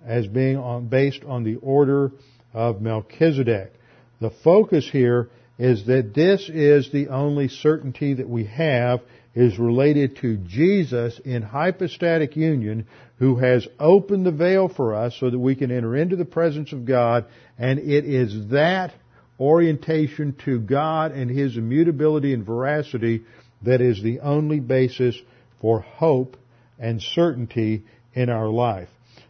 as 0.06 0.28
being 0.28 0.58
on, 0.58 0.88
based 0.88 1.24
on 1.24 1.44
the 1.44 1.56
order 1.56 2.12
of 2.54 2.82
Melchizedek. 2.82 3.74
The 4.20 4.32
focus 4.44 4.90
here 4.90 5.30
is 5.58 5.86
that 5.88 6.14
this 6.14 6.50
is 6.50 6.92
the 6.92 7.08
only 7.08 7.48
certainty 7.48 8.16
that 8.16 8.30
we 8.30 8.46
have 8.46 9.02
is 9.34 9.60
related 9.60 10.18
to 10.18 10.38
Jesus 10.38 11.20
in 11.24 11.42
hypostatic 11.42 12.36
union 12.36 12.88
who 13.20 13.38
has 13.38 13.68
opened 13.80 14.26
the 14.26 14.32
veil 14.32 14.68
for 14.70 14.96
us 14.96 15.16
so 15.20 15.30
that 15.30 15.40
we 15.40 15.56
can 15.56 15.72
enter 15.72 15.96
into 15.96 16.16
the 16.16 16.26
presence 16.26 16.74
of 16.74 16.86
God 16.86 17.26
and 17.58 17.80
it 17.80 18.06
is 18.06 18.50
that 18.50 18.94
orientation 19.40 20.36
to 20.46 20.60
God 20.60 21.12
and 21.12 21.30
His 21.30 21.58
immutability 21.58 22.34
and 22.34 22.46
veracity 22.46 23.24
that 23.62 23.82
is 23.82 24.02
the 24.02 24.20
only 24.22 24.60
basis 24.60 25.18
for 25.66 25.80
hope 25.80 26.38
and 26.78 27.02
certainty 27.02 27.84
in 28.14 28.30
our 28.30 28.48
life. 28.48 28.88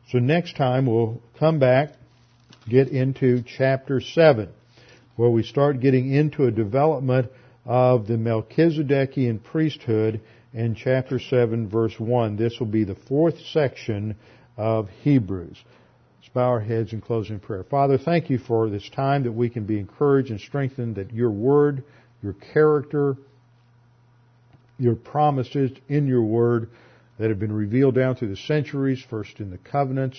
So 0.09 0.17
next 0.17 0.57
time 0.57 0.85
we'll 0.85 1.21
come 1.39 1.59
back, 1.59 1.91
get 2.67 2.89
into 2.89 3.41
chapter 3.57 4.01
7, 4.01 4.49
where 5.15 5.29
we 5.29 5.43
start 5.43 5.79
getting 5.79 6.13
into 6.13 6.43
a 6.43 6.51
development 6.51 7.31
of 7.63 8.07
the 8.07 8.15
Melchizedekian 8.15 9.45
priesthood 9.45 10.19
in 10.53 10.75
chapter 10.75 11.19
7 11.19 11.69
verse 11.69 11.97
1. 11.97 12.35
This 12.35 12.59
will 12.59 12.67
be 12.67 12.83
the 12.83 12.97
fourth 13.07 13.39
section 13.53 14.17
of 14.57 14.89
Hebrews. 15.03 15.57
Let's 16.19 16.33
bow 16.33 16.49
our 16.49 16.59
heads 16.59 16.91
and 16.91 17.01
close 17.01 17.29
in 17.29 17.39
closing 17.39 17.47
prayer. 17.47 17.63
Father, 17.63 17.97
thank 17.97 18.29
you 18.29 18.39
for 18.39 18.69
this 18.69 18.89
time 18.89 19.23
that 19.23 19.31
we 19.31 19.49
can 19.49 19.65
be 19.65 19.79
encouraged 19.79 20.31
and 20.31 20.41
strengthened 20.41 20.95
that 20.95 21.13
your 21.13 21.31
word, 21.31 21.85
your 22.21 22.35
character, 22.51 23.15
your 24.77 24.95
promises 24.95 25.71
in 25.87 26.07
your 26.07 26.23
word 26.23 26.69
that 27.17 27.29
have 27.29 27.39
been 27.39 27.53
revealed 27.53 27.95
down 27.95 28.15
through 28.15 28.29
the 28.29 28.35
centuries, 28.35 29.03
first 29.09 29.39
in 29.39 29.49
the 29.49 29.57
covenants, 29.57 30.17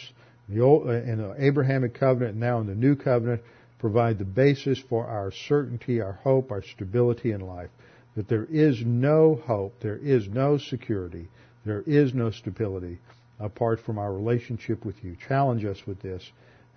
the 0.49 0.61
old, 0.61 0.87
uh, 0.87 0.93
in 0.93 1.19
the 1.19 1.35
Abrahamic 1.39 1.95
covenant, 1.95 2.33
and 2.33 2.41
now 2.41 2.61
in 2.61 2.67
the 2.67 2.75
new 2.75 2.97
covenant, 2.97 3.43
provide 3.79 4.19
the 4.19 4.25
basis 4.25 4.79
for 4.89 5.07
our 5.07 5.31
certainty, 5.31 6.01
our 6.01 6.15
hope, 6.25 6.51
our 6.51 6.63
stability 6.63 7.33
in 7.33 7.41
life. 7.41 7.71
That 8.17 8.29
there 8.29 8.47
is 8.47 8.83
no 8.85 9.41
hope, 9.47 9.75
there 9.81 9.99
is 9.99 10.27
no 10.29 10.57
security, 10.57 11.29
there 11.67 11.83
is 11.83 12.15
no 12.15 12.31
stability 12.31 12.99
apart 13.39 13.81
from 13.81 13.99
our 13.99 14.13
relationship 14.13 14.87
with 14.87 15.05
you. 15.05 15.17
Challenge 15.29 15.65
us 15.67 15.87
with 15.87 16.01
this 16.01 16.23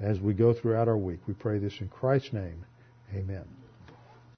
as 0.02 0.20
we 0.20 0.34
go 0.34 0.54
throughout 0.54 0.90
our 0.90 0.98
week. 0.98 1.20
We 1.28 1.34
pray 1.34 1.60
this 1.60 1.80
in 1.80 1.88
Christ's 1.88 2.34
name. 2.34 2.66
Amen. 3.16 3.46